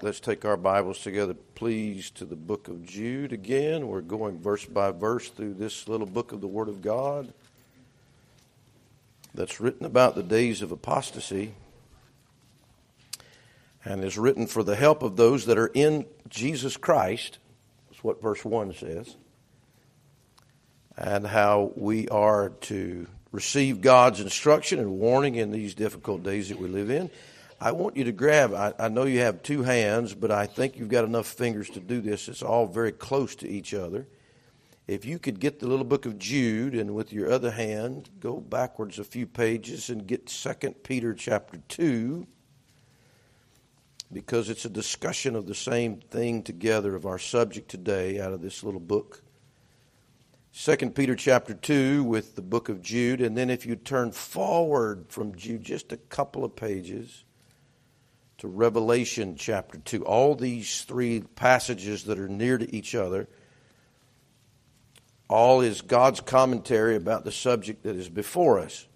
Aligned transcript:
Let's 0.00 0.20
take 0.20 0.44
our 0.44 0.56
Bibles 0.56 1.00
together, 1.00 1.34
please, 1.56 2.10
to 2.10 2.24
the 2.24 2.36
book 2.36 2.68
of 2.68 2.86
Jude 2.86 3.32
again. 3.32 3.88
We're 3.88 4.00
going 4.00 4.38
verse 4.38 4.64
by 4.64 4.92
verse 4.92 5.28
through 5.28 5.54
this 5.54 5.88
little 5.88 6.06
book 6.06 6.30
of 6.30 6.40
the 6.40 6.46
Word 6.46 6.68
of 6.68 6.82
God 6.82 7.32
that's 9.34 9.60
written 9.60 9.84
about 9.84 10.14
the 10.14 10.22
days 10.22 10.62
of 10.62 10.70
apostasy 10.70 11.52
and 13.84 14.04
is 14.04 14.16
written 14.16 14.46
for 14.46 14.62
the 14.62 14.76
help 14.76 15.02
of 15.02 15.16
those 15.16 15.46
that 15.46 15.58
are 15.58 15.72
in 15.74 16.06
Jesus 16.28 16.76
Christ. 16.76 17.38
That's 17.90 18.04
what 18.04 18.22
verse 18.22 18.44
1 18.44 18.74
says. 18.74 19.16
And 20.96 21.26
how 21.26 21.72
we 21.74 22.06
are 22.08 22.50
to 22.50 23.08
receive 23.32 23.80
God's 23.80 24.20
instruction 24.20 24.78
and 24.78 25.00
warning 25.00 25.34
in 25.34 25.50
these 25.50 25.74
difficult 25.74 26.22
days 26.22 26.50
that 26.50 26.60
we 26.60 26.68
live 26.68 26.88
in 26.88 27.10
I 27.60 27.72
want 27.72 27.96
you 27.96 28.04
to 28.04 28.12
grab, 28.12 28.54
I, 28.54 28.72
I, 28.78 28.88
know 28.88 29.02
you 29.02 29.18
have 29.20 29.42
two 29.42 29.62
hands, 29.62 30.14
but 30.14 30.30
I 30.30 30.46
think 30.46 30.76
you've 30.76 30.88
got 30.88 31.04
enough 31.04 31.26
fingers 31.26 31.68
to 31.70 31.80
do 31.80 32.00
this. 32.00 32.28
It's 32.28 32.42
all 32.42 32.66
very 32.66 32.92
close 32.92 33.34
to 33.36 33.48
each 33.48 33.74
other. 33.74 34.06
If 34.86 35.04
you 35.04 35.18
could 35.18 35.40
get 35.40 35.58
the 35.58 35.66
little 35.66 35.84
book 35.84 36.06
of 36.06 36.18
Jude 36.18 36.74
and 36.74 36.94
with 36.94 37.12
your 37.12 37.30
other 37.30 37.50
hand 37.50 38.10
go 38.20 38.36
backwards 38.36 39.00
a 39.00 39.04
few 39.04 39.26
pages 39.26 39.90
and 39.90 40.06
get 40.06 40.26
2 40.26 40.70
Peter 40.84 41.12
chapter 41.14 41.58
2, 41.68 42.26
because 44.12 44.48
it's 44.48 44.64
a 44.64 44.70
discussion 44.70 45.34
of 45.34 45.46
the 45.46 45.54
same 45.54 45.96
thing 45.96 46.42
together 46.42 46.94
of 46.94 47.06
our 47.06 47.18
subject 47.18 47.68
today 47.68 48.20
out 48.20 48.32
of 48.32 48.40
this 48.40 48.62
little 48.62 48.80
book. 48.80 49.22
2 50.54 50.76
Peter 50.90 51.16
chapter 51.16 51.54
2 51.54 52.04
with 52.04 52.36
the 52.36 52.42
book 52.42 52.68
of 52.68 52.82
Jude, 52.82 53.20
and 53.20 53.36
then 53.36 53.50
if 53.50 53.66
you 53.66 53.74
turn 53.74 54.12
forward 54.12 55.06
from 55.08 55.34
Jude 55.34 55.64
just 55.64 55.92
a 55.92 55.96
couple 55.96 56.44
of 56.44 56.54
pages 56.54 57.24
to 58.38 58.48
Revelation 58.48 59.34
chapter 59.36 59.78
2. 59.78 60.04
All 60.04 60.34
these 60.34 60.82
three 60.82 61.20
passages 61.20 62.04
that 62.04 62.18
are 62.18 62.28
near 62.28 62.56
to 62.56 62.74
each 62.74 62.94
other, 62.94 63.28
all 65.28 65.60
is 65.60 65.82
God's 65.82 66.20
commentary 66.20 66.96
about 66.96 67.24
the 67.24 67.32
subject 67.32 67.82
that 67.82 67.96
is 67.96 68.08
before 68.08 68.60
us. 68.60 68.86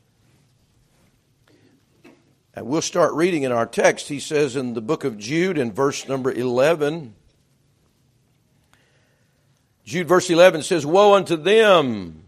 And 2.54 2.66
we'll 2.66 2.82
start 2.82 3.14
reading 3.14 3.42
in 3.42 3.52
our 3.52 3.66
text. 3.66 4.08
He 4.08 4.20
says 4.20 4.56
in 4.56 4.74
the 4.74 4.80
book 4.80 5.04
of 5.04 5.18
Jude, 5.18 5.58
in 5.58 5.72
verse 5.72 6.06
number 6.06 6.30
11, 6.30 7.14
Jude, 9.84 10.06
verse 10.06 10.30
11 10.30 10.62
says, 10.62 10.86
Woe 10.86 11.14
unto 11.14 11.36
them! 11.36 12.21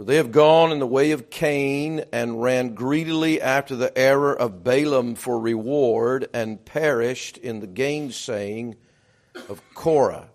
For 0.00 0.04
they 0.04 0.16
have 0.16 0.32
gone 0.32 0.72
in 0.72 0.78
the 0.78 0.86
way 0.86 1.10
of 1.10 1.28
Cain 1.28 2.06
and 2.10 2.42
ran 2.42 2.74
greedily 2.74 3.38
after 3.38 3.76
the 3.76 3.92
error 3.98 4.34
of 4.34 4.64
Balaam 4.64 5.14
for 5.14 5.38
reward 5.38 6.26
and 6.32 6.64
perished 6.64 7.36
in 7.36 7.60
the 7.60 7.66
gainsaying 7.66 8.76
of 9.50 9.60
Korah. 9.74 10.30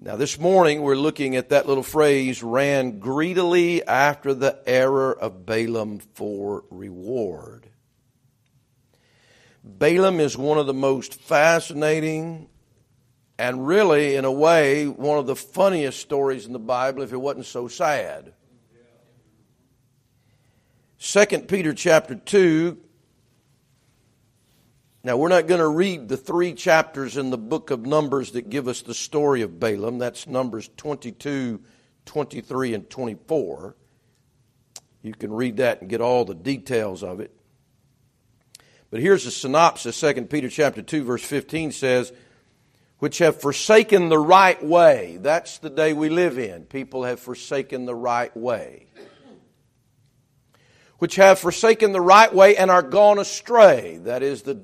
Now, 0.00 0.16
this 0.16 0.36
morning 0.36 0.82
we're 0.82 0.96
looking 0.96 1.36
at 1.36 1.50
that 1.50 1.68
little 1.68 1.84
phrase, 1.84 2.42
ran 2.42 2.98
greedily 2.98 3.86
after 3.86 4.34
the 4.34 4.60
error 4.66 5.16
of 5.16 5.46
Balaam 5.46 6.00
for 6.00 6.64
reward. 6.70 7.70
Balaam 9.62 10.18
is 10.18 10.36
one 10.36 10.58
of 10.58 10.66
the 10.66 10.74
most 10.74 11.14
fascinating 11.14 12.48
and 13.38 13.66
really, 13.66 14.16
in 14.16 14.24
a 14.24 14.32
way, 14.32 14.86
one 14.86 15.18
of 15.18 15.26
the 15.26 15.36
funniest 15.36 16.00
stories 16.00 16.46
in 16.46 16.52
the 16.52 16.58
Bible 16.58 17.02
if 17.02 17.12
it 17.12 17.18
wasn't 17.18 17.46
so 17.46 17.68
sad. 17.68 18.32
2 20.98 21.26
Peter 21.40 21.74
chapter 21.74 22.14
2. 22.14 22.78
Now, 25.04 25.16
we're 25.18 25.28
not 25.28 25.46
going 25.46 25.60
to 25.60 25.68
read 25.68 26.08
the 26.08 26.16
three 26.16 26.54
chapters 26.54 27.16
in 27.16 27.30
the 27.30 27.38
book 27.38 27.70
of 27.70 27.86
Numbers 27.86 28.32
that 28.32 28.48
give 28.50 28.66
us 28.66 28.82
the 28.82 28.94
story 28.94 29.42
of 29.42 29.60
Balaam. 29.60 29.98
That's 29.98 30.26
Numbers 30.26 30.68
22, 30.76 31.60
23, 32.06 32.74
and 32.74 32.90
24. 32.90 33.76
You 35.02 35.12
can 35.12 35.32
read 35.32 35.58
that 35.58 35.80
and 35.80 35.90
get 35.90 36.00
all 36.00 36.24
the 36.24 36.34
details 36.34 37.04
of 37.04 37.20
it. 37.20 37.30
But 38.90 39.00
here's 39.00 39.26
a 39.26 39.30
synopsis. 39.30 40.00
2 40.00 40.24
Peter 40.24 40.48
chapter 40.48 40.82
2, 40.82 41.04
verse 41.04 41.22
15 41.22 41.70
says, 41.70 42.12
which 42.98 43.18
have 43.18 43.40
forsaken 43.40 44.08
the 44.08 44.18
right 44.18 44.62
way. 44.64 45.18
That's 45.20 45.58
the 45.58 45.70
day 45.70 45.92
we 45.92 46.08
live 46.08 46.38
in. 46.38 46.64
People 46.64 47.04
have 47.04 47.20
forsaken 47.20 47.84
the 47.84 47.94
right 47.94 48.34
way. 48.36 48.86
Which 50.98 51.16
have 51.16 51.38
forsaken 51.38 51.92
the 51.92 52.00
right 52.00 52.32
way 52.32 52.56
and 52.56 52.70
are 52.70 52.82
gone 52.82 53.18
astray. 53.18 53.98
That 54.04 54.22
is 54.22 54.42
the, 54.42 54.62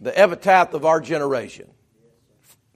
the 0.00 0.18
epitaph 0.18 0.74
of 0.74 0.84
our 0.84 1.00
generation. 1.00 1.70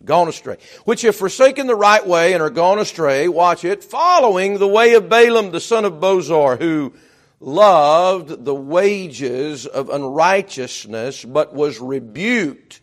Gone 0.02 0.28
astray. 0.28 0.56
Which 0.86 1.02
have 1.02 1.14
forsaken 1.14 1.66
the 1.66 1.76
right 1.76 2.06
way 2.06 2.32
and 2.32 2.42
are 2.42 2.48
gone 2.48 2.78
astray, 2.78 3.28
watch 3.28 3.66
it, 3.66 3.84
following 3.84 4.56
the 4.56 4.66
way 4.66 4.94
of 4.94 5.10
Balaam 5.10 5.50
the 5.50 5.60
son 5.60 5.84
of 5.84 5.94
Bosor, 5.94 6.58
who 6.58 6.94
loved 7.38 8.46
the 8.46 8.54
wages 8.54 9.66
of 9.66 9.90
unrighteousness, 9.90 11.22
but 11.22 11.54
was 11.54 11.80
rebuked 11.80 12.80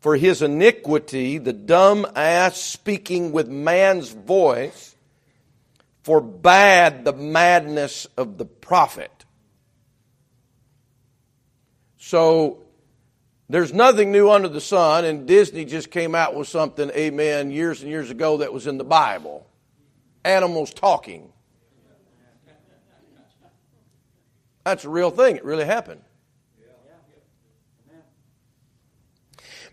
for 0.00 0.16
his 0.16 0.42
iniquity, 0.42 1.38
the 1.38 1.52
dumb 1.52 2.06
ass 2.16 2.60
speaking 2.60 3.32
with 3.32 3.48
man's 3.48 4.10
voice 4.10 4.96
forbade 6.02 7.04
the 7.04 7.12
madness 7.12 8.06
of 8.16 8.38
the 8.38 8.46
prophet. 8.46 9.12
So 11.98 12.62
there's 13.50 13.74
nothing 13.74 14.10
new 14.10 14.30
under 14.30 14.48
the 14.48 14.60
sun, 14.60 15.04
and 15.04 15.26
Disney 15.26 15.66
just 15.66 15.90
came 15.90 16.14
out 16.14 16.34
with 16.34 16.48
something, 16.48 16.90
amen, 16.90 17.50
years 17.50 17.82
and 17.82 17.90
years 17.90 18.10
ago 18.10 18.38
that 18.38 18.52
was 18.52 18.66
in 18.66 18.78
the 18.78 18.84
Bible. 18.84 19.46
Animals 20.24 20.72
talking. 20.72 21.30
That's 24.64 24.84
a 24.84 24.88
real 24.88 25.10
thing. 25.10 25.36
It 25.36 25.44
really 25.44 25.64
happened. 25.64 26.00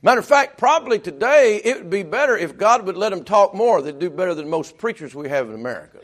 Matter 0.01 0.19
of 0.19 0.25
fact, 0.25 0.57
probably 0.57 0.99
today 0.99 1.59
it 1.63 1.77
would 1.77 1.89
be 1.89 2.03
better 2.03 2.37
if 2.37 2.57
God 2.57 2.85
would 2.85 2.97
let 2.97 3.09
them 3.09 3.23
talk 3.23 3.53
more. 3.53 3.81
They'd 3.81 3.97
do 3.97 4.09
better 4.09 4.35
than 4.35 4.49
most 4.49 4.77
preachers 4.77 5.15
we 5.15 5.29
have 5.29 5.49
in 5.49 5.55
America. 5.55 5.99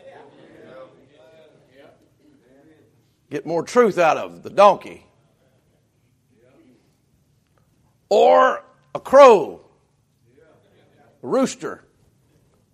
Get 3.30 3.46
more 3.46 3.64
truth 3.64 3.98
out 3.98 4.18
of 4.18 4.44
the 4.44 4.50
donkey. 4.50 5.06
Or 8.10 8.64
a 8.94 9.00
crow, 9.00 9.62
a 11.24 11.28
rooster. 11.28 11.84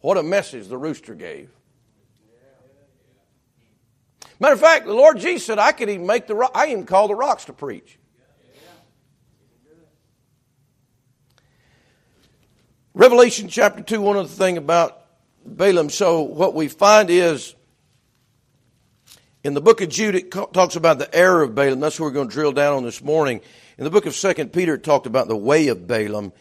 What 0.01 0.18
a 0.18 0.24
message 0.24 0.68
the 0.68 0.78
rooster 0.78 1.16
gave. 1.16 1.50
Matter 4.40 4.53
of 4.53 4.59
fact, 4.59 4.86
the 4.86 4.94
Lord 4.94 5.19
Jesus 5.19 5.46
said, 5.46 5.59
I 5.59 5.72
could 5.74 5.90
even 5.90 6.06
make 6.06 6.28
the 6.28 6.50
I 6.53 6.68
even 6.68 6.86
call 6.86 7.07
the 7.07 7.16
rocks 7.16 7.46
to 7.46 7.53
preach. 7.53 7.97
Revelation 13.00 13.48
chapter 13.48 13.82
2, 13.82 14.02
one 14.02 14.18
other 14.18 14.28
thing 14.28 14.58
about 14.58 15.06
Balaam, 15.46 15.90
so 15.90 16.20
what 16.20 16.54
we 16.54 16.68
find 16.68 17.10
is 17.10 17.56
in 19.42 19.54
the 19.54 19.62
book 19.62 19.80
of 19.80 19.88
Jude, 19.88 20.16
it 20.16 20.32
talks 20.32 20.76
about 20.76 21.00
the 21.00 21.16
error 21.16 21.44
of 21.44 21.56
Balaam. 21.56 21.80
That's 21.80 21.98
what 21.98 22.08
we're 22.08 22.12
going 22.12 22.28
to 22.28 22.34
drill 22.34 22.52
down 22.52 22.76
on 22.76 22.84
this 22.84 23.02
morning. 23.02 23.40
In 23.78 23.86
the 23.86 23.90
book 23.90 24.06
of 24.06 24.16
Second 24.16 24.52
Peter, 24.52 24.74
it 24.74 24.84
talked 24.84 25.06
about 25.06 25.30
the 25.30 25.38
way 25.38 25.70
of 25.70 25.88
Balaam. 25.88 26.34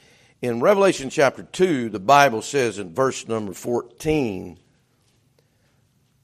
In 0.43 0.59
Revelation 0.59 1.11
chapter 1.11 1.45
2, 1.45 1.91
the 1.91 2.01
Bible 2.01 2.43
says 2.43 2.81
in 2.81 2.93
verse 2.93 3.29
number 3.29 3.53
14, 3.53 4.59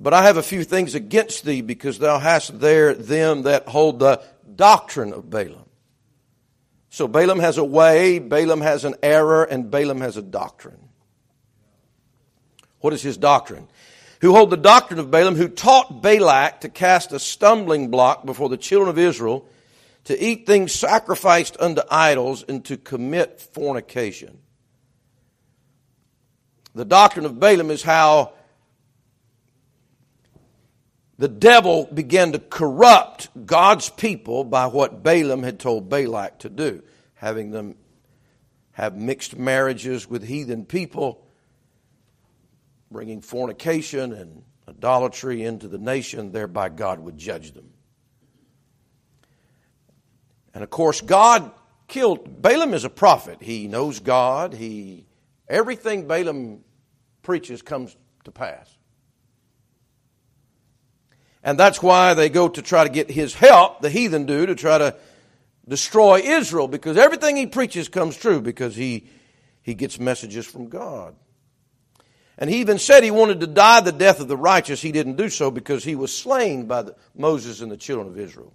But 0.01 0.15
I 0.15 0.25
have 0.25 0.37
a 0.37 0.43
few 0.43 0.65
things 0.65 0.97
against 0.97 1.45
thee, 1.45 1.61
because 1.61 2.01
thou 2.01 2.19
hast 2.19 2.59
there 2.59 2.93
them 2.93 3.43
that 3.43 3.69
hold 3.69 4.01
the 4.01 4.21
doctrine 4.57 5.13
of 5.13 5.31
Balaam 5.31 5.64
so 6.95 7.09
Balaam 7.09 7.41
has 7.41 7.59
a 7.59 7.65
way, 7.65 8.21
Balaam 8.21 8.61
has 8.61 8.85
an 8.85 8.95
error, 9.03 9.43
and 9.43 9.69
Balaam 9.69 10.01
has 10.01 10.17
a 10.17 10.23
doctrine. 10.23 10.79
What 12.79 12.93
is 12.93 13.03
his 13.03 13.17
doctrine? 13.17 13.67
Who 14.21 14.33
hold 14.33 14.51
the 14.51 14.57
doctrine 14.57 15.01
of 15.01 15.11
Balaam, 15.11 15.35
who 15.35 15.49
taught 15.49 16.03
Balak 16.03 16.61
to 16.61 16.69
cast 16.69 17.11
a 17.11 17.19
stumbling 17.19 17.91
block 17.91 18.25
before 18.25 18.49
the 18.49 18.57
children 18.57 18.89
of 18.89 18.97
Israel, 18.97 19.45
to 20.05 20.25
eat 20.25 20.47
things 20.47 20.73
sacrificed 20.73 21.57
unto 21.59 21.83
idols, 21.91 22.45
and 22.49 22.65
to 22.67 22.77
commit 22.77 23.41
fornication. 23.41 24.39
The 26.77 26.85
doctrine 26.85 27.27
of 27.27 27.41
Balaam 27.41 27.73
is 27.73 27.83
how 27.83 28.35
the 31.19 31.29
devil 31.29 31.89
began 31.93 32.33
to 32.33 32.39
corrupt 32.39 33.29
God's 33.47 33.89
people 33.89 34.45
by 34.45 34.67
what 34.67 35.03
Balaam 35.03 35.43
had 35.43 35.61
told 35.61 35.89
Balak 35.89 36.41
to 36.41 36.49
do, 36.49 36.83
having 37.15 37.51
them 37.51 37.77
have 38.73 38.97
mixed 38.97 39.37
marriages 39.37 40.09
with 40.09 40.25
heathen 40.25 40.65
people, 40.65 41.25
bringing 42.91 43.21
fornication 43.21 44.13
and 44.13 44.43
idolatry 44.69 45.45
into 45.45 45.69
the 45.69 45.79
nation, 45.79 46.33
thereby 46.33 46.69
God 46.69 46.99
would 46.99 47.17
judge 47.17 47.53
them. 47.53 47.71
And 50.53 50.65
of 50.65 50.71
course, 50.71 51.01
God 51.01 51.53
killed. 51.87 52.43
Balaam 52.43 52.75
is 52.75 52.85
a 52.85 52.91
prophet. 52.91 53.39
He 53.41 53.69
knows 53.69 54.01
God. 54.01 54.55
He 54.55 55.07
everything 55.49 56.07
Balaam 56.07 56.65
preaches 57.23 57.63
comes 57.63 57.97
to 58.25 58.31
pass. 58.31 58.69
And 61.45 61.59
that's 61.59 61.83
why 61.83 62.15
they 62.15 62.31
go 62.31 62.49
to 62.49 62.63
try 62.63 62.85
to 62.85 62.91
get 62.91 63.11
his 63.11 63.35
help, 63.35 63.83
the 63.83 63.91
heathen 63.91 64.25
do, 64.25 64.47
to 64.47 64.55
try 64.55 64.79
to 64.79 64.97
destroy 65.69 66.21
Israel, 66.21 66.67
because 66.67 66.97
everything 66.97 67.37
he 67.37 67.47
preaches 67.47 67.89
comes 67.89 68.17
true 68.17 68.41
because 68.41 68.75
he, 68.75 69.07
he 69.63 69.75
gets 69.75 70.01
messages 70.01 70.47
from 70.47 70.69
God. 70.69 71.15
And 72.39 72.51
he 72.51 72.61
even 72.61 72.79
said 72.79 73.05
he 73.05 73.11
wanted 73.11 73.41
to 73.41 73.47
die 73.47 73.81
the 73.81 73.93
death 73.93 74.21
of 74.21 74.27
the 74.27 74.37
righteous. 74.37 74.81
He 74.81 74.91
didn't 74.91 75.17
do 75.17 75.29
so 75.29 75.51
because 75.51 75.85
he 75.85 75.95
was 75.95 76.17
slain 76.17 76.67
by 76.67 76.83
the, 76.83 76.97
Moses 77.15 77.61
and 77.61 77.71
the 77.71 77.77
children 77.77 78.09
of 78.09 78.19
Israel. 78.19 78.53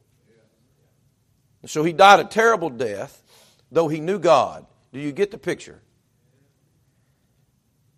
And 1.62 1.70
so 1.70 1.84
he 1.84 1.94
died 1.94 2.20
a 2.20 2.26
terrible 2.26 2.70
death, 2.70 3.24
though 3.72 3.88
he 3.88 4.00
knew 4.00 4.20
God. 4.20 4.66
Do 4.92 5.00
you 5.00 5.12
get 5.12 5.32
the 5.32 5.38
picture? 5.38 5.80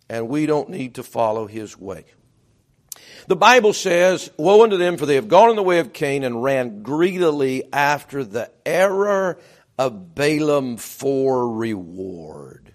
And 0.08 0.28
we 0.28 0.46
don't 0.46 0.68
need 0.68 0.96
to 0.96 1.02
follow 1.02 1.46
his 1.46 1.78
way. 1.78 2.04
The 3.28 3.36
Bible 3.36 3.72
says, 3.72 4.30
Woe 4.36 4.64
unto 4.64 4.76
them, 4.76 4.96
for 4.96 5.06
they 5.06 5.14
have 5.14 5.28
gone 5.28 5.50
in 5.50 5.56
the 5.56 5.62
way 5.62 5.78
of 5.78 5.92
Cain 5.92 6.24
and 6.24 6.42
ran 6.42 6.82
greedily 6.82 7.64
after 7.72 8.24
the 8.24 8.50
error 8.66 9.38
of 9.78 10.14
Balaam 10.14 10.76
for 10.76 11.48
reward. 11.50 12.74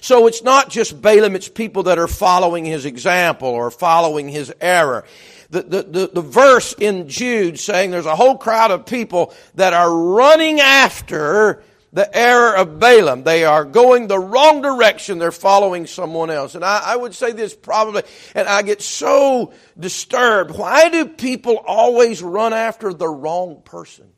So 0.00 0.26
it's 0.26 0.42
not 0.42 0.70
just 0.70 1.00
Balaam, 1.00 1.34
it's 1.34 1.48
people 1.48 1.84
that 1.84 1.98
are 1.98 2.08
following 2.08 2.64
his 2.64 2.84
example 2.84 3.48
or 3.48 3.70
following 3.70 4.28
his 4.28 4.52
error. 4.60 5.04
The, 5.50 5.62
the, 5.62 5.82
the, 5.82 6.10
the, 6.14 6.22
verse 6.22 6.74
in 6.78 7.08
Jude 7.08 7.58
saying 7.58 7.90
there's 7.90 8.06
a 8.06 8.16
whole 8.16 8.38
crowd 8.38 8.70
of 8.70 8.86
people 8.86 9.34
that 9.54 9.74
are 9.74 9.92
running 9.92 10.60
after 10.60 11.62
the 11.92 12.16
error 12.16 12.56
of 12.56 12.78
Balaam. 12.78 13.22
They 13.22 13.44
are 13.44 13.64
going 13.64 14.06
the 14.06 14.18
wrong 14.18 14.62
direction. 14.62 15.18
They're 15.18 15.30
following 15.30 15.86
someone 15.86 16.30
else. 16.30 16.54
And 16.54 16.64
I, 16.64 16.80
I, 16.84 16.96
would 16.96 17.14
say 17.14 17.32
this 17.32 17.54
probably, 17.54 18.02
and 18.34 18.48
I 18.48 18.62
get 18.62 18.80
so 18.80 19.52
disturbed. 19.78 20.56
Why 20.56 20.88
do 20.88 21.06
people 21.06 21.58
always 21.58 22.22
run 22.22 22.52
after 22.52 22.94
the 22.94 23.08
wrong 23.08 23.62
person? 23.64 24.08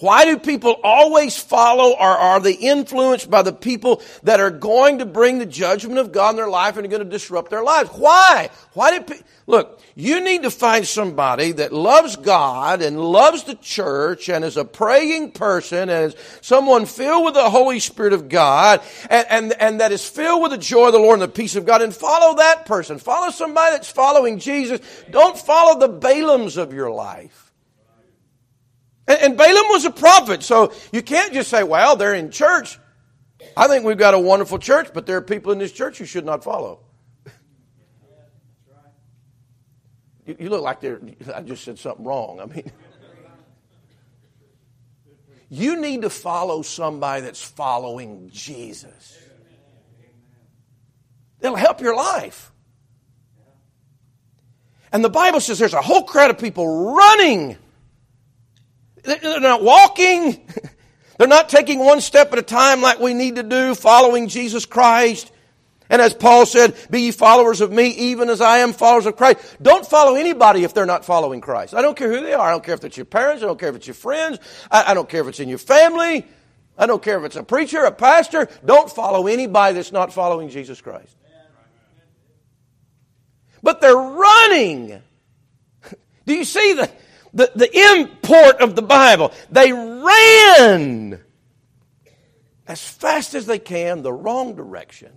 Why 0.00 0.24
do 0.24 0.38
people 0.38 0.80
always 0.82 1.36
follow 1.38 1.92
or 1.92 2.00
are 2.00 2.40
they 2.40 2.54
influenced 2.54 3.30
by 3.30 3.42
the 3.42 3.52
people 3.52 4.02
that 4.24 4.40
are 4.40 4.50
going 4.50 4.98
to 4.98 5.06
bring 5.06 5.38
the 5.38 5.46
judgment 5.46 5.98
of 5.98 6.10
God 6.10 6.30
in 6.30 6.36
their 6.36 6.48
life 6.48 6.76
and 6.76 6.84
are 6.84 6.90
going 6.90 7.04
to 7.04 7.08
disrupt 7.08 7.50
their 7.50 7.62
lives? 7.62 7.90
Why? 7.90 8.50
Why 8.72 8.98
do 8.98 9.04
people, 9.04 9.24
look, 9.46 9.80
you 9.94 10.20
need 10.20 10.42
to 10.42 10.50
find 10.50 10.84
somebody 10.84 11.52
that 11.52 11.72
loves 11.72 12.16
God 12.16 12.82
and 12.82 13.00
loves 13.00 13.44
the 13.44 13.54
church 13.54 14.28
and 14.28 14.44
is 14.44 14.56
a 14.56 14.64
praying 14.64 15.30
person 15.30 15.88
and 15.88 16.12
is 16.12 16.16
someone 16.40 16.86
filled 16.86 17.26
with 17.26 17.34
the 17.34 17.48
Holy 17.48 17.78
Spirit 17.78 18.14
of 18.14 18.28
God 18.28 18.82
and, 19.08 19.26
and, 19.30 19.52
and 19.60 19.80
that 19.80 19.92
is 19.92 20.04
filled 20.08 20.42
with 20.42 20.50
the 20.50 20.58
joy 20.58 20.86
of 20.86 20.92
the 20.92 20.98
Lord 20.98 21.20
and 21.20 21.22
the 21.22 21.28
peace 21.28 21.54
of 21.54 21.66
God 21.66 21.82
and 21.82 21.94
follow 21.94 22.34
that 22.38 22.66
person. 22.66 22.98
Follow 22.98 23.30
somebody 23.30 23.76
that's 23.76 23.92
following 23.92 24.40
Jesus. 24.40 24.80
Don't 25.08 25.38
follow 25.38 25.78
the 25.78 25.88
Balaams 25.88 26.56
of 26.56 26.72
your 26.72 26.90
life. 26.90 27.43
And, 29.06 29.20
and 29.20 29.36
Balaam 29.36 29.68
was 29.68 29.84
a 29.84 29.90
prophet, 29.90 30.42
so 30.42 30.72
you 30.92 31.02
can't 31.02 31.32
just 31.32 31.50
say, 31.50 31.62
well, 31.62 31.96
they're 31.96 32.14
in 32.14 32.30
church. 32.30 32.78
I 33.56 33.68
think 33.68 33.84
we've 33.84 33.98
got 33.98 34.14
a 34.14 34.18
wonderful 34.18 34.58
church, 34.58 34.88
but 34.94 35.06
there 35.06 35.16
are 35.16 35.22
people 35.22 35.52
in 35.52 35.58
this 35.58 35.72
church 35.72 36.00
you 36.00 36.06
should 36.06 36.24
not 36.24 36.42
follow. 36.42 36.80
You, 40.26 40.36
you 40.38 40.48
look 40.48 40.62
like 40.62 40.80
they're, 40.80 41.00
I 41.34 41.42
just 41.42 41.64
said 41.64 41.78
something 41.78 42.04
wrong. 42.04 42.40
I 42.40 42.46
mean, 42.46 42.72
you 45.50 45.80
need 45.80 46.02
to 46.02 46.10
follow 46.10 46.62
somebody 46.62 47.22
that's 47.22 47.42
following 47.42 48.30
Jesus. 48.32 49.18
It'll 51.40 51.56
help 51.56 51.80
your 51.80 51.94
life. 51.94 52.50
And 54.90 55.04
the 55.04 55.10
Bible 55.10 55.40
says 55.40 55.58
there's 55.58 55.74
a 55.74 55.82
whole 55.82 56.04
crowd 56.04 56.30
of 56.30 56.38
people 56.38 56.94
running 56.94 57.58
they're 59.04 59.40
not 59.40 59.62
walking. 59.62 60.46
They're 61.16 61.28
not 61.28 61.48
taking 61.48 61.78
one 61.78 62.00
step 62.00 62.32
at 62.32 62.40
a 62.40 62.42
time 62.42 62.82
like 62.82 62.98
we 62.98 63.14
need 63.14 63.36
to 63.36 63.44
do, 63.44 63.76
following 63.76 64.26
Jesus 64.26 64.66
Christ. 64.66 65.30
And 65.90 66.02
as 66.02 66.14
Paul 66.14 66.46
said, 66.46 66.74
be 66.90 67.02
ye 67.02 67.10
followers 67.12 67.60
of 67.60 67.70
me, 67.70 67.88
even 67.90 68.30
as 68.30 68.40
I 68.40 68.58
am 68.58 68.72
followers 68.72 69.06
of 69.06 69.16
Christ. 69.16 69.38
Don't 69.62 69.86
follow 69.86 70.16
anybody 70.16 70.64
if 70.64 70.74
they're 70.74 70.86
not 70.86 71.04
following 71.04 71.40
Christ. 71.40 71.74
I 71.74 71.82
don't 71.82 71.96
care 71.96 72.10
who 72.10 72.20
they 72.20 72.32
are. 72.32 72.48
I 72.48 72.50
don't 72.50 72.64
care 72.64 72.74
if 72.74 72.84
it's 72.84 72.96
your 72.96 73.06
parents. 73.06 73.42
I 73.42 73.46
don't 73.46 73.60
care 73.60 73.68
if 73.68 73.76
it's 73.76 73.86
your 73.86 73.94
friends. 73.94 74.38
I, 74.70 74.90
I 74.90 74.94
don't 74.94 75.08
care 75.08 75.20
if 75.20 75.28
it's 75.28 75.40
in 75.40 75.48
your 75.48 75.58
family. 75.58 76.26
I 76.76 76.86
don't 76.86 77.02
care 77.02 77.18
if 77.18 77.24
it's 77.24 77.36
a 77.36 77.44
preacher, 77.44 77.84
a 77.84 77.92
pastor. 77.92 78.48
Don't 78.64 78.90
follow 78.90 79.26
anybody 79.26 79.74
that's 79.74 79.92
not 79.92 80.12
following 80.12 80.48
Jesus 80.48 80.80
Christ. 80.80 81.14
But 83.62 83.80
they're 83.80 83.94
running. 83.94 85.00
Do 86.26 86.34
you 86.34 86.44
see 86.44 86.72
the, 86.72 86.90
the, 87.34 87.50
the 87.54 87.98
import 87.98 88.60
of 88.60 88.76
the 88.76 88.82
Bible. 88.82 89.32
They 89.50 89.72
ran 89.72 91.20
as 92.66 92.82
fast 92.82 93.34
as 93.34 93.44
they 93.46 93.58
can 93.58 94.02
the 94.02 94.12
wrong 94.12 94.54
direction. 94.54 95.12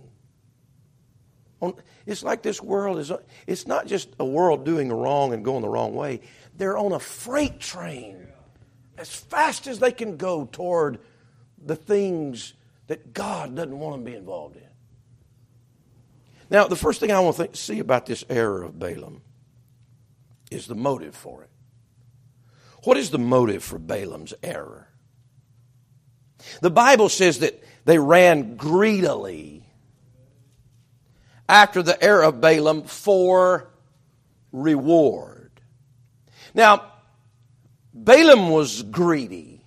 It's 2.06 2.22
like 2.22 2.42
this 2.42 2.62
world 2.62 2.98
is, 2.98 3.10
it's 3.46 3.66
not 3.66 3.86
just 3.86 4.10
a 4.18 4.24
world 4.24 4.64
doing 4.64 4.92
wrong 4.92 5.32
and 5.32 5.44
going 5.44 5.62
the 5.62 5.68
wrong 5.68 5.94
way. 5.94 6.20
They're 6.56 6.78
on 6.78 6.92
a 6.92 7.00
freight 7.00 7.60
train 7.60 8.28
as 8.96 9.14
fast 9.14 9.66
as 9.66 9.78
they 9.78 9.92
can 9.92 10.16
go 10.16 10.48
toward 10.50 10.98
the 11.64 11.76
things 11.76 12.54
that 12.88 13.12
God 13.12 13.54
doesn't 13.54 13.78
want 13.78 13.94
them 13.94 14.04
to 14.04 14.10
be 14.10 14.16
involved 14.16 14.56
in. 14.56 14.62
Now, 16.50 16.66
the 16.66 16.76
first 16.76 17.00
thing 17.00 17.12
I 17.12 17.20
want 17.20 17.36
to 17.36 17.42
think, 17.42 17.56
see 17.56 17.78
about 17.78 18.06
this 18.06 18.24
error 18.28 18.62
of 18.62 18.78
Balaam 18.78 19.20
is 20.50 20.66
the 20.66 20.74
motive 20.74 21.14
for 21.14 21.42
it. 21.42 21.50
What 22.88 22.96
is 22.96 23.10
the 23.10 23.18
motive 23.18 23.62
for 23.62 23.78
Balaam's 23.78 24.32
error? 24.42 24.88
The 26.62 26.70
Bible 26.70 27.10
says 27.10 27.40
that 27.40 27.62
they 27.84 27.98
ran 27.98 28.56
greedily 28.56 29.62
after 31.46 31.82
the 31.82 32.02
error 32.02 32.22
of 32.22 32.40
Balaam 32.40 32.84
for 32.84 33.68
reward. 34.52 35.50
Now, 36.54 36.90
Balaam 37.92 38.48
was 38.48 38.82
greedy. 38.84 39.66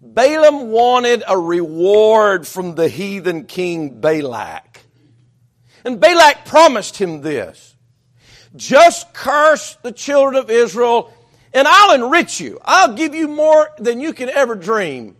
Balaam 0.00 0.70
wanted 0.70 1.24
a 1.26 1.36
reward 1.36 2.46
from 2.46 2.76
the 2.76 2.88
heathen 2.88 3.46
king 3.46 4.00
Balak. 4.00 4.82
And 5.84 5.98
Balak 5.98 6.44
promised 6.44 6.98
him 6.98 7.22
this. 7.22 7.74
Just 8.54 9.12
curse 9.12 9.76
the 9.82 9.90
children 9.90 10.36
of 10.36 10.50
Israel 10.50 11.12
and 11.52 11.66
I'll 11.66 11.94
enrich 11.94 12.40
you. 12.40 12.58
I'll 12.64 12.94
give 12.94 13.14
you 13.14 13.28
more 13.28 13.70
than 13.78 14.00
you 14.00 14.12
can 14.12 14.28
ever 14.28 14.54
dream. 14.54 15.16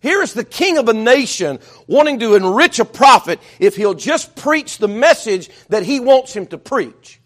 Here 0.00 0.22
is 0.22 0.32
the 0.32 0.44
king 0.44 0.78
of 0.78 0.88
a 0.88 0.92
nation 0.92 1.58
wanting 1.86 2.20
to 2.20 2.34
enrich 2.34 2.78
a 2.78 2.84
prophet 2.84 3.40
if 3.58 3.74
he'll 3.74 3.94
just 3.94 4.36
preach 4.36 4.78
the 4.78 4.88
message 4.88 5.50
that 5.68 5.82
he 5.82 5.98
wants 5.98 6.34
him 6.34 6.46
to 6.48 6.58
preach. 6.58 7.20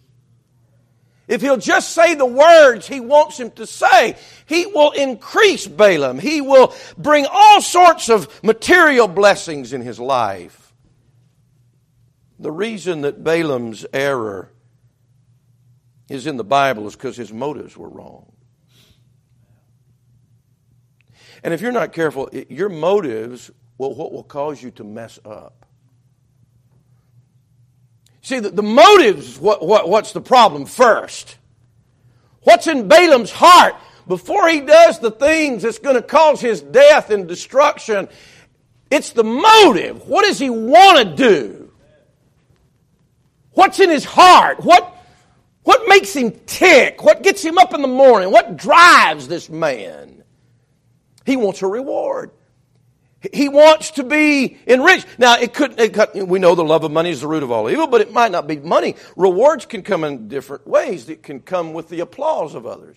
If 1.28 1.40
he'll 1.40 1.58
just 1.58 1.90
say 1.90 2.14
the 2.14 2.26
words 2.26 2.86
he 2.88 3.00
wants 3.00 3.38
him 3.38 3.50
to 3.52 3.66
say, 3.66 4.16
he 4.46 4.66
will 4.66 4.90
increase 4.90 5.66
Balaam. 5.66 6.18
He 6.18 6.40
will 6.40 6.74
bring 6.98 7.26
all 7.30 7.62
sorts 7.62 8.08
of 8.08 8.42
material 8.42 9.08
blessings 9.08 9.72
in 9.72 9.82
his 9.82 10.00
life. 10.00 10.74
The 12.38 12.50
reason 12.50 13.02
that 13.02 13.22
Balaam's 13.22 13.86
error 13.92 14.50
is 16.12 16.26
in 16.26 16.36
the 16.36 16.44
Bible 16.44 16.86
is 16.86 16.94
because 16.94 17.16
his 17.16 17.32
motives 17.32 17.76
were 17.76 17.88
wrong. 17.88 18.30
And 21.42 21.52
if 21.52 21.60
you're 21.60 21.72
not 21.72 21.92
careful, 21.92 22.28
your 22.48 22.68
motives 22.68 23.50
will 23.78 23.94
what 23.94 24.12
will 24.12 24.22
cause 24.22 24.62
you 24.62 24.70
to 24.72 24.84
mess 24.84 25.18
up. 25.24 25.66
See, 28.20 28.38
the, 28.38 28.50
the 28.50 28.62
motives, 28.62 29.38
what, 29.38 29.66
what, 29.66 29.88
what's 29.88 30.12
the 30.12 30.20
problem 30.20 30.66
first? 30.66 31.36
What's 32.42 32.68
in 32.68 32.86
Balaam's 32.86 33.32
heart 33.32 33.74
before 34.06 34.48
he 34.48 34.60
does 34.60 35.00
the 35.00 35.10
things 35.10 35.62
that's 35.62 35.78
going 35.78 35.96
to 35.96 36.02
cause 36.02 36.40
his 36.40 36.60
death 36.60 37.10
and 37.10 37.26
destruction? 37.26 38.08
It's 38.90 39.10
the 39.10 39.24
motive. 39.24 40.06
What 40.06 40.24
does 40.24 40.38
he 40.38 40.50
want 40.50 40.98
to 40.98 41.16
do? 41.16 41.72
What's 43.52 43.80
in 43.80 43.90
his 43.90 44.04
heart? 44.04 44.62
What, 44.62 44.96
what 45.64 45.88
makes 45.88 46.14
him 46.14 46.32
tick? 46.46 47.02
What 47.02 47.22
gets 47.22 47.42
him 47.42 47.58
up 47.58 47.74
in 47.74 47.82
the 47.82 47.88
morning? 47.88 48.30
What 48.30 48.56
drives 48.56 49.28
this 49.28 49.48
man? 49.48 50.24
He 51.24 51.36
wants 51.36 51.62
a 51.62 51.66
reward. 51.66 52.32
He 53.32 53.48
wants 53.48 53.92
to 53.92 54.02
be 54.02 54.58
enriched. 54.66 55.06
Now, 55.18 55.38
it 55.38 55.54
could, 55.54 55.78
it 55.78 55.94
could, 55.94 56.28
we 56.28 56.40
know 56.40 56.56
the 56.56 56.64
love 56.64 56.82
of 56.82 56.90
money 56.90 57.10
is 57.10 57.20
the 57.20 57.28
root 57.28 57.44
of 57.44 57.52
all 57.52 57.70
evil, 57.70 57.86
but 57.86 58.00
it 58.00 58.12
might 58.12 58.32
not 58.32 58.48
be 58.48 58.56
money. 58.56 58.96
Rewards 59.16 59.64
can 59.64 59.82
come 59.82 60.02
in 60.02 60.26
different 60.26 60.66
ways. 60.66 61.08
It 61.08 61.22
can 61.22 61.40
come 61.40 61.72
with 61.72 61.88
the 61.88 62.00
applause 62.00 62.54
of 62.54 62.66
others. 62.66 62.96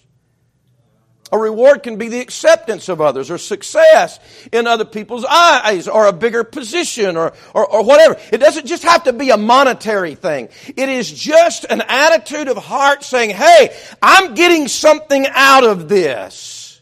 A 1.35 1.37
reward 1.37 1.83
can 1.83 1.97
be 1.97 2.07
the 2.07 2.21
acceptance 2.21 2.87
of 2.87 3.01
others 3.01 3.29
or 3.29 3.37
success 3.37 4.21
in 4.53 4.67
other 4.67 4.85
people's 4.85 5.25
eyes 5.25 5.85
or 5.85 6.07
a 6.07 6.13
bigger 6.13 6.45
position 6.45 7.17
or, 7.17 7.33
or, 7.53 7.69
or, 7.69 7.83
whatever. 7.83 8.17
It 8.31 8.37
doesn't 8.37 8.67
just 8.67 8.83
have 8.83 9.03
to 9.03 9.11
be 9.11 9.31
a 9.31 9.37
monetary 9.37 10.15
thing. 10.15 10.47
It 10.77 10.87
is 10.87 11.11
just 11.11 11.65
an 11.69 11.81
attitude 11.89 12.47
of 12.47 12.55
heart 12.55 13.03
saying, 13.03 13.31
hey, 13.31 13.75
I'm 14.01 14.33
getting 14.33 14.69
something 14.69 15.27
out 15.29 15.65
of 15.65 15.89
this. 15.89 16.81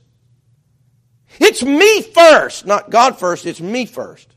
It's 1.40 1.64
me 1.64 2.04
first, 2.04 2.68
not 2.68 2.92
God 2.92 3.18
first, 3.18 3.48
it's 3.48 3.60
me 3.60 3.88
first. 3.88 4.30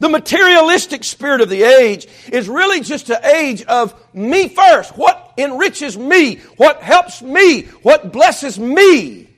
The 0.00 0.08
materialistic 0.08 1.04
spirit 1.04 1.40
of 1.40 1.48
the 1.48 1.62
age 1.62 2.08
is 2.32 2.48
really 2.48 2.80
just 2.80 3.10
an 3.10 3.24
age 3.24 3.62
of 3.62 3.94
me 4.12 4.48
first. 4.48 4.98
What 4.98 5.23
enriches 5.36 5.96
me? 5.96 6.36
What 6.56 6.82
helps 6.82 7.22
me? 7.22 7.62
What 7.82 8.12
blesses 8.12 8.58
me? 8.58 9.28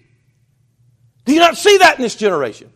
Do 1.24 1.32
you 1.32 1.40
not 1.40 1.56
see 1.56 1.78
that 1.78 1.96
in 1.96 2.02
this 2.02 2.14
generation? 2.14 2.72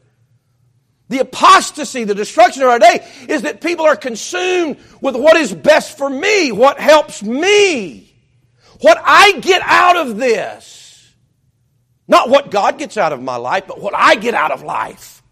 The 1.08 1.18
apostasy, 1.18 2.04
the 2.04 2.14
destruction 2.14 2.62
of 2.62 2.68
our 2.68 2.78
day 2.78 3.04
is 3.28 3.42
that 3.42 3.60
people 3.60 3.84
are 3.84 3.96
consumed 3.96 4.78
with 5.00 5.16
what 5.16 5.36
is 5.36 5.52
best 5.52 5.98
for 5.98 6.08
me, 6.08 6.52
what 6.52 6.78
helps 6.78 7.22
me, 7.22 8.14
what 8.80 9.00
I 9.04 9.38
get 9.40 9.60
out 9.64 9.96
of 9.96 10.16
this. 10.16 11.12
Not 12.06 12.28
what 12.28 12.50
God 12.50 12.78
gets 12.78 12.96
out 12.96 13.12
of 13.12 13.22
my 13.22 13.36
life, 13.36 13.64
but 13.66 13.80
what 13.80 13.94
I 13.96 14.16
get 14.16 14.34
out 14.34 14.50
of 14.50 14.62
life. 14.62 15.22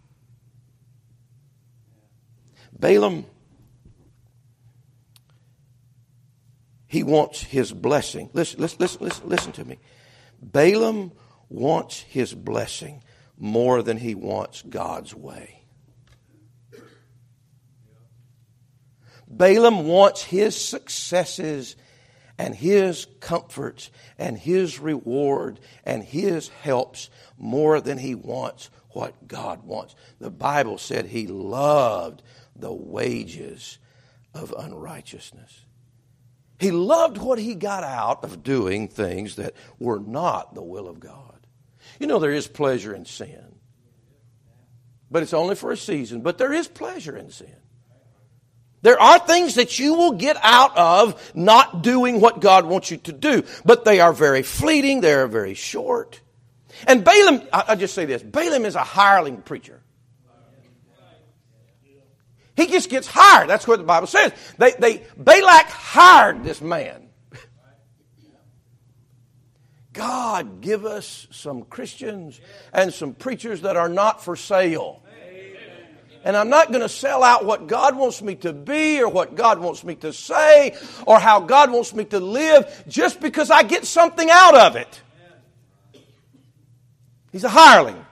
Balaam, 2.79 3.25
he 6.89 7.03
wants 7.03 7.43
his 7.43 7.73
blessing. 7.73 8.31
Listen, 8.33 8.61
listen, 8.61 8.79
listen, 8.81 9.05
listen, 9.05 9.29
listen 9.29 9.53
to 9.53 9.65
me. 9.65 9.79
Balaam 10.41 11.13
wants 11.49 12.01
his 12.01 12.35
blessing 12.35 13.03
more 13.37 13.83
than 13.83 13.99
he 13.99 14.15
wants 14.15 14.63
God's 14.63 15.15
way. 15.15 15.63
Balaam 19.29 19.87
wants 19.87 20.23
his 20.23 20.57
successes 20.57 21.77
and 22.39 22.55
his 22.55 23.07
comforts 23.21 23.91
and 24.17 24.39
his 24.39 24.79
reward 24.79 25.61
and 25.85 26.03
his 26.03 26.49
helps 26.49 27.11
more 27.37 27.81
than 27.81 27.99
he 27.99 28.15
wants 28.15 28.71
what 28.91 29.29
God 29.29 29.65
wants. 29.65 29.95
The 30.19 30.31
Bible 30.31 30.79
said 30.79 31.07
he 31.07 31.27
loved 31.27 32.23
the 32.57 32.73
wages 32.73 33.79
of 34.33 34.55
unrighteousness. 34.57 35.67
He 36.59 36.71
loved 36.71 37.19
what 37.19 37.39
he 37.39 37.55
got 37.55 37.85
out 37.85 38.25
of 38.25 38.43
doing 38.43 38.89
things 38.89 39.37
that 39.37 39.55
were 39.79 40.01
not 40.01 40.55
the 40.55 40.63
will 40.63 40.89
of 40.89 40.99
God. 40.99 41.47
You 42.01 42.07
know, 42.07 42.19
there 42.19 42.33
is 42.33 42.49
pleasure 42.49 42.95
in 42.95 43.05
sin, 43.05 43.55
but 45.11 45.23
it's 45.23 45.35
only 45.35 45.55
for 45.55 45.71
a 45.71 45.77
season. 45.77 46.23
But 46.23 46.39
there 46.39 46.53
is 46.53 46.67
pleasure 46.67 47.17
in 47.17 47.31
sin. 47.31 47.55
There 48.83 49.01
are 49.01 49.19
things 49.19 49.57
that 49.57 49.79
you 49.79 49.95
will 49.95 50.13
get 50.13 50.37
out 50.41 50.77
of 50.77 51.33
not 51.35 51.83
doing 51.83 52.21
what 52.21 52.41
God 52.41 52.65
wants 52.65 52.91
you 52.91 52.97
to 52.99 53.13
do, 53.13 53.45
but 53.65 53.85
they 53.85 54.01
are 54.01 54.13
very 54.13 54.43
fleeting, 54.43 55.01
they 55.01 55.15
are 55.15 55.27
very 55.27 55.55
short. 55.55 56.21
And 56.87 57.03
Balaam, 57.05 57.43
I'll 57.53 57.77
just 57.77 57.95
say 57.95 58.05
this 58.05 58.23
Balaam 58.23 58.65
is 58.65 58.77
a 58.77 58.85
hireling 58.85 59.43
preacher. 59.43 59.83
He 62.59 62.67
just 62.67 62.91
gets 62.91 63.07
hired. 63.07 63.49
That's 63.49 63.69
what 63.69 63.79
the 63.79 63.85
Bible 63.85 64.09
says. 64.09 64.33
They, 64.59 64.73
they, 64.73 65.05
Balak 65.17 65.67
hired 65.67 66.43
this 66.43 66.61
man. 66.61 67.09
God, 69.93 70.61
give 70.61 70.85
us 70.85 71.29
some 71.31 71.63
Christians 71.63 72.41
and 72.73 72.93
some 72.93 73.15
preachers 73.15 73.61
that 73.61 73.77
are 73.77 73.89
not 73.89 74.25
for 74.25 74.35
sale. 74.35 75.05
And 76.25 76.37
I'm 76.37 76.49
not 76.51 76.71
going 76.71 76.81
to 76.81 76.89
sell 76.89 77.23
out 77.23 77.45
what 77.45 77.69
God 77.69 77.97
wants 77.97 78.23
me 78.23 78.35
to 78.37 78.53
be 78.53 79.01
or 79.01 79.09
what 79.09 79.37
God 79.37 79.61
wants 79.61 79.85
me 79.85 79.95
to 79.95 80.13
say 80.13 80.77
or 81.07 81.21
how 81.21 81.39
God 81.39 81.71
wants 81.71 81.95
me 81.95 82.07
to 82.07 82.19
live 82.19 82.83
just 82.89 83.21
because 83.21 83.53
I 83.53 83.63
get 83.63 83.85
something 83.85 84.29
out 84.29 84.57
of 84.57 84.75
it. 84.75 85.01
He's 87.31 87.45
a 87.45 87.49
hireling. 87.49 88.05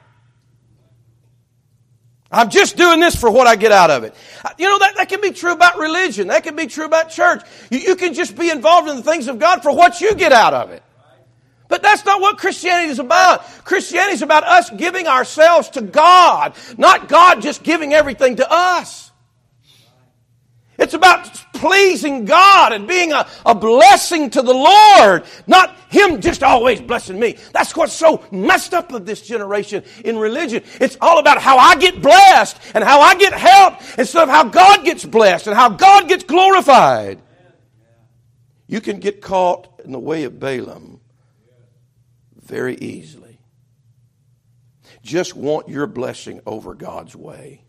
I'm 2.30 2.50
just 2.50 2.76
doing 2.76 3.00
this 3.00 3.14
for 3.14 3.30
what 3.30 3.46
I 3.46 3.56
get 3.56 3.70
out 3.70 3.90
of 3.90 4.02
it. 4.04 4.14
Uh, 4.44 4.50
you 4.58 4.66
know, 4.66 4.78
that, 4.78 4.96
that 4.96 5.08
can 5.08 5.20
be 5.20 5.30
true 5.30 5.52
about 5.52 5.78
religion. 5.78 6.28
That 6.28 6.42
can 6.42 6.56
be 6.56 6.66
true 6.66 6.84
about 6.84 7.10
church. 7.10 7.42
You, 7.70 7.78
you 7.78 7.96
can 7.96 8.14
just 8.14 8.36
be 8.36 8.50
involved 8.50 8.88
in 8.88 8.96
the 8.96 9.02
things 9.02 9.28
of 9.28 9.38
God 9.38 9.62
for 9.62 9.74
what 9.74 10.00
you 10.00 10.14
get 10.14 10.32
out 10.32 10.52
of 10.52 10.70
it. 10.70 10.82
But 11.68 11.82
that's 11.82 12.04
not 12.04 12.20
what 12.20 12.38
Christianity 12.38 12.90
is 12.90 12.98
about. 12.98 13.44
Christianity 13.64 14.14
is 14.14 14.22
about 14.22 14.44
us 14.44 14.70
giving 14.70 15.06
ourselves 15.06 15.68
to 15.70 15.82
God, 15.82 16.54
not 16.78 17.08
God 17.08 17.42
just 17.42 17.62
giving 17.62 17.92
everything 17.92 18.36
to 18.36 18.46
us. 18.48 19.05
It's 20.78 20.94
about 20.94 21.24
pleasing 21.54 22.24
God 22.24 22.72
and 22.72 22.86
being 22.86 23.12
a, 23.12 23.26
a 23.44 23.54
blessing 23.54 24.30
to 24.30 24.42
the 24.42 24.52
Lord, 24.52 25.24
not 25.46 25.76
Him 25.88 26.20
just 26.20 26.42
always 26.42 26.80
blessing 26.80 27.18
me. 27.18 27.36
That's 27.52 27.74
what's 27.74 27.92
so 27.92 28.22
messed 28.30 28.74
up 28.74 28.92
of 28.92 29.06
this 29.06 29.22
generation 29.22 29.84
in 30.04 30.18
religion. 30.18 30.62
It's 30.80 30.98
all 31.00 31.18
about 31.18 31.40
how 31.40 31.56
I 31.56 31.76
get 31.76 32.02
blessed 32.02 32.58
and 32.74 32.84
how 32.84 33.00
I 33.00 33.14
get 33.14 33.32
help 33.32 33.74
instead 33.98 34.22
of 34.22 34.28
how 34.28 34.44
God 34.44 34.84
gets 34.84 35.04
blessed 35.04 35.46
and 35.46 35.56
how 35.56 35.70
God 35.70 36.08
gets 36.08 36.24
glorified. 36.24 37.22
You 38.66 38.80
can 38.80 38.98
get 38.98 39.22
caught 39.22 39.80
in 39.84 39.92
the 39.92 39.98
way 39.98 40.24
of 40.24 40.38
Balaam 40.38 41.00
very 42.34 42.74
easily. 42.76 43.38
Just 45.02 45.36
want 45.36 45.68
your 45.68 45.86
blessing 45.86 46.40
over 46.46 46.74
God's 46.74 47.14
way. 47.14 47.65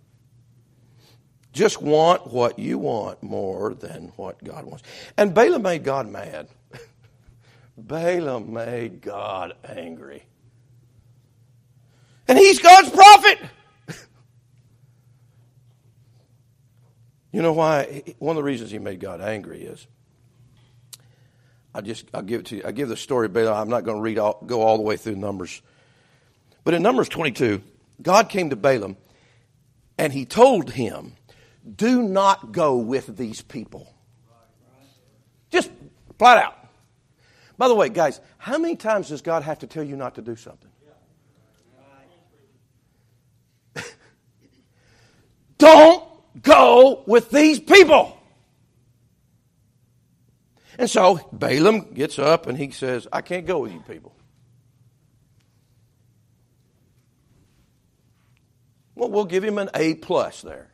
Just 1.54 1.82
want 1.82 2.28
what 2.28 2.60
you 2.60 2.78
want 2.78 3.24
more 3.24 3.74
than 3.74 4.12
what 4.16 4.44
God 4.44 4.66
wants. 4.66 4.84
And 5.18 5.34
Balaam 5.34 5.64
made 5.64 5.84
God 5.84 6.08
mad. 6.10 6.50
Balaam 7.78 8.54
made 8.54 9.02
God 9.02 9.54
angry. 9.68 10.24
And 12.28 12.38
he's 12.38 12.60
God's 12.60 12.90
prophet. 12.90 13.40
you 17.32 17.42
know 17.42 17.54
why? 17.54 18.04
One 18.20 18.36
of 18.36 18.38
the 18.38 18.44
reasons 18.44 18.70
he 18.72 18.80
made 18.80 19.00
God 19.00 19.22
angry 19.22 19.62
is 19.64 19.88
I 21.78 21.82
just 21.82 22.06
I'll 22.14 22.24
give 22.24 22.42
it 22.42 22.48
to 22.48 22.56
you. 22.58 22.64
I 22.66 22.72
give 22.72 22.90
the 22.90 22.98
story 22.98 23.28
Balaam. 23.28 23.56
I'm 23.56 23.70
not 23.70 23.84
going 23.84 23.98
to 23.98 24.02
read 24.02 24.18
all, 24.18 24.42
go 24.46 24.62
all 24.62 24.78
the 24.78 24.84
way 24.84 24.98
through 24.98 25.16
Numbers. 25.16 25.62
But 26.64 26.74
in 26.74 26.82
Numbers 26.82 27.08
22, 27.08 27.62
God 28.02 28.30
came 28.30 28.50
to 28.50 28.56
Balaam 28.56 28.98
and 29.98 30.12
he 30.12 30.26
told 30.26 30.72
him 30.72 31.14
do 31.76 32.02
not 32.04 32.52
go 32.52 32.78
with 32.78 33.18
these 33.18 33.42
people. 33.42 33.94
Just 35.50 35.72
flat 36.18 36.44
out. 36.44 36.58
By 37.58 37.68
the 37.68 37.76
way, 37.76 37.90
guys, 37.90 38.22
how 38.38 38.58
many 38.58 38.76
times 38.76 39.10
does 39.10 39.22
God 39.22 39.44
have 39.44 39.60
to 39.60 39.68
tell 39.68 39.84
you 39.84 39.96
not 39.96 40.16
to 40.16 40.22
do 40.22 40.36
something? 40.36 40.70
Don't 45.58 46.04
go 46.42 47.04
with 47.08 47.30
these 47.32 47.60
people. 47.60 48.18
And 50.78 50.90
so 50.90 51.20
Balaam 51.34 51.94
gets 51.94 52.20
up 52.20 52.46
and 52.48 52.58
he 52.58 52.70
says, 52.72 53.08
I 53.12 53.22
can't 53.22 53.46
go 53.48 53.60
with 53.60 53.74
you 53.74 53.80
people. 53.82 54.14
Well, 58.94 59.10
we'll 59.10 59.26
give 59.26 59.44
him 59.44 59.58
an 59.58 59.70
A 59.74 59.96
plus 59.96 60.42
there. 60.42 60.70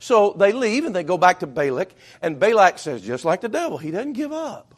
So 0.00 0.32
they 0.32 0.52
leave 0.52 0.86
and 0.86 0.96
they 0.96 1.04
go 1.04 1.18
back 1.18 1.40
to 1.40 1.46
Balak, 1.46 1.90
and 2.22 2.40
Balak 2.40 2.78
says, 2.78 3.02
just 3.02 3.24
like 3.26 3.42
the 3.42 3.50
devil, 3.50 3.76
he 3.76 3.90
doesn't 3.90 4.14
give 4.14 4.32
up. 4.32 4.74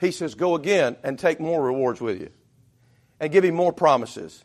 He 0.00 0.12
says, 0.12 0.36
go 0.36 0.54
again 0.54 0.96
and 1.02 1.18
take 1.18 1.40
more 1.40 1.62
rewards 1.62 2.00
with 2.00 2.20
you, 2.20 2.30
and 3.18 3.32
give 3.32 3.44
him 3.44 3.56
more 3.56 3.72
promises. 3.72 4.44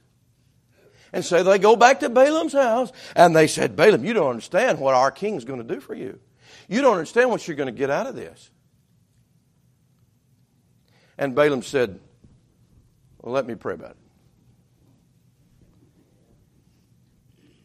And 1.13 1.23
so 1.23 1.43
they 1.43 1.59
go 1.59 1.75
back 1.75 1.99
to 1.99 2.09
Balaam's 2.09 2.53
house, 2.53 2.91
and 3.15 3.35
they 3.35 3.45
said, 3.45 3.75
Balaam, 3.75 4.03
you 4.03 4.13
don't 4.13 4.29
understand 4.29 4.79
what 4.79 4.95
our 4.95 5.11
king's 5.11 5.45
going 5.45 5.65
to 5.65 5.75
do 5.75 5.79
for 5.79 5.93
you. 5.93 6.19
You 6.67 6.81
don't 6.81 6.93
understand 6.93 7.29
what 7.29 7.47
you're 7.47 7.57
going 7.57 7.67
to 7.67 7.77
get 7.77 7.91
out 7.91 8.07
of 8.07 8.15
this. 8.15 8.49
And 11.19 11.35
Balaam 11.35 11.61
said, 11.61 11.99
Well, 13.21 13.33
let 13.33 13.45
me 13.45 13.53
pray 13.55 13.75
about 13.75 13.91
it. 13.91 14.08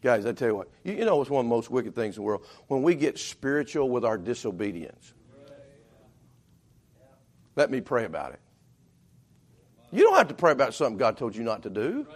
Guys, 0.04 0.26
I 0.26 0.32
tell 0.32 0.48
you 0.48 0.54
what, 0.54 0.68
you, 0.84 0.92
you 0.92 1.06
know 1.06 1.22
it's 1.22 1.30
one 1.30 1.46
of 1.46 1.48
the 1.48 1.56
most 1.56 1.70
wicked 1.70 1.94
things 1.94 2.18
in 2.18 2.22
the 2.22 2.26
world? 2.26 2.44
When 2.66 2.82
we 2.82 2.94
get 2.94 3.18
spiritual 3.18 3.88
with 3.88 4.04
our 4.04 4.18
disobedience. 4.18 5.14
Let 7.56 7.70
me 7.70 7.80
pray 7.80 8.04
about 8.04 8.34
it. 8.34 8.40
You 9.90 10.02
don't 10.02 10.16
have 10.16 10.28
to 10.28 10.34
pray 10.34 10.52
about 10.52 10.74
something 10.74 10.98
God 10.98 11.16
told 11.16 11.34
you 11.34 11.42
not 11.42 11.62
to 11.62 11.70
do. 11.70 12.06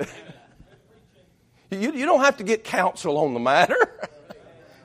you, 1.70 1.92
you 1.92 2.04
don't 2.04 2.18
have 2.24 2.38
to 2.38 2.44
get 2.44 2.64
counsel 2.64 3.16
on 3.16 3.32
the 3.32 3.38
matter. 3.38 3.76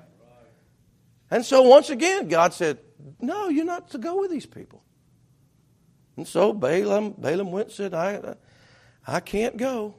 and 1.32 1.44
so 1.44 1.63
once 1.63 1.89
again, 1.89 2.27
God 2.27 2.53
said, 2.53 2.77
No, 3.20 3.50
you're 3.50 3.65
not 3.65 3.89
to 3.91 3.98
go 3.98 4.20
with 4.20 4.30
these 4.30 4.46
people. 4.46 4.84
And 6.15 6.27
so 6.27 6.53
Balaam, 6.53 7.15
Balaam 7.18 7.51
went 7.51 7.70
and 7.70 7.75
said, 7.75 7.94
I, 7.96 8.36
I 9.08 9.20
can't 9.20 9.58
go. 9.58 9.96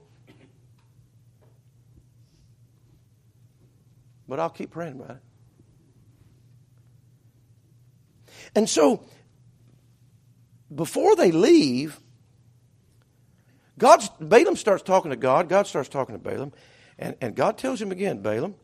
But 4.33 4.41
I'll 4.41 4.49
keep 4.49 4.71
praying 4.71 4.99
about 4.99 5.11
it. 5.11 5.23
And 8.55 8.67
so, 8.67 9.05
before 10.75 11.17
they 11.17 11.33
leave, 11.33 12.01
God, 13.79 14.03
Balaam 14.19 14.57
starts 14.57 14.83
talking 14.83 15.11
to 15.11 15.19
God. 15.19 15.51
God 15.51 15.67
starts 15.67 15.91
talking 15.91 16.15
to 16.15 16.19
Balaam. 16.19 16.55
And, 16.99 17.15
and 17.21 17.37
God 17.37 17.59
tells 17.59 17.83
him 17.83 17.93
again, 17.93 18.23
Balaam, 18.23 18.55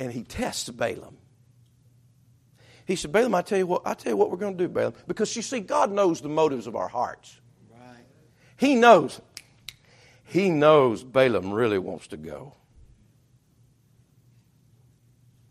and 0.00 0.10
he 0.10 0.22
tests 0.22 0.70
Balaam. 0.70 1.18
He 2.86 2.96
said, 2.96 3.12
Balaam, 3.12 3.34
I 3.34 3.42
tell 3.42 3.58
you 3.58 3.66
what, 3.66 3.82
I 3.84 3.92
tell 3.92 4.12
you 4.12 4.16
what 4.16 4.30
we're 4.30 4.38
going 4.38 4.56
to 4.56 4.64
do, 4.64 4.68
Balaam. 4.70 4.94
Because 5.06 5.36
you 5.36 5.42
see, 5.42 5.60
God 5.60 5.92
knows 5.92 6.22
the 6.22 6.30
motives 6.30 6.66
of 6.66 6.74
our 6.74 6.88
hearts. 6.88 7.38
Right. 7.70 8.06
He 8.56 8.76
knows. 8.76 9.20
He 10.24 10.48
knows 10.48 11.04
Balaam 11.04 11.52
really 11.52 11.78
wants 11.78 12.06
to 12.06 12.16
go. 12.16 12.54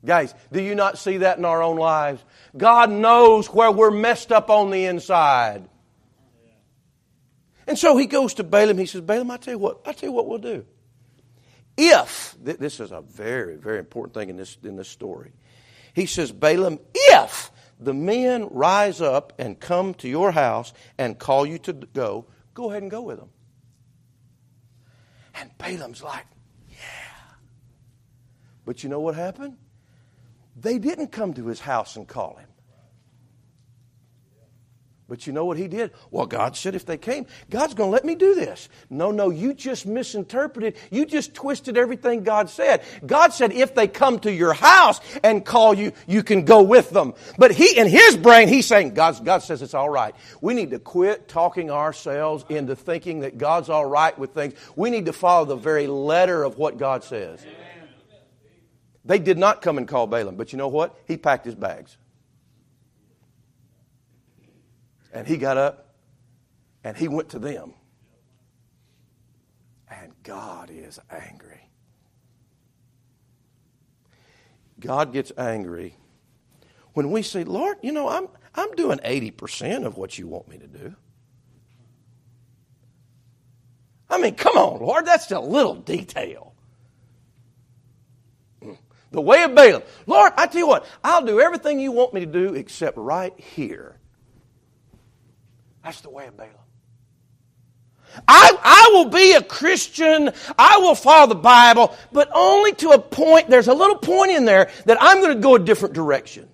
Guys, 0.06 0.34
do 0.52 0.62
you 0.62 0.76
not 0.76 0.98
see 0.98 1.18
that 1.18 1.38
in 1.38 1.46
our 1.46 1.64
own 1.64 1.78
lives? 1.78 2.24
God 2.56 2.90
knows 2.92 3.48
where 3.48 3.72
we're 3.72 3.92
messed 3.92 4.32
up 4.32 4.50
on 4.50 4.70
the 4.70 4.86
inside. 4.86 5.68
And 7.68 7.78
so 7.78 7.98
he 7.98 8.06
goes 8.06 8.36
to 8.36 8.44
Balaam. 8.44 8.78
He 8.78 8.86
says, 8.86 9.02
Balaam, 9.02 9.32
I 9.32 9.38
tell 9.38 9.56
you 9.56 9.60
what, 9.60 9.82
I 9.86 9.94
tell 9.94 10.10
you 10.10 10.14
what 10.14 10.28
we'll 10.28 10.38
do. 10.38 10.66
If 11.78 12.36
this 12.40 12.80
is 12.80 12.92
a 12.92 13.02
very, 13.02 13.58
very 13.58 13.80
important 13.80 14.14
thing 14.14 14.30
in 14.30 14.38
this 14.38 14.58
in 14.64 14.78
this 14.78 14.88
story. 14.88 15.34
He 15.94 16.06
says, 16.06 16.32
Balaam, 16.32 16.80
if 16.94 17.52
the 17.80 17.94
men 17.94 18.48
rise 18.52 19.02
up 19.02 19.34
and 19.38 19.60
come 19.60 19.94
to 19.96 20.08
your 20.08 20.32
house 20.32 20.74
and 20.98 21.18
call 21.18 21.46
you 21.46 21.58
to 21.60 21.74
go, 21.74 22.28
go 22.54 22.70
ahead 22.70 22.82
and 22.82 22.92
go 22.92 23.02
with 23.02 23.18
them. 23.18 23.30
And 25.36 25.52
Balaam's 25.58 26.02
like, 26.02 26.26
yeah. 26.70 26.78
But 28.66 28.84
you 28.84 28.90
know 28.90 29.02
what 29.02 29.16
happened? 29.16 29.58
They 30.56 30.80
didn't 30.80 31.08
come 31.08 31.34
to 31.34 31.48
his 31.48 31.60
house 31.60 31.96
and 31.96 32.08
call 32.08 32.38
him. 32.38 32.48
But 35.08 35.28
you 35.28 35.34
know 35.34 35.46
what 35.46 35.58
he 35.58 35.68
did? 35.68 35.92
Well, 36.10 36.26
God 36.26 36.58
said 36.58 36.74
if 36.74 36.88
they 36.88 36.98
came, 36.98 37.28
God's 37.52 37.76
going 37.76 37.90
to 37.90 37.94
let 37.94 38.06
me 38.06 38.16
do 38.16 38.34
this. 38.34 38.70
No, 38.90 39.12
no, 39.12 39.30
you 39.30 39.54
just 39.54 39.86
misinterpreted. 39.86 40.76
You 40.90 41.06
just 41.06 41.36
twisted 41.36 41.78
everything 41.78 42.24
God 42.24 42.50
said. 42.50 42.82
God 43.06 43.32
said 43.32 43.52
if 43.52 43.76
they 43.76 43.88
come 43.88 44.18
to 44.22 44.34
your 44.34 44.54
house 44.54 45.00
and 45.24 45.46
call 45.46 45.76
you, 45.76 45.92
you 46.08 46.24
can 46.24 46.44
go 46.44 46.64
with 46.64 46.90
them. 46.90 47.14
But 47.38 47.52
he, 47.52 47.78
in 47.78 47.88
his 47.88 48.18
brain, 48.18 48.48
he's 48.48 48.66
saying, 48.66 48.96
God, 48.96 49.24
God 49.24 49.44
says 49.44 49.62
it's 49.62 49.76
all 49.76 49.92
right. 49.92 50.16
We 50.42 50.56
need 50.56 50.72
to 50.72 50.80
quit 50.80 51.28
talking 51.28 51.70
ourselves 51.70 52.44
into 52.50 52.76
thinking 52.76 53.20
that 53.20 53.38
God's 53.38 53.70
all 53.70 53.86
right 53.86 54.18
with 54.18 54.34
things. 54.34 54.56
We 54.76 54.90
need 54.90 55.06
to 55.06 55.14
follow 55.14 55.46
the 55.46 55.56
very 55.56 55.86
letter 55.86 56.44
of 56.44 56.58
what 56.58 56.80
God 56.80 57.04
says. 57.04 57.46
They 59.06 59.20
did 59.20 59.38
not 59.38 59.62
come 59.62 59.78
and 59.78 59.88
call 59.88 60.08
Balaam, 60.08 60.36
but 60.36 60.52
you 60.52 60.58
know 60.58 60.68
what? 60.68 60.98
He 61.08 61.16
packed 61.16 61.46
his 61.46 61.56
bags. 61.56 61.98
And 65.14 65.28
he 65.28 65.38
got 65.38 65.58
up 65.58 65.94
and 66.84 66.98
he 66.98 67.08
went 67.08 67.30
to 67.30 67.40
them. 67.40 67.74
And 69.90 70.12
God 70.24 70.72
is 70.72 71.00
angry. 71.10 71.70
God 74.80 75.14
gets 75.14 75.32
angry 75.38 75.96
when 76.94 77.12
we 77.12 77.22
say, 77.22 77.44
Lord, 77.44 77.78
you 77.82 77.92
know, 77.92 78.10
I'm, 78.10 78.28
I'm 78.56 78.72
doing 78.74 78.98
80% 79.00 79.86
of 79.86 79.98
what 79.98 80.18
you 80.18 80.28
want 80.28 80.48
me 80.48 80.58
to 80.58 80.68
do. 80.68 80.96
I 84.10 84.18
mean, 84.18 84.36
come 84.36 84.58
on, 84.58 84.80
Lord, 84.82 85.06
that's 85.06 85.30
a 85.32 85.40
little 85.40 85.76
detail. 85.76 86.55
The 89.16 89.22
way 89.22 89.44
of 89.44 89.56
Balaam. 89.56 89.82
Lord, 90.08 90.34
I 90.36 90.46
tell 90.46 90.60
you 90.60 90.68
what, 90.68 90.86
I'll 91.02 91.26
do 91.26 91.40
everything 91.40 91.80
you 91.80 91.94
want 91.94 92.14
me 92.14 92.20
to 92.20 92.26
do 92.26 92.54
except 92.54 92.98
right 92.98 93.34
here. 93.40 93.98
That's 95.86 96.02
the 96.02 96.10
way 96.10 96.28
of 96.28 96.36
Balaam. 96.36 96.54
I, 98.28 98.58
I 98.62 98.92
will 98.94 99.10
be 99.10 99.32
a 99.32 99.42
Christian. 99.42 100.32
I 100.60 100.80
will 100.80 100.96
follow 100.96 101.28
the 101.28 101.36
Bible, 101.36 101.96
but 102.12 102.30
only 102.34 102.74
to 102.74 102.90
a 102.90 103.00
point. 103.00 103.50
There's 103.50 103.70
a 103.70 103.74
little 103.74 103.98
point 103.98 104.32
in 104.32 104.44
there 104.44 104.70
that 104.86 104.98
I'm 105.00 105.22
going 105.22 105.36
to 105.36 105.42
go 105.42 105.56
a 105.56 105.60
different 105.60 105.96
direction. 105.96 106.50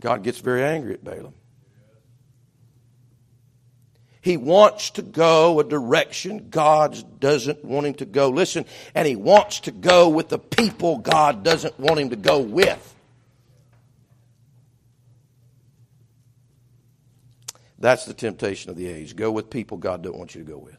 God 0.00 0.22
gets 0.22 0.38
very 0.38 0.62
angry 0.62 0.92
at 0.92 1.02
Balaam. 1.02 1.32
He 4.22 4.36
wants 4.36 4.90
to 4.90 5.02
go 5.02 5.60
a 5.60 5.64
direction 5.64 6.48
God 6.50 7.20
doesn't 7.20 7.64
want 7.64 7.86
him 7.86 7.94
to 7.94 8.04
go. 8.04 8.28
Listen, 8.28 8.66
and 8.94 9.08
he 9.08 9.16
wants 9.16 9.60
to 9.60 9.70
go 9.70 10.10
with 10.10 10.28
the 10.28 10.38
people 10.38 10.98
God 10.98 11.42
doesn't 11.42 11.80
want 11.80 12.00
him 12.00 12.10
to 12.10 12.16
go 12.16 12.40
with. 12.40 12.86
That's 17.78 18.04
the 18.04 18.12
temptation 18.12 18.70
of 18.70 18.76
the 18.76 18.86
age. 18.88 19.16
Go 19.16 19.30
with 19.30 19.48
people 19.48 19.78
God 19.78 20.02
don't 20.02 20.18
want 20.18 20.34
you 20.34 20.44
to 20.44 20.50
go 20.50 20.58
with. 20.58 20.76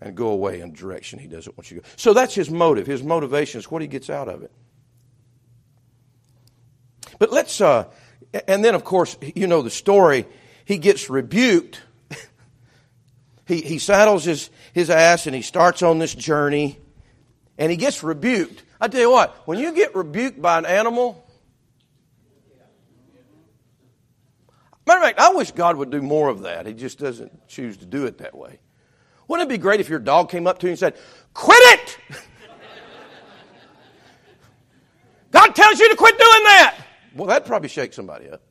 And 0.00 0.16
go 0.16 0.30
away 0.30 0.60
in 0.60 0.72
direction 0.72 1.20
he 1.20 1.28
doesn't 1.28 1.56
want 1.56 1.70
you 1.70 1.76
to 1.76 1.82
go. 1.84 1.88
So 1.94 2.12
that's 2.12 2.34
his 2.34 2.50
motive. 2.50 2.88
His 2.88 3.04
motivation 3.04 3.60
is 3.60 3.70
what 3.70 3.80
he 3.80 3.86
gets 3.86 4.10
out 4.10 4.28
of 4.28 4.42
it. 4.42 4.50
But 7.20 7.30
let's, 7.32 7.60
uh, 7.60 7.84
and 8.48 8.64
then 8.64 8.74
of 8.74 8.82
course, 8.82 9.16
you 9.36 9.46
know 9.46 9.62
the 9.62 9.70
story. 9.70 10.26
He 10.64 10.78
gets 10.78 11.10
rebuked. 11.10 11.80
he, 13.46 13.60
he 13.60 13.78
saddles 13.78 14.24
his, 14.24 14.50
his 14.72 14.90
ass 14.90 15.26
and 15.26 15.34
he 15.34 15.42
starts 15.42 15.82
on 15.82 15.98
this 15.98 16.14
journey 16.14 16.78
and 17.58 17.70
he 17.70 17.76
gets 17.76 18.02
rebuked. 18.02 18.62
I 18.80 18.88
tell 18.88 19.00
you 19.00 19.10
what, 19.10 19.36
when 19.46 19.58
you 19.58 19.72
get 19.72 19.94
rebuked 19.94 20.40
by 20.40 20.58
an 20.58 20.66
animal, 20.66 21.22
Matter 24.86 24.98
of 24.98 25.04
fact, 25.04 25.20
I 25.20 25.32
wish 25.32 25.52
God 25.52 25.76
would 25.76 25.90
do 25.90 26.02
more 26.02 26.28
of 26.28 26.42
that. 26.42 26.66
He 26.66 26.74
just 26.74 26.98
doesn't 26.98 27.46
choose 27.48 27.76
to 27.78 27.86
do 27.86 28.04
it 28.06 28.18
that 28.18 28.36
way. 28.36 28.58
Wouldn't 29.28 29.48
it 29.48 29.54
be 29.54 29.58
great 29.58 29.80
if 29.80 29.88
your 29.88 30.00
dog 30.00 30.28
came 30.28 30.46
up 30.46 30.58
to 30.58 30.66
you 30.66 30.70
and 30.72 30.78
said, 30.78 30.96
Quit 31.32 31.58
it! 31.58 31.98
God 35.30 35.54
tells 35.54 35.78
you 35.78 35.88
to 35.88 35.96
quit 35.96 36.18
doing 36.18 36.44
that! 36.44 36.76
Well, 37.14 37.26
that'd 37.28 37.46
probably 37.46 37.68
shake 37.68 37.92
somebody 37.92 38.28
up. 38.28 38.42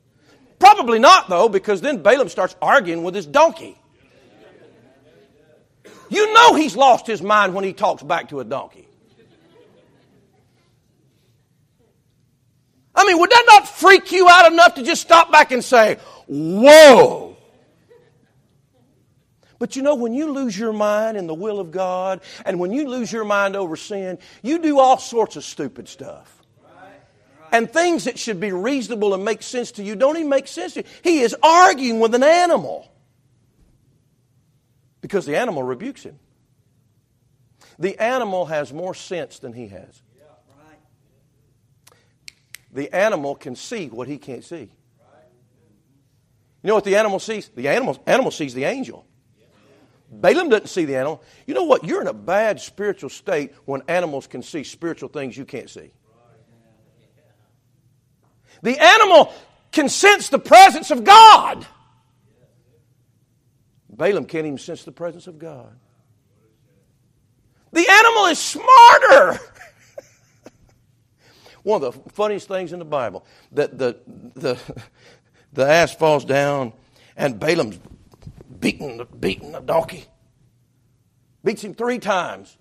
Probably 0.82 0.98
not, 0.98 1.28
though, 1.28 1.48
because 1.48 1.80
then 1.80 2.02
Balaam 2.02 2.28
starts 2.28 2.56
arguing 2.60 3.04
with 3.04 3.14
his 3.14 3.24
donkey. 3.24 3.78
You 6.10 6.34
know 6.34 6.56
he's 6.56 6.74
lost 6.74 7.06
his 7.06 7.22
mind 7.22 7.54
when 7.54 7.62
he 7.62 7.72
talks 7.72 8.02
back 8.02 8.30
to 8.30 8.40
a 8.40 8.44
donkey. 8.44 8.88
I 12.96 13.06
mean, 13.06 13.16
would 13.20 13.30
that 13.30 13.44
not 13.46 13.68
freak 13.68 14.10
you 14.10 14.28
out 14.28 14.50
enough 14.50 14.74
to 14.74 14.82
just 14.82 15.02
stop 15.02 15.30
back 15.30 15.52
and 15.52 15.62
say, 15.62 15.98
Whoa! 16.26 17.36
But 19.60 19.76
you 19.76 19.82
know, 19.82 19.94
when 19.94 20.14
you 20.14 20.32
lose 20.32 20.58
your 20.58 20.72
mind 20.72 21.16
in 21.16 21.28
the 21.28 21.34
will 21.34 21.60
of 21.60 21.70
God, 21.70 22.22
and 22.44 22.58
when 22.58 22.72
you 22.72 22.88
lose 22.88 23.12
your 23.12 23.24
mind 23.24 23.54
over 23.54 23.76
sin, 23.76 24.18
you 24.42 24.58
do 24.58 24.80
all 24.80 24.98
sorts 24.98 25.36
of 25.36 25.44
stupid 25.44 25.86
stuff. 25.86 26.41
And 27.52 27.70
things 27.70 28.04
that 28.04 28.18
should 28.18 28.40
be 28.40 28.50
reasonable 28.50 29.12
and 29.12 29.24
make 29.24 29.42
sense 29.42 29.72
to 29.72 29.82
you 29.82 29.94
don't 29.94 30.16
even 30.16 30.30
make 30.30 30.48
sense 30.48 30.72
to 30.74 30.80
you. 30.80 30.86
He 31.04 31.20
is 31.20 31.36
arguing 31.42 32.00
with 32.00 32.14
an 32.14 32.22
animal 32.22 32.90
because 35.02 35.26
the 35.26 35.36
animal 35.36 35.62
rebukes 35.62 36.02
him. 36.02 36.18
The 37.78 37.98
animal 37.98 38.46
has 38.46 38.72
more 38.72 38.94
sense 38.94 39.38
than 39.38 39.52
he 39.52 39.68
has. 39.68 40.02
The 42.72 42.94
animal 42.94 43.34
can 43.34 43.54
see 43.54 43.88
what 43.88 44.08
he 44.08 44.16
can't 44.16 44.42
see. 44.42 44.72
You 46.62 46.68
know 46.68 46.74
what 46.74 46.84
the 46.84 46.96
animal 46.96 47.18
sees? 47.18 47.48
The 47.48 47.68
animal, 47.68 48.02
animal 48.06 48.30
sees 48.30 48.54
the 48.54 48.64
angel. 48.64 49.04
Balaam 50.10 50.48
doesn't 50.48 50.68
see 50.68 50.84
the 50.84 50.96
animal. 50.96 51.22
You 51.46 51.54
know 51.54 51.64
what? 51.64 51.84
You're 51.84 52.00
in 52.00 52.06
a 52.06 52.14
bad 52.14 52.60
spiritual 52.60 53.10
state 53.10 53.52
when 53.64 53.82
animals 53.88 54.26
can 54.26 54.42
see 54.42 54.62
spiritual 54.62 55.08
things 55.08 55.36
you 55.36 55.44
can't 55.44 55.68
see. 55.68 55.92
The 58.62 58.78
animal 58.78 59.32
can 59.72 59.88
sense 59.88 60.28
the 60.28 60.38
presence 60.38 60.90
of 60.90 61.04
God. 61.04 61.66
Balaam 63.90 64.24
can't 64.24 64.46
even 64.46 64.58
sense 64.58 64.84
the 64.84 64.92
presence 64.92 65.26
of 65.26 65.38
God. 65.38 65.76
The 67.72 67.86
animal 67.88 68.26
is 68.26 68.38
smarter. 68.38 69.40
One 71.62 71.82
of 71.82 72.04
the 72.04 72.10
funniest 72.10 72.48
things 72.48 72.72
in 72.72 72.78
the 72.78 72.84
Bible 72.84 73.24
that 73.52 73.78
the, 73.78 73.96
the, 74.34 74.58
the 75.52 75.66
ass 75.66 75.94
falls 75.94 76.24
down, 76.24 76.72
and 77.16 77.38
Balaam's 77.38 77.78
beating, 78.60 79.06
beating 79.18 79.52
the 79.52 79.60
donkey. 79.60 80.04
Beats 81.44 81.62
him 81.62 81.74
three 81.74 81.98
times. 81.98 82.56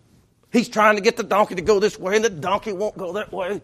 He's 0.52 0.70
trying 0.70 0.96
to 0.96 1.02
get 1.02 1.18
the 1.18 1.24
donkey 1.24 1.56
to 1.56 1.62
go 1.62 1.80
this 1.80 1.98
way, 1.98 2.16
and 2.16 2.26
the 2.26 2.30
donkey 2.30 2.74
won't 2.74 2.98
go 2.98 3.14
that 3.14 3.32
way. 3.32 3.62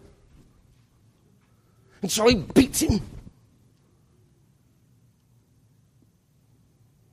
And 2.01 2.12
so 2.12 2.27
he 2.27 2.36
beats 2.36 2.81
him. 2.81 3.01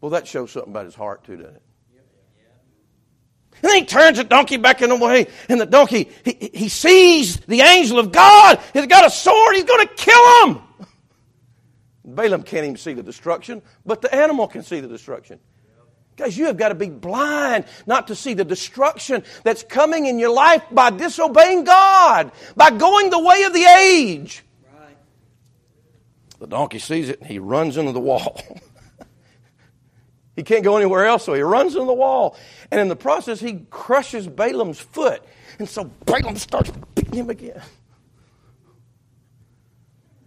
Well, 0.01 0.11
that 0.11 0.27
shows 0.27 0.53
something 0.53 0.71
about 0.71 0.85
his 0.85 0.95
heart, 0.95 1.25
too, 1.25 1.37
doesn't 1.37 1.57
it? 1.57 1.63
And 3.63 3.71
then 3.71 3.79
he 3.79 3.87
turns 3.87 4.19
the 4.19 4.25
donkey 4.25 4.59
back 4.59 4.83
in 4.83 4.91
the 4.91 4.97
way, 4.97 5.27
and 5.49 5.59
the 5.59 5.65
donkey, 5.65 6.11
he, 6.23 6.51
he 6.53 6.69
sees 6.69 7.39
the 7.41 7.63
angel 7.63 7.99
of 7.99 8.13
God. 8.13 8.61
He's 8.75 8.87
got 8.87 9.07
a 9.07 9.11
sword, 9.11 9.55
he's 9.55 9.65
going 9.65 9.87
to 9.87 9.95
kill 9.95 10.47
him. 10.47 10.61
Balaam 12.05 12.43
can't 12.43 12.65
even 12.65 12.77
see 12.77 12.93
the 12.93 13.03
destruction, 13.03 13.63
but 13.87 14.03
the 14.03 14.15
animal 14.15 14.49
can 14.49 14.63
see 14.63 14.81
the 14.81 14.89
destruction. 14.89 15.41
Guys, 16.17 16.37
you 16.37 16.45
have 16.47 16.59
got 16.59 16.69
to 16.69 16.75
be 16.75 16.91
blind 16.91 17.65
not 17.87 18.09
to 18.09 18.15
see 18.15 18.35
the 18.35 18.45
destruction 18.45 19.25
that's 19.43 19.63
coming 19.63 20.05
in 20.07 20.19
your 20.19 20.33
life 20.33 20.63
by 20.71 20.91
disobeying 20.91 21.65
God, 21.65 22.31
by 22.55 22.71
going 22.71 23.09
the 23.09 23.19
way 23.19 23.45
of 23.45 23.55
the 23.55 23.65
age. 23.65 24.45
The 26.45 26.51
donkey 26.51 26.79
sees 26.79 27.09
it 27.09 27.21
and 27.21 27.27
he 27.27 27.39
runs 27.39 27.79
into 27.79 27.93
the 27.93 28.01
wall. 28.01 28.39
he 30.37 30.43
can't 30.43 30.63
go 30.63 30.77
anywhere 30.77 31.07
else, 31.07 31.25
so 31.25 31.33
he 31.33 31.41
runs 31.41 31.75
into 31.75 31.87
the 31.87 31.95
wall. 31.95 32.37
And 32.71 32.79
in 32.83 32.89
the 32.89 32.97
process, 32.97 33.41
he 33.41 33.65
crushes 33.71 34.29
Balaam's 34.29 34.79
foot. 34.79 35.23
And 35.59 35.67
so 35.67 35.85
Balaam 36.05 36.37
starts 36.37 36.71
beating 36.95 37.15
him 37.15 37.31
again. 37.31 37.63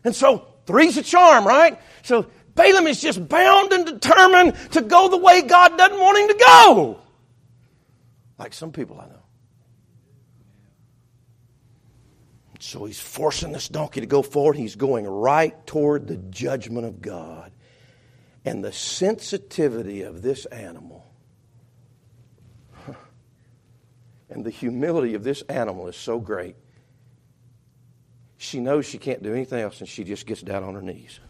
And 0.04 0.16
so, 0.16 0.48
three's 0.66 0.98
a 0.98 1.04
charm, 1.04 1.46
right? 1.46 1.80
So 2.02 2.26
Balaam 2.56 2.88
is 2.88 3.00
just 3.00 3.30
bound 3.30 3.72
and 3.72 3.86
determined 3.86 4.56
to 4.72 4.82
go 4.82 5.10
the 5.10 5.18
way 5.18 5.44
God 5.44 5.78
doesn't 5.78 6.00
want 6.00 6.18
him 6.18 6.36
to 6.36 6.44
go. 6.44 7.00
Like 8.40 8.56
some 8.56 8.72
people 8.72 9.00
I 9.00 9.06
know. 9.06 9.17
So 12.68 12.84
he's 12.84 13.00
forcing 13.00 13.54
this 13.54 13.70
donkey 13.70 14.02
to 14.02 14.06
go 14.06 14.22
forward. 14.22 14.58
He's 14.58 14.76
going 14.76 15.08
right 15.08 15.56
toward 15.66 16.06
the 16.06 16.18
judgment 16.18 16.86
of 16.86 17.02
God. 17.02 17.54
And 18.44 18.62
the 18.62 18.74
sensitivity 18.74 20.02
of 20.02 20.22
this 20.22 20.44
animal 20.48 21.10
and 24.30 24.44
the 24.44 24.50
humility 24.50 25.14
of 25.14 25.24
this 25.24 25.44
animal 25.44 25.88
is 25.88 25.96
so 25.96 26.20
great. 26.20 26.58
She 28.36 28.60
knows 28.60 28.86
she 28.86 28.98
can't 28.98 29.24
do 29.24 29.32
anything 29.32 29.62
else, 29.62 29.80
and 29.80 29.88
she 29.88 30.04
just 30.04 30.26
gets 30.26 30.42
down 30.42 30.66
on 30.66 30.74
her 30.74 30.82
knees. 30.82 31.22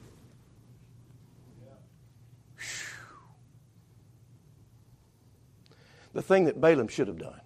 the 6.13 6.23
thing 6.23 6.45
that 6.45 6.59
Balaam 6.59 6.87
should 6.87 7.07
have 7.07 7.19
done. 7.19 7.41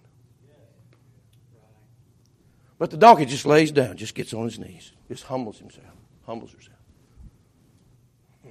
But 2.82 2.90
the 2.90 2.96
donkey 2.96 3.26
just 3.26 3.46
lays 3.46 3.70
down, 3.70 3.96
just 3.96 4.12
gets 4.12 4.34
on 4.34 4.42
his 4.42 4.58
knees, 4.58 4.90
just 5.06 5.22
humbles 5.22 5.56
himself, 5.56 5.86
humbles 6.26 6.50
herself. 6.50 6.76
Mm. 8.44 8.50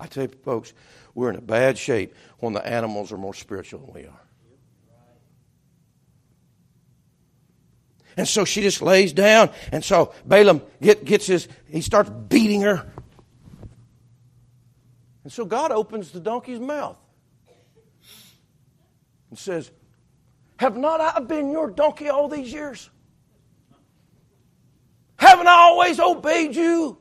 I 0.00 0.06
tell 0.06 0.22
you, 0.22 0.30
folks, 0.42 0.72
we're 1.14 1.28
in 1.28 1.36
a 1.36 1.42
bad 1.42 1.76
shape 1.76 2.14
when 2.38 2.54
the 2.54 2.66
animals 2.66 3.12
are 3.12 3.18
more 3.18 3.34
spiritual 3.34 3.80
than 3.80 3.92
we 3.92 4.06
are. 4.06 4.22
And 8.16 8.26
so 8.26 8.46
she 8.46 8.62
just 8.62 8.80
lays 8.80 9.12
down. 9.12 9.50
And 9.70 9.84
so 9.84 10.14
Balaam 10.24 10.62
get, 10.80 11.04
gets 11.04 11.26
his, 11.26 11.46
he 11.68 11.82
starts 11.82 12.08
beating 12.08 12.62
her. 12.62 12.90
And 15.24 15.30
so 15.30 15.44
God 15.44 15.72
opens 15.72 16.10
the 16.10 16.20
donkey's 16.20 16.58
mouth 16.58 16.96
and 19.28 19.38
says, 19.38 19.70
Have 20.56 20.78
not 20.78 21.02
I 21.02 21.20
been 21.20 21.50
your 21.50 21.70
donkey 21.70 22.08
all 22.08 22.28
these 22.28 22.50
years? 22.50 22.88
Haven't 25.16 25.46
I 25.46 25.52
always 25.52 26.00
obeyed 26.00 26.54
you? 26.54 26.98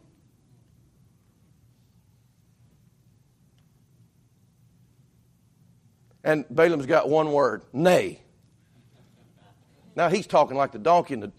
And 6.23 6.45
Balaam's 6.49 6.85
got 6.85 7.09
one 7.09 7.31
word 7.31 7.63
nay. 7.73 8.21
Now 9.95 10.09
he's 10.09 10.25
talking 10.25 10.55
like 10.55 10.71
the 10.71 10.79
donkey 10.79 11.15
in 11.15 11.19
the. 11.19 11.31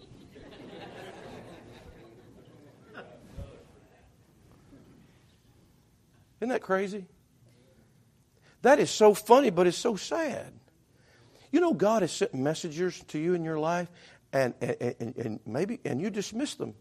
Isn't 6.41 6.51
that 6.51 6.61
crazy? 6.61 7.07
That 8.61 8.79
is 8.79 8.91
so 8.91 9.15
funny, 9.15 9.51
but 9.51 9.67
it's 9.67 9.79
so 9.79 9.97
sad. 9.97 10.53
You 11.51 11.61
know, 11.61 11.73
God 11.73 12.03
has 12.03 12.13
sent 12.13 12.35
messengers 12.35 13.03
to 13.09 13.19
you 13.19 13.35
in 13.35 13.45
your 13.45 13.59
life, 13.59 13.89
and, 14.35 14.53
and, 14.61 14.95
and, 15.01 15.17
and 15.17 15.41
maybe 15.47 15.81
and 15.85 16.01
you 16.01 16.11
dismiss 16.11 16.55
them. 16.57 16.75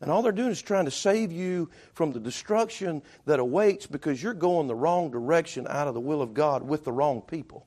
And 0.00 0.10
all 0.10 0.22
they're 0.22 0.32
doing 0.32 0.50
is 0.50 0.60
trying 0.60 0.84
to 0.84 0.90
save 0.90 1.32
you 1.32 1.70
from 1.94 2.12
the 2.12 2.20
destruction 2.20 3.02
that 3.24 3.40
awaits 3.40 3.86
because 3.86 4.22
you're 4.22 4.34
going 4.34 4.66
the 4.66 4.74
wrong 4.74 5.10
direction 5.10 5.66
out 5.68 5.88
of 5.88 5.94
the 5.94 6.00
will 6.00 6.20
of 6.20 6.34
God 6.34 6.62
with 6.62 6.84
the 6.84 6.92
wrong 6.92 7.22
people. 7.22 7.66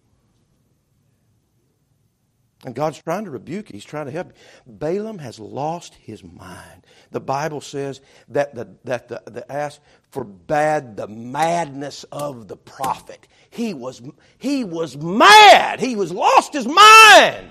And 2.66 2.76
God's 2.76 3.02
trying 3.02 3.26
to 3.26 3.32
rebuke 3.32 3.70
you. 3.70 3.74
He's 3.74 3.86
trying 3.86 4.08
to 4.08 4.12
help 4.12 4.28
you. 4.28 4.34
Balaam 4.68 5.20
has 5.20 5.40
lost 5.40 5.96
his 5.96 6.24
mind. 6.24 6.86
The 7.12 7.20
Bible 7.20 7.62
says 7.62 8.02
that 8.30 8.54
the, 8.54 8.76
that 8.84 9.08
the, 9.08 9.22
the 9.26 9.52
ass 9.52 9.80
forbade 10.12 10.96
the 10.98 11.08
madness 11.08 12.04
of 12.12 12.48
the 12.48 12.58
prophet. 12.58 13.28
He 13.50 13.74
was, 13.74 14.02
he 14.38 14.64
was 14.64 14.98
mad. 14.98 15.80
He 15.80 15.96
was 15.96 16.12
lost 16.12 16.54
his 16.54 16.68
mind. 16.68 17.48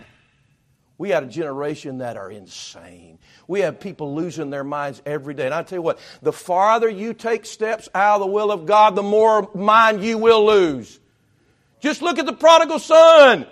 We 0.98 1.10
had 1.10 1.24
a 1.24 1.26
generation 1.26 1.98
that 1.98 2.16
are 2.16 2.30
insane. 2.30 3.18
We 3.48 3.60
have 3.60 3.78
people 3.78 4.14
losing 4.14 4.50
their 4.50 4.64
minds 4.64 5.02
every 5.04 5.34
day. 5.34 5.44
And 5.44 5.54
I 5.54 5.62
tell 5.62 5.78
you 5.78 5.82
what, 5.82 5.98
the 6.22 6.32
farther 6.32 6.88
you 6.88 7.12
take 7.12 7.44
steps 7.44 7.88
out 7.94 8.16
of 8.16 8.20
the 8.22 8.32
will 8.32 8.50
of 8.50 8.66
God, 8.66 8.96
the 8.96 9.02
more 9.02 9.50
mind 9.54 10.02
you 10.02 10.16
will 10.18 10.46
lose. 10.46 10.98
Just 11.80 12.00
look 12.00 12.18
at 12.18 12.26
the 12.26 12.32
prodigal 12.32 12.78
son. 12.78 13.46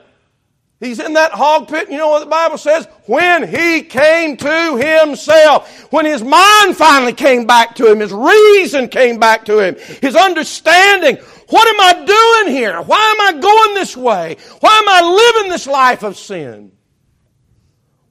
He's 0.80 0.98
in 0.98 1.14
that 1.14 1.32
hog 1.32 1.68
pit. 1.68 1.90
You 1.90 1.98
know 1.98 2.08
what 2.08 2.20
the 2.20 2.26
Bible 2.26 2.58
says? 2.58 2.86
When 3.06 3.46
he 3.46 3.82
came 3.82 4.36
to 4.38 4.76
himself, 4.76 5.92
when 5.92 6.04
his 6.04 6.22
mind 6.22 6.76
finally 6.76 7.12
came 7.12 7.46
back 7.46 7.76
to 7.76 7.90
him, 7.90 8.00
his 8.00 8.12
reason 8.12 8.88
came 8.88 9.18
back 9.18 9.44
to 9.46 9.60
him, 9.60 9.76
his 10.02 10.16
understanding. 10.16 11.16
What 11.48 11.68
am 11.68 11.80
I 11.80 12.04
doing 12.04 12.56
here? 12.56 12.80
Why 12.82 13.14
am 13.18 13.36
I 13.36 13.40
going 13.40 13.74
this 13.74 13.96
way? 13.96 14.36
Why 14.60 14.78
am 14.78 14.88
I 14.88 15.34
living 15.36 15.50
this 15.50 15.66
life 15.66 16.02
of 16.02 16.16
sin? 16.16 16.72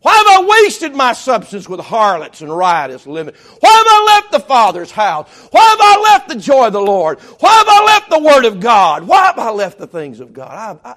Why 0.03 0.15
have 0.15 0.27
I 0.27 0.61
wasted 0.63 0.93
my 0.93 1.13
substance 1.13 1.67
with 1.69 1.79
harlots 1.79 2.41
and 2.41 2.55
riotous 2.55 3.07
living? 3.07 3.33
Why 3.61 3.71
have 3.71 3.87
I 3.87 4.13
left 4.15 4.33
the 4.33 4.39
Father's 4.41 4.91
house? 4.91 5.29
Why 5.51 5.61
have 5.61 5.79
I 5.81 6.01
left 6.03 6.27
the 6.27 6.35
joy 6.35 6.67
of 6.67 6.73
the 6.73 6.81
Lord? 6.81 7.21
Why 7.21 7.53
have 7.53 7.67
I 7.69 7.85
left 7.85 8.09
the 8.09 8.19
Word 8.19 8.43
of 8.43 8.59
God? 8.59 9.07
Why 9.07 9.27
have 9.27 9.39
I 9.39 9.51
left 9.51 9.77
the 9.77 9.87
things 9.87 10.19
of 10.19 10.33
God? 10.33 10.79
I, 10.83 10.89
I, 10.89 10.95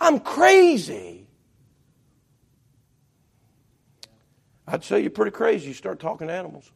I'm 0.00 0.20
crazy. 0.20 1.26
I'd 4.66 4.84
say 4.84 5.00
you're 5.00 5.10
pretty 5.10 5.32
crazy. 5.32 5.68
You 5.68 5.74
start 5.74 6.00
talking 6.00 6.28
to 6.28 6.32
animals. 6.32 6.70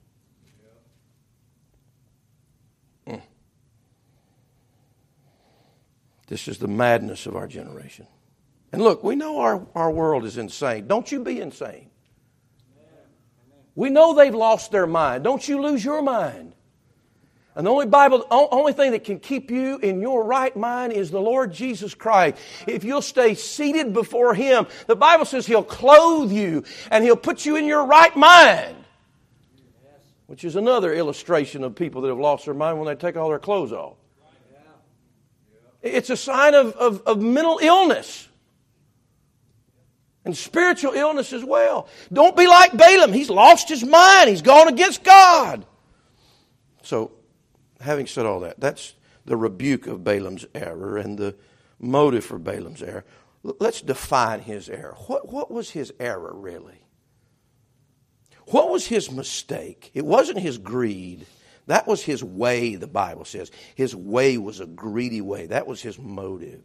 Mm. 3.07 3.23
This 6.27 6.47
is 6.47 6.59
the 6.59 6.69
madness 6.69 7.25
of 7.25 7.37
our 7.37 7.47
generation. 7.47 8.07
And 8.73 8.83
look, 8.83 9.03
we 9.03 9.17
know 9.17 9.41
our, 9.41 9.67
our 9.75 9.91
world 9.91 10.25
is 10.25 10.39
insane. 10.39 10.87
Don't 10.87 11.11
you 11.11 11.23
be 11.23 11.41
insane. 11.41 11.91
We 13.75 13.91
know 13.91 14.15
they've 14.15 14.35
lost 14.35 14.73
their 14.73 14.87
mind. 14.87 15.25
Don't 15.25 15.47
you 15.47 15.61
lose 15.61 15.85
your 15.85 16.03
mind. 16.03 16.55
And 17.57 17.67
the 17.67 17.71
only 17.71 17.87
Bible, 17.87 18.25
only 18.31 18.73
thing 18.73 18.93
that 18.93 19.05
can 19.05 19.19
keep 19.19 19.51
you 19.51 19.79
in 19.79 20.01
your 20.01 20.25
right 20.25 20.55
mind 20.57 20.93
is 20.93 21.11
the 21.11 21.21
Lord 21.21 21.53
Jesus 21.53 21.95
Christ. 21.95 22.39
If 22.67 22.85
you'll 22.85 23.03
stay 23.03 23.35
seated 23.35 23.93
before 23.93 24.35
Him, 24.35 24.67
the 24.87 24.95
Bible 24.95 25.25
says 25.25 25.47
He'll 25.47 25.65
clothe 25.65 26.31
you 26.31 26.65
and 26.91 27.03
He'll 27.03 27.17
put 27.17 27.45
you 27.45 27.57
in 27.57 27.67
your 27.67 27.85
right 27.85 28.15
mind. 28.17 28.77
Which 30.27 30.45
is 30.45 30.55
another 30.55 30.95
illustration 30.95 31.65
of 31.65 31.75
people 31.75 32.03
that 32.03 32.09
have 32.09 32.21
lost 32.21 32.45
their 32.45 32.55
mind 32.55 32.79
when 32.79 32.87
they 32.87 32.95
take 32.95 33.17
all 33.17 33.29
their 33.29 33.41
clothes 33.41 33.73
off. 33.73 33.97
It's 35.83 36.11
a 36.11 36.17
sign 36.17 36.55
of, 36.55 36.73
of, 36.75 37.03
of 37.03 37.21
mental 37.21 37.59
illness 37.61 38.29
and 40.25 40.37
spiritual 40.37 40.93
illness 40.93 41.33
as 41.33 41.45
well. 41.45 41.89
Don't 42.13 42.37
be 42.37 42.47
like 42.47 42.77
Balaam. 42.77 43.13
He's 43.13 43.31
lost 43.31 43.69
his 43.69 43.85
mind, 43.85 44.29
he's 44.29 44.43
gone 44.43 44.69
against 44.69 45.03
God. 45.03 45.67
So, 46.83 47.13
having 47.81 48.07
said 48.07 48.27
all 48.27 48.41
that, 48.41 48.59
that's 48.59 48.95
the 49.25 49.37
rebuke 49.37 49.87
of 49.87 50.05
Balaam's 50.05 50.47
error 50.55 50.97
and 50.97 51.19
the 51.19 51.37
motive 51.79 52.25
for 52.25 52.39
Balaam's 52.39 52.83
error. 52.83 53.05
Let's 53.43 53.81
define 53.81 54.41
his 54.41 54.69
error. 54.69 54.95
What, 55.07 55.31
what 55.33 55.51
was 55.51 55.71
his 55.71 55.93
error 55.99 56.33
really? 56.35 56.81
What 58.47 58.71
was 58.71 58.87
his 58.87 59.11
mistake? 59.11 59.91
It 59.95 60.05
wasn't 60.05 60.41
his 60.41 60.59
greed. 60.59 61.27
That 61.67 61.87
was 61.87 62.03
his 62.03 62.25
way, 62.25 62.75
the 62.75 62.89
Bible 62.89 63.25
says. 63.25 63.51
His 63.77 63.95
way 63.95 64.37
was 64.39 64.61
a 64.61 64.67
greedy 64.67 65.21
way. 65.21 65.47
That 65.47 65.67
was 65.67 65.81
his 65.81 65.99
motive. 65.99 66.63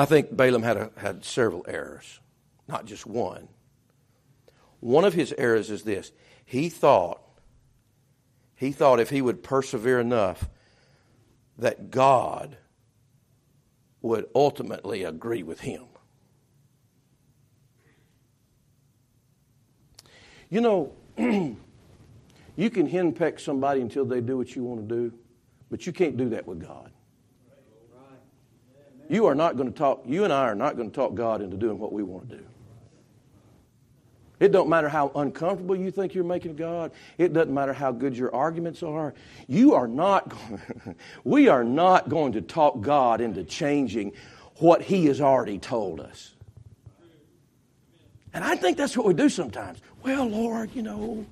I 0.00 0.06
think 0.06 0.34
Balaam 0.34 0.62
had, 0.62 0.76
a, 0.78 0.90
had 0.96 1.24
several 1.26 1.62
errors, 1.68 2.20
not 2.66 2.86
just 2.86 3.04
one. 3.04 3.48
One 4.80 5.04
of 5.04 5.12
his 5.12 5.34
errors 5.36 5.68
is 5.70 5.82
this 5.82 6.10
he 6.46 6.70
thought 6.70 7.20
He 8.60 8.72
thought 8.72 9.00
if 9.00 9.08
he 9.08 9.22
would 9.22 9.42
persevere 9.42 10.00
enough, 10.00 10.48
that 11.56 11.90
God 11.90 12.58
would 14.02 14.26
ultimately 14.34 15.02
agree 15.04 15.42
with 15.42 15.60
him. 15.60 15.84
You 20.50 20.60
know, 20.60 20.92
you 21.18 22.70
can 22.70 22.88
henpeck 22.88 23.40
somebody 23.40 23.80
until 23.80 24.04
they 24.04 24.20
do 24.20 24.36
what 24.36 24.54
you 24.54 24.62
want 24.62 24.86
to 24.86 24.94
do, 24.94 25.12
but 25.70 25.86
you 25.86 25.92
can't 25.92 26.18
do 26.18 26.28
that 26.30 26.46
with 26.46 26.60
God. 26.60 26.89
You 29.10 29.26
are 29.26 29.34
not 29.34 29.56
going 29.56 29.70
to 29.70 29.76
talk, 29.76 30.04
you 30.06 30.22
and 30.22 30.32
I 30.32 30.44
are 30.44 30.54
not 30.54 30.76
going 30.76 30.88
to 30.88 30.94
talk 30.94 31.16
God 31.16 31.42
into 31.42 31.56
doing 31.56 31.80
what 31.80 31.92
we 31.92 32.04
want 32.04 32.30
to 32.30 32.36
do. 32.36 32.44
It 34.38 34.52
don't 34.52 34.68
matter 34.68 34.88
how 34.88 35.10
uncomfortable 35.16 35.74
you 35.74 35.90
think 35.90 36.14
you're 36.14 36.22
making 36.22 36.54
God. 36.54 36.92
It 37.18 37.32
doesn't 37.32 37.52
matter 37.52 37.72
how 37.72 37.90
good 37.90 38.16
your 38.16 38.32
arguments 38.32 38.84
are. 38.84 39.12
You 39.48 39.74
are 39.74 39.88
not, 39.88 40.28
going, 40.28 40.94
we 41.24 41.48
are 41.48 41.64
not 41.64 42.08
going 42.08 42.34
to 42.34 42.40
talk 42.40 42.80
God 42.80 43.20
into 43.20 43.42
changing 43.42 44.12
what 44.58 44.80
He 44.80 45.06
has 45.06 45.20
already 45.20 45.58
told 45.58 45.98
us. 45.98 46.32
And 48.32 48.44
I 48.44 48.54
think 48.54 48.78
that's 48.78 48.96
what 48.96 49.06
we 49.06 49.12
do 49.12 49.28
sometimes. 49.28 49.80
Well, 50.04 50.26
Lord, 50.26 50.70
you 50.72 50.82
know. 50.82 51.26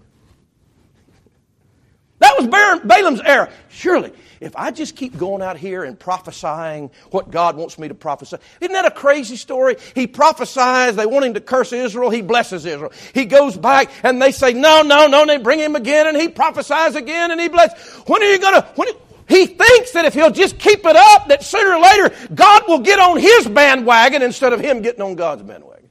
That 2.19 2.35
was 2.37 2.47
Balaam's 2.49 3.21
error. 3.21 3.51
Surely, 3.69 4.13
if 4.41 4.57
I 4.57 4.71
just 4.71 4.97
keep 4.97 5.17
going 5.17 5.43
out 5.43 5.57
here 5.57 5.85
and 5.85 5.99
prophesying 5.99 6.91
what 7.11 7.31
God 7.31 7.57
wants 7.57 7.79
me 7.79 7.89
to 7.89 7.95
prophesy, 7.95 8.37
isn't 8.61 8.73
that 8.73 8.87
a 8.87 8.91
crazy 8.91 9.37
story? 9.37 9.77
He 9.95 10.07
prophesies, 10.07 10.97
they 10.97 11.07
want 11.07 11.25
him 11.25 11.35
to 11.35 11.41
curse 11.41 11.73
Israel, 11.73 12.11
he 12.11 12.23
blesses 12.23 12.65
Israel. 12.65 12.93
He 13.15 13.25
goes 13.25 13.57
back 13.57 13.91
and 14.03 14.21
they 14.21 14.33
say, 14.33 14.53
no, 14.53 14.83
no, 14.83 15.07
no, 15.07 15.23
and 15.23 15.31
they 15.31 15.39
bring 15.39 15.59
him 15.59 15.77
again 15.77 16.07
and 16.07 16.17
he 16.17 16.29
prophesies 16.29 16.95
again 16.95 17.31
and 17.31 17.41
he 17.41 17.49
blesses. 17.49 17.79
When 18.07 18.23
are 18.23 18.27
you 18.27 18.39
going 18.39 18.63
to, 18.63 18.97
he 19.29 19.47
thinks 19.47 19.93
that 19.93 20.05
if 20.05 20.15
he'll 20.15 20.31
just 20.31 20.59
keep 20.59 20.81
it 20.85 20.97
up, 20.97 21.29
that 21.29 21.43
sooner 21.43 21.75
or 21.75 21.81
later 21.81 22.15
God 22.35 22.63
will 22.67 22.81
get 22.81 22.99
on 22.99 23.19
his 23.19 23.47
bandwagon 23.47 24.23
instead 24.23 24.53
of 24.53 24.61
him 24.61 24.83
getting 24.83 25.03
on 25.03 25.15
God's 25.15 25.43
bandwagon. 25.43 25.91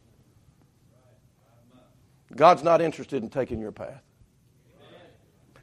God's 2.35 2.63
not 2.63 2.81
interested 2.81 3.23
in 3.23 3.29
taking 3.29 3.59
your 3.59 3.71
path. 3.71 4.01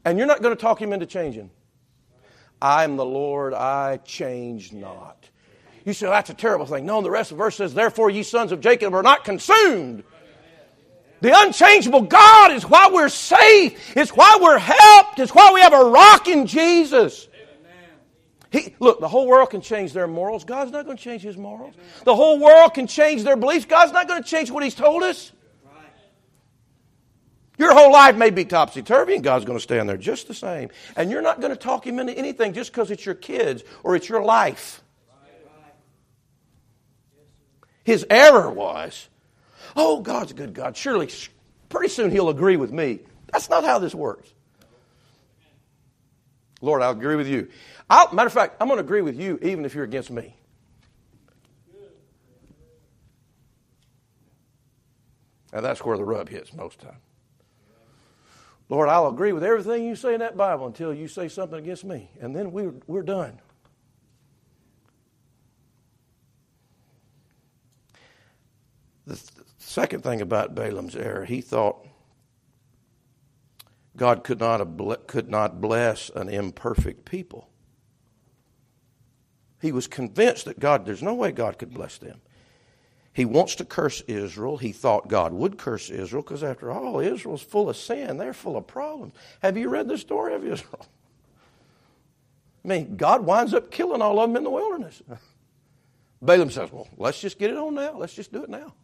And 0.04 0.18
you're 0.18 0.26
not 0.26 0.42
going 0.42 0.54
to 0.54 0.60
talk 0.60 0.80
him 0.80 0.92
into 0.92 1.06
changing. 1.06 1.50
I 2.60 2.84
am 2.84 2.96
the 2.96 3.04
Lord, 3.04 3.54
I 3.54 3.98
change 3.98 4.72
not. 4.72 5.28
You 5.84 5.92
say, 5.92 6.06
that's 6.06 6.30
a 6.30 6.34
terrible 6.34 6.66
thing. 6.66 6.86
No, 6.86 7.02
the 7.02 7.10
rest 7.10 7.30
of 7.30 7.36
the 7.36 7.44
verse 7.44 7.56
says, 7.56 7.74
Therefore, 7.74 8.08
ye 8.08 8.22
sons 8.22 8.52
of 8.52 8.60
Jacob 8.60 8.94
are 8.94 9.02
not 9.02 9.24
consumed. 9.24 10.04
The 11.20 11.32
unchangeable 11.34 12.02
God 12.02 12.52
is 12.52 12.64
why 12.64 12.90
we're 12.92 13.08
safe. 13.08 13.96
It's 13.96 14.10
why 14.10 14.38
we're 14.40 14.58
helped. 14.58 15.18
It's 15.20 15.34
why 15.34 15.52
we 15.52 15.60
have 15.60 15.72
a 15.72 15.84
rock 15.84 16.28
in 16.28 16.46
Jesus. 16.46 17.28
He, 18.50 18.74
look, 18.78 19.00
the 19.00 19.08
whole 19.08 19.26
world 19.26 19.50
can 19.50 19.60
change 19.60 19.92
their 19.92 20.06
morals. 20.06 20.44
God's 20.44 20.70
not 20.70 20.84
going 20.84 20.96
to 20.96 21.02
change 21.02 21.22
his 21.22 21.36
morals. 21.36 21.74
The 22.04 22.14
whole 22.14 22.38
world 22.38 22.72
can 22.74 22.86
change 22.86 23.24
their 23.24 23.36
beliefs. 23.36 23.64
God's 23.64 23.92
not 23.92 24.06
going 24.06 24.22
to 24.22 24.28
change 24.28 24.50
what 24.50 24.62
he's 24.62 24.74
told 24.74 25.02
us. 25.02 25.32
Your 27.56 27.72
whole 27.72 27.92
life 27.92 28.16
may 28.16 28.30
be 28.30 28.44
topsy 28.44 28.82
turvy, 28.82 29.14
and 29.14 29.22
God's 29.22 29.44
going 29.44 29.58
to 29.58 29.62
stand 29.62 29.88
there 29.88 29.96
just 29.96 30.26
the 30.26 30.34
same. 30.34 30.70
And 30.96 31.10
you're 31.10 31.22
not 31.22 31.40
going 31.40 31.52
to 31.52 31.56
talk 31.56 31.86
Him 31.86 31.98
into 31.98 32.12
anything 32.12 32.52
just 32.52 32.72
because 32.72 32.90
it's 32.90 33.06
your 33.06 33.14
kids 33.14 33.62
or 33.82 33.94
it's 33.94 34.08
your 34.08 34.24
life. 34.24 34.82
His 37.84 38.04
error 38.10 38.50
was, 38.50 39.08
oh, 39.76 40.00
God's 40.00 40.32
a 40.32 40.34
good 40.34 40.54
God. 40.54 40.76
Surely, 40.76 41.10
pretty 41.68 41.88
soon 41.88 42.10
He'll 42.10 42.30
agree 42.30 42.56
with 42.56 42.72
me. 42.72 43.00
That's 43.30 43.48
not 43.48 43.62
how 43.62 43.78
this 43.78 43.94
works. 43.94 44.28
Lord, 46.60 46.82
I'll 46.82 46.92
agree 46.92 47.16
with 47.16 47.28
you. 47.28 47.48
I'll, 47.90 48.12
matter 48.14 48.26
of 48.26 48.32
fact, 48.32 48.56
I'm 48.60 48.68
going 48.68 48.78
to 48.78 48.84
agree 48.84 49.02
with 49.02 49.20
you 49.20 49.38
even 49.42 49.64
if 49.64 49.74
you're 49.74 49.84
against 49.84 50.10
me. 50.10 50.34
Now, 55.52 55.60
that's 55.60 55.84
where 55.84 55.96
the 55.96 56.04
rub 56.04 56.30
hits 56.30 56.52
most 56.52 56.80
time. 56.80 56.96
Lord, 58.68 58.88
I'll 58.88 59.08
agree 59.08 59.32
with 59.32 59.44
everything 59.44 59.84
you 59.84 59.94
say 59.94 60.14
in 60.14 60.20
that 60.20 60.36
Bible 60.36 60.66
until 60.66 60.94
you 60.94 61.06
say 61.06 61.28
something 61.28 61.58
against 61.58 61.84
me. 61.84 62.10
And 62.20 62.34
then 62.34 62.50
we're, 62.50 62.74
we're 62.86 63.02
done. 63.02 63.40
The 69.06 69.20
second 69.58 70.02
thing 70.02 70.22
about 70.22 70.54
Balaam's 70.54 70.96
error, 70.96 71.26
he 71.26 71.42
thought 71.42 71.86
God 73.96 74.24
could 74.24 74.40
not, 74.40 75.06
could 75.06 75.28
not 75.28 75.60
bless 75.60 76.10
an 76.10 76.28
imperfect 76.28 77.04
people. 77.04 77.50
He 79.60 79.72
was 79.72 79.86
convinced 79.86 80.46
that 80.46 80.58
God, 80.58 80.84
there's 80.84 81.02
no 81.02 81.14
way 81.14 81.32
God 81.32 81.58
could 81.58 81.72
bless 81.72 81.98
them. 81.98 82.20
He 83.14 83.24
wants 83.24 83.54
to 83.56 83.64
curse 83.64 84.00
Israel. 84.02 84.56
He 84.56 84.72
thought 84.72 85.06
God 85.06 85.32
would 85.32 85.56
curse 85.56 85.88
Israel 85.88 86.22
because, 86.22 86.42
after 86.42 86.72
all, 86.72 86.98
Israel's 86.98 87.42
full 87.42 87.70
of 87.70 87.76
sin. 87.76 88.16
They're 88.16 88.34
full 88.34 88.56
of 88.56 88.66
problems. 88.66 89.14
Have 89.40 89.56
you 89.56 89.68
read 89.68 89.86
the 89.86 89.96
story 89.96 90.34
of 90.34 90.44
Israel? 90.44 90.84
I 92.64 92.68
mean, 92.68 92.96
God 92.96 93.24
winds 93.24 93.54
up 93.54 93.70
killing 93.70 94.02
all 94.02 94.18
of 94.18 94.28
them 94.28 94.36
in 94.36 94.42
the 94.42 94.50
wilderness. 94.50 95.00
Balaam 96.22 96.50
says, 96.50 96.72
Well, 96.72 96.88
let's 96.96 97.20
just 97.20 97.38
get 97.38 97.50
it 97.50 97.56
on 97.56 97.74
now. 97.74 97.96
Let's 97.96 98.14
just 98.14 98.32
do 98.32 98.42
it 98.42 98.50
now. 98.50 98.74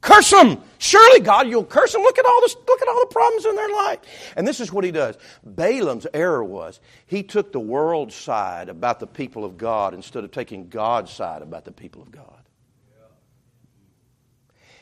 Curse 0.00 0.30
them. 0.30 0.62
Surely, 0.78 1.20
God, 1.20 1.48
you'll 1.48 1.64
curse 1.64 1.92
them. 1.92 2.00
Look 2.00 2.18
at 2.18 2.24
all 2.24 2.40
this, 2.40 2.56
look 2.66 2.80
at 2.80 2.88
all 2.88 3.00
the 3.00 3.12
problems 3.12 3.44
in 3.44 3.56
their 3.56 3.68
life. 3.68 3.98
And 4.36 4.48
this 4.48 4.60
is 4.60 4.72
what 4.72 4.84
he 4.84 4.90
does. 4.90 5.16
Balaam's 5.44 6.06
error 6.14 6.44
was 6.44 6.80
he 7.06 7.22
took 7.22 7.52
the 7.52 7.60
world's 7.60 8.14
side 8.14 8.70
about 8.70 9.00
the 9.00 9.06
people 9.06 9.44
of 9.44 9.58
God 9.58 9.92
instead 9.92 10.24
of 10.24 10.30
taking 10.30 10.68
God's 10.68 11.10
side 11.10 11.42
about 11.42 11.66
the 11.66 11.72
people 11.72 12.00
of 12.00 12.10
God. 12.10 12.45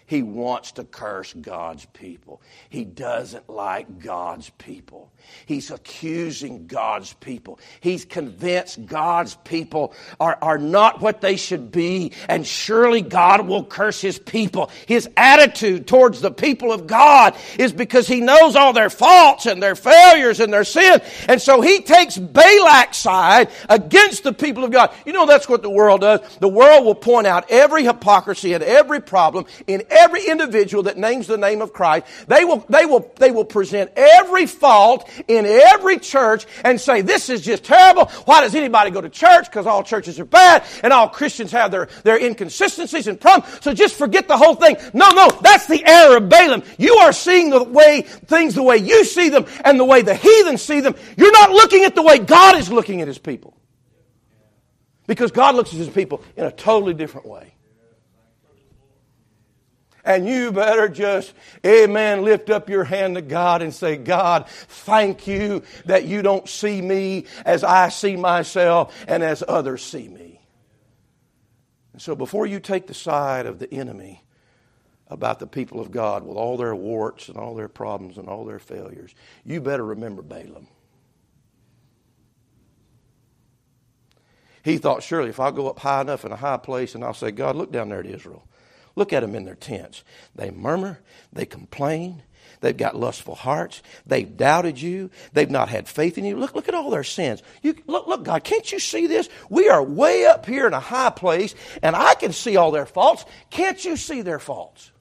He 0.07 0.23
wants 0.23 0.73
to 0.73 0.85
curse 0.85 1.33
God's 1.33 1.87
people. 1.87 2.43
He 2.69 2.85
doesn't 2.85 3.49
like 3.49 4.01
God's 4.01 4.51
people. 4.51 5.11
He's 5.47 5.71
accusing 5.71 6.67
God's 6.67 7.14
people. 7.14 7.59
He's 7.81 8.05
convinced 8.05 8.85
God's 8.85 9.35
people 9.45 9.95
are, 10.21 10.37
are 10.43 10.59
not 10.59 11.01
what 11.01 11.23
they 11.23 11.37
should 11.37 11.71
be, 11.71 12.12
and 12.29 12.47
surely 12.47 13.01
God 13.01 13.49
will 13.49 13.64
curse 13.64 14.03
his 14.03 14.19
people. 14.19 14.71
His 14.87 15.09
attitude 15.17 15.87
towards 15.87 16.21
the 16.21 16.31
people 16.31 16.71
of 16.71 16.87
God 16.87 17.35
is 17.59 17.73
because 17.73 18.07
he 18.07 18.21
knows 18.21 18.57
all 18.57 18.75
their 18.75 18.90
faults 18.90 19.47
and 19.47 19.62
their 19.62 19.75
failures 19.75 20.40
and 20.40 20.53
their 20.53 20.64
sin. 20.64 21.01
And 21.29 21.40
so 21.40 21.62
he 21.62 21.81
takes 21.81 22.19
Balak's 22.19 22.99
side 22.99 23.51
against 23.71 24.23
the 24.25 24.35
people 24.35 24.64
of 24.64 24.71
God. 24.71 24.93
You 25.07 25.14
know, 25.14 25.25
that's 25.25 25.49
what 25.49 25.62
the 25.62 25.71
world 25.71 26.03
does. 26.03 26.21
The 26.40 26.49
world 26.49 26.85
will 26.85 26.95
point 26.95 27.27
out 27.27 27.51
every 27.51 27.85
hypocrisy 27.85 28.53
and 28.53 28.62
every 28.62 29.01
problem 29.01 29.47
in 29.67 29.83
every 29.94 30.26
individual 30.26 30.85
that 30.85 30.96
names 30.96 31.26
the 31.26 31.37
name 31.37 31.62
of 31.62 31.72
Christ, 31.72 32.07
they 32.26 32.44
will, 32.44 32.64
they 32.68 32.87
will, 32.87 33.11
they 33.18 33.30
will 33.30 33.44
present 33.44 33.90
every 33.96 34.46
fault 34.46 35.09
in 35.28 35.46
every 35.46 35.98
church 35.98 36.46
and 36.64 36.80
say, 36.80 37.00
this 37.00 37.28
is 37.28 37.42
just 37.42 37.64
terrible. 37.64 38.07
Why 38.24 38.42
does 38.42 38.54
anybody 38.54 38.90
go 38.90 39.00
to 39.00 39.09
church? 39.09 39.46
Because 39.46 39.66
all 39.66 39.83
churches 39.83 40.18
are 40.20 40.24
bad 40.24 40.64
and 40.83 40.92
all 40.92 41.09
Christians 41.09 41.52
have 41.52 41.70
their, 41.70 41.88
their 42.02 42.18
inconsistencies 42.18 43.07
and 43.07 43.20
problems. 43.20 43.62
So 43.62 43.72
just 43.72 43.94
forget 43.94 44.28
the 44.28 44.37
whole 44.37 44.54
thing. 44.54 44.76
No, 44.92 45.11
no, 45.11 45.28
that's 45.42 45.66
the 45.66 45.85
error 45.85 46.18
of 46.18 46.28
Balaam. 46.28 46.62
You 46.78 46.94
are 46.96 47.12
seeing 47.12 47.50
the 47.50 47.62
way, 47.62 48.02
things 48.02 48.54
the 48.54 48.62
way 48.62 48.78
you 48.78 49.04
see 49.04 49.28
them 49.28 49.46
and 49.64 49.78
the 49.78 49.85
way 49.85 50.02
the 50.02 50.14
heathen 50.14 50.59
see 50.59 50.80
them. 50.80 50.94
You're 51.16 51.33
not 51.33 51.50
looking 51.50 51.85
at 51.85 51.94
the 51.94 52.02
way 52.02 52.18
God 52.18 52.59
is 52.59 52.70
looking 52.70 53.00
at 53.00 53.09
his 53.09 53.18
people. 53.18 53.57
Because 55.07 55.33
God 55.33 55.54
looks 55.54 55.70
at 55.70 55.78
his 55.78 55.88
people 55.88 56.22
in 56.37 56.44
a 56.44 56.52
totally 56.52 56.94
different 56.94 57.26
way. 57.26 57.54
And 60.05 60.29
you 60.29 60.53
better 60.53 60.88
just, 60.88 61.33
amen, 61.64 62.23
lift 62.23 62.51
up 62.51 62.69
your 62.69 62.85
hand 62.85 63.14
to 63.14 63.23
God 63.23 63.62
and 63.62 63.73
say, 63.73 63.97
God, 63.97 64.47
thank 64.49 65.27
you 65.27 65.62
that 65.87 66.05
you 66.05 66.21
don't 66.21 66.49
see 66.49 66.83
me 66.83 67.25
as 67.47 67.64
I 67.64 67.88
see 67.88 68.17
myself 68.17 68.95
and 69.09 69.23
as 69.23 69.43
others 69.47 69.83
see 69.83 70.09
me. 70.09 70.40
And 71.95 72.03
so 72.03 72.14
before 72.14 72.47
you 72.47 72.61
take 72.61 72.87
the 72.87 72.95
side 72.95 73.47
of 73.47 73.59
the 73.59 73.73
enemy 73.73 74.23
about 75.09 75.38
the 75.38 75.47
people 75.47 75.81
of 75.81 75.90
God 75.90 76.23
with 76.23 76.37
all 76.37 76.57
their 76.57 76.75
warts 76.75 77.29
and 77.29 77.38
all 77.38 77.55
their 77.55 77.69
problems 77.69 78.19
and 78.19 78.29
all 78.29 78.45
their 78.45 78.59
failures, 78.59 79.14
you 79.45 79.61
better 79.61 79.85
remember 79.85 80.21
Balaam. 80.21 80.67
He 84.64 84.79
thought, 84.79 85.03
surely 85.03 85.29
if 85.29 85.40
I 85.40 85.51
go 85.51 85.69
up 85.69 85.79
high 85.79 86.01
enough 86.01 86.25
in 86.25 86.33
a 86.33 86.37
high 86.37 86.57
place 86.57 86.95
and 86.95 87.05
I'll 87.05 87.14
say, 87.14 87.31
God, 87.31 87.55
look 87.55 87.71
down 87.71 87.90
there 87.90 88.01
at 88.01 88.07
Israel. 88.07 88.47
Look 88.96 89.12
at 89.12 89.20
them 89.20 89.35
in 89.35 89.44
their 89.44 89.54
tents. 89.54 90.04
They 90.35 90.50
murmur, 90.50 91.00
they 91.33 91.46
complain, 91.46 92.22
they've 92.61 92.76
got 92.76 92.96
lustful 92.96 93.35
hearts, 93.35 93.83
they've 94.07 94.37
doubted 94.37 94.80
you, 94.80 95.11
they've 95.33 95.50
not 95.50 95.68
had 95.68 95.88
faith 95.88 96.16
in 96.16 96.24
you. 96.24 96.37
Look, 96.37 96.54
look 96.54 96.68
at 96.68 96.74
all 96.74 96.90
their 96.90 97.04
sins. 97.04 97.42
You, 97.62 97.74
look, 97.87 98.07
look, 98.07 98.24
God, 98.24 98.44
can't 98.44 98.70
you 98.70 98.78
see 98.78 99.07
this? 99.07 99.28
We 99.50 99.68
are 99.68 99.83
way 99.83 100.26
up 100.26 100.46
here 100.46 100.66
in 100.66 100.74
a 100.74 100.80
high 100.80 101.11
place, 101.11 101.54
and 101.83 101.96
I 101.96 102.14
can 102.14 102.33
see 102.33 102.57
all 102.57 102.70
their 102.70 102.87
faults. 102.87 103.24
Can't 103.50 103.85
you 103.85 103.96
see 103.96 104.22
their 104.22 104.38
faults? 104.38 104.92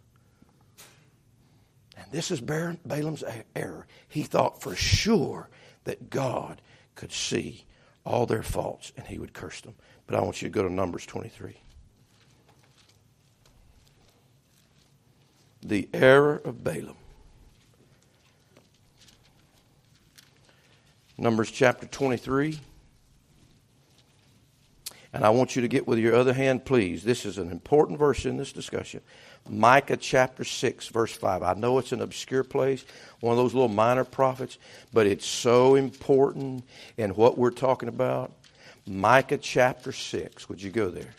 And 1.98 2.12
This 2.12 2.32
is 2.32 2.42
Balaam's 2.42 3.24
error. 3.56 3.86
He 4.08 4.24
thought 4.24 4.62
for 4.62 4.76
sure 4.76 5.50
that 5.84 6.10
God 6.10 6.62
could 6.96 7.12
see 7.12 7.66
all 8.06 8.26
their 8.26 8.44
faults 8.44 8.92
and 8.98 9.06
he 9.08 9.18
would 9.18 9.34
curse 9.34 9.62
them. 9.62 9.76
But 10.08 10.16
I 10.16 10.22
want 10.22 10.42
you 10.42 10.50
to 10.50 10.54
go 10.54 10.64
to 10.64 10.74
Numbers 10.74 11.06
23. 11.06 11.58
The 15.64 15.88
error 15.94 16.42
of 16.44 16.64
Balaam. 16.64 16.98
Numbers 21.18 21.52
chapter 21.52 21.88
23. 21.88 22.60
And 25.14 25.24
I 25.24 25.30
want 25.30 25.56
you 25.56 25.62
to 25.62 25.68
get 25.68 25.88
with 25.88 26.00
your 26.00 26.16
other 26.16 26.34
hand, 26.34 26.66
please. 26.66 27.04
This 27.04 27.24
is 27.26 27.38
an 27.38 27.52
important 27.52 28.00
verse 28.00 28.26
in 28.26 28.36
this 28.36 28.52
discussion. 28.52 29.00
Micah 29.48 29.96
chapter 29.96 30.44
6, 30.44 30.88
verse 30.88 31.14
5. 31.14 31.44
I 31.44 31.54
know 31.54 31.78
it's 31.78 31.92
an 31.92 32.02
obscure 32.02 32.44
place, 32.44 32.84
one 33.20 33.32
of 33.32 33.38
those 33.38 33.54
little 33.54 33.70
minor 33.70 34.04
prophets, 34.04 34.58
but 34.92 35.06
it's 35.06 35.26
so 35.26 35.76
important 35.76 36.66
in 36.98 37.12
what 37.12 37.38
we're 37.38 37.52
talking 37.52 37.90
about. 37.90 38.32
Micah 38.88 39.38
chapter 39.38 39.92
6. 39.92 40.50
Would 40.50 40.62
you 40.62 40.72
go 40.72 40.90
there? 40.90 41.14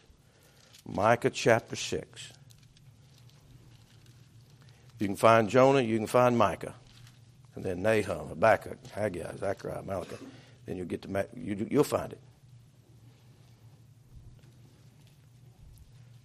Micah 0.86 1.30
chapter 1.30 1.76
6. 1.76 2.33
You 4.98 5.06
can 5.06 5.16
find 5.16 5.48
Jonah, 5.48 5.80
you 5.80 5.96
can 5.96 6.06
find 6.06 6.38
Micah, 6.38 6.74
and 7.54 7.64
then 7.64 7.82
Nahum, 7.82 8.28
Habakkuk, 8.28 8.78
Haggai, 8.92 9.36
Zechariah, 9.36 9.82
Malachi. 9.82 10.16
Then 10.66 10.76
you'll 10.76 10.86
get 10.86 11.02
to 11.02 11.26
you, 11.36 11.66
you'll 11.70 11.84
find 11.84 12.12
it. 12.12 12.20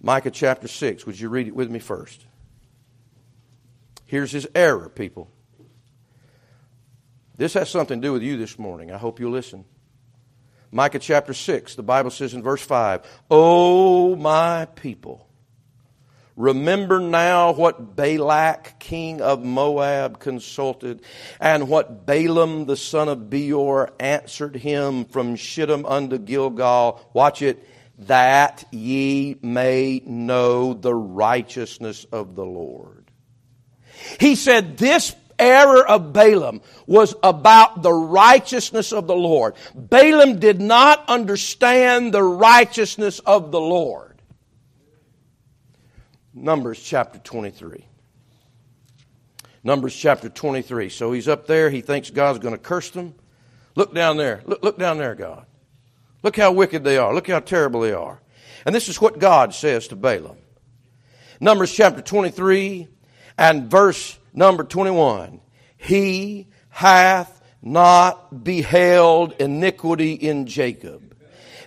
Micah 0.02 0.32
chapter 0.32 0.68
6. 0.68 1.06
Would 1.06 1.20
you 1.20 1.30
read 1.30 1.48
it 1.48 1.56
with 1.56 1.70
me 1.70 1.80
first? 1.80 2.26
Here's 4.06 4.32
his 4.32 4.48
error, 4.56 4.90
people. 4.90 5.30
This 7.38 7.54
has 7.54 7.70
something 7.70 8.02
to 8.02 8.08
do 8.08 8.14
with 8.14 8.24
you 8.24 8.38
this 8.38 8.58
morning. 8.58 8.92
I 8.92 8.98
hope 8.98 9.20
you'll 9.20 9.32
listen. 9.32 9.66
Micah 10.72 11.00
chapter 11.00 11.34
6, 11.34 11.76
the 11.76 11.84
Bible 11.84 12.12
says 12.12 12.34
in 12.34 12.44
verse 12.44 12.62
5, 12.62 13.06
O 13.32 14.16
my 14.16 14.66
people, 14.66 15.29
remember 16.40 17.00
now 17.00 17.52
what 17.52 17.96
Balak, 17.96 18.80
king 18.80 19.22
of 19.22 19.44
Moab, 19.44 20.20
consulted, 20.20 21.02
and 21.40 21.68
what 21.68 22.06
Balaam, 22.08 22.66
the 22.66 22.78
son 22.78 23.10
of 23.10 23.30
Beor, 23.30 23.92
answered 24.00 24.56
him 24.56 25.06
from 25.06 25.36
Shittim 25.36 25.86
unto 25.86 26.18
Gilgal. 26.18 27.08
Watch 27.14 27.42
it 27.42 27.64
that 28.00 28.64
ye 28.72 29.38
may 29.42 30.02
know 30.06 30.74
the 30.74 30.96
righteousness 30.96 32.06
of 32.12 32.36
the 32.36 32.46
Lord. 32.46 33.12
He 34.20 34.36
said 34.36 34.78
this 34.78 35.14
error 35.38 35.86
of 35.86 36.14
Balaam 36.14 36.62
was 36.86 37.16
about 37.24 37.82
the 37.82 37.94
righteousness 37.94 38.94
of 38.94 39.08
the 39.08 39.16
Lord. 39.16 39.56
Balaam 39.76 40.40
did 40.40 40.62
not 40.62 41.04
understand 41.10 42.14
the 42.14 42.24
righteousness 42.24 43.20
of 43.20 43.52
the 43.52 43.60
Lord. 43.60 44.09
Numbers 46.42 46.82
chapter 46.82 47.20
23. 47.20 47.86
Numbers 49.64 49.96
chapter 49.96 50.30
23. 50.30 50.90
So 50.90 51.12
he's 51.12 51.28
up 51.28 51.48
there. 51.48 51.70
He 51.70 51.82
thinks 51.82 52.10
God's 52.10 52.40
going 52.40 52.54
to 52.56 52.60
curse 52.60 52.90
them. 52.92 53.14
Look 53.76 53.94
down 53.94 54.18
there. 54.18 54.42
Look, 54.46 54.64
look 54.64 54.80
down 54.80 54.98
there, 54.98 55.16
God. 55.16 55.46
Look 56.24 56.38
how 56.38 56.52
wicked 56.52 56.84
they 56.84 56.98
are. 56.98 57.14
Look 57.14 57.28
how 57.28 57.40
terrible 57.40 57.82
they 57.82 57.94
are. 57.94 58.22
And 58.66 58.74
this 58.74 58.90
is 58.90 59.02
what 59.02 59.20
God 59.20 59.54
says 59.54 59.90
to 59.90 59.96
Balaam. 59.96 60.38
Numbers 61.40 61.74
chapter 61.74 62.02
23 62.02 62.88
and 63.38 63.70
verse 63.70 64.18
number 64.34 64.64
21. 64.64 65.42
He 65.78 66.48
hath 66.70 67.42
not 67.62 68.44
beheld 68.44 69.34
iniquity 69.40 70.14
in 70.14 70.46
Jacob, 70.46 71.09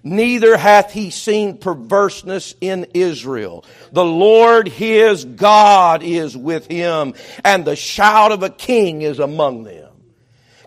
neither 0.02 0.56
hath 0.56 0.92
he 0.92 1.10
seen 1.10 1.58
perverseness 1.58 2.54
in 2.60 2.86
Israel. 2.94 3.64
The 3.92 4.04
Lord 4.04 4.68
his 4.68 5.24
God 5.24 6.02
is 6.02 6.36
with 6.36 6.66
him, 6.66 7.14
and 7.44 7.64
the 7.64 7.76
shout 7.76 8.32
of 8.32 8.42
a 8.42 8.50
king 8.50 9.02
is 9.02 9.18
among 9.18 9.64
them. 9.64 9.90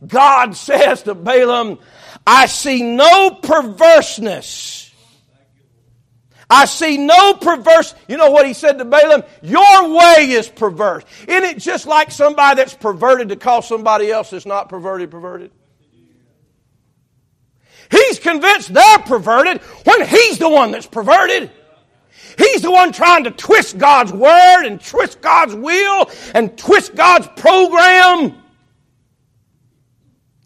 God 0.06 0.56
says 0.56 1.04
to 1.04 1.15
Balaam, 1.15 1.80
I 2.26 2.48
see 2.48 2.82
no 2.82 3.32
perverseness. 3.32 4.91
I 6.50 6.65
see 6.65 6.98
no 6.98 7.34
perverse. 7.34 7.95
You 8.08 8.17
know 8.17 8.30
what 8.30 8.45
he 8.45 8.54
said 8.54 8.78
to 8.78 8.86
Balaam? 8.86 9.24
Your 9.41 9.89
way 9.89 10.30
is 10.30 10.48
perverse. 10.48 11.04
Isn't 11.28 11.43
it 11.43 11.58
just 11.58 11.88
like 11.88 12.12
somebody 12.12 12.58
that's 12.58 12.76
perverted 12.76 13.30
to 13.30 13.36
call 13.36 13.62
somebody 13.62 14.12
else 14.12 14.30
that's 14.30 14.45
not 14.45 14.69
perverted 14.69 15.10
perverted? 15.10 15.52
He's 17.91 18.19
convinced 18.19 18.74
they're 18.74 19.00
perverted 19.00 19.62
when 19.84 20.08
he's 20.08 20.39
the 20.39 20.50
one 20.50 20.71
that's 20.71 20.88
perverted. 20.88 21.52
He's 22.38 22.62
the 22.62 22.71
one 22.71 22.91
trying 22.91 23.24
to 23.26 23.32
twist 23.32 23.78
God's 23.78 24.12
word 24.12 24.65
and 24.65 24.82
twist 24.82 25.21
God's 25.21 25.56
will 25.56 26.10
and 26.34 26.58
twist 26.58 26.95
God's 26.95 27.28
program. 27.36 28.41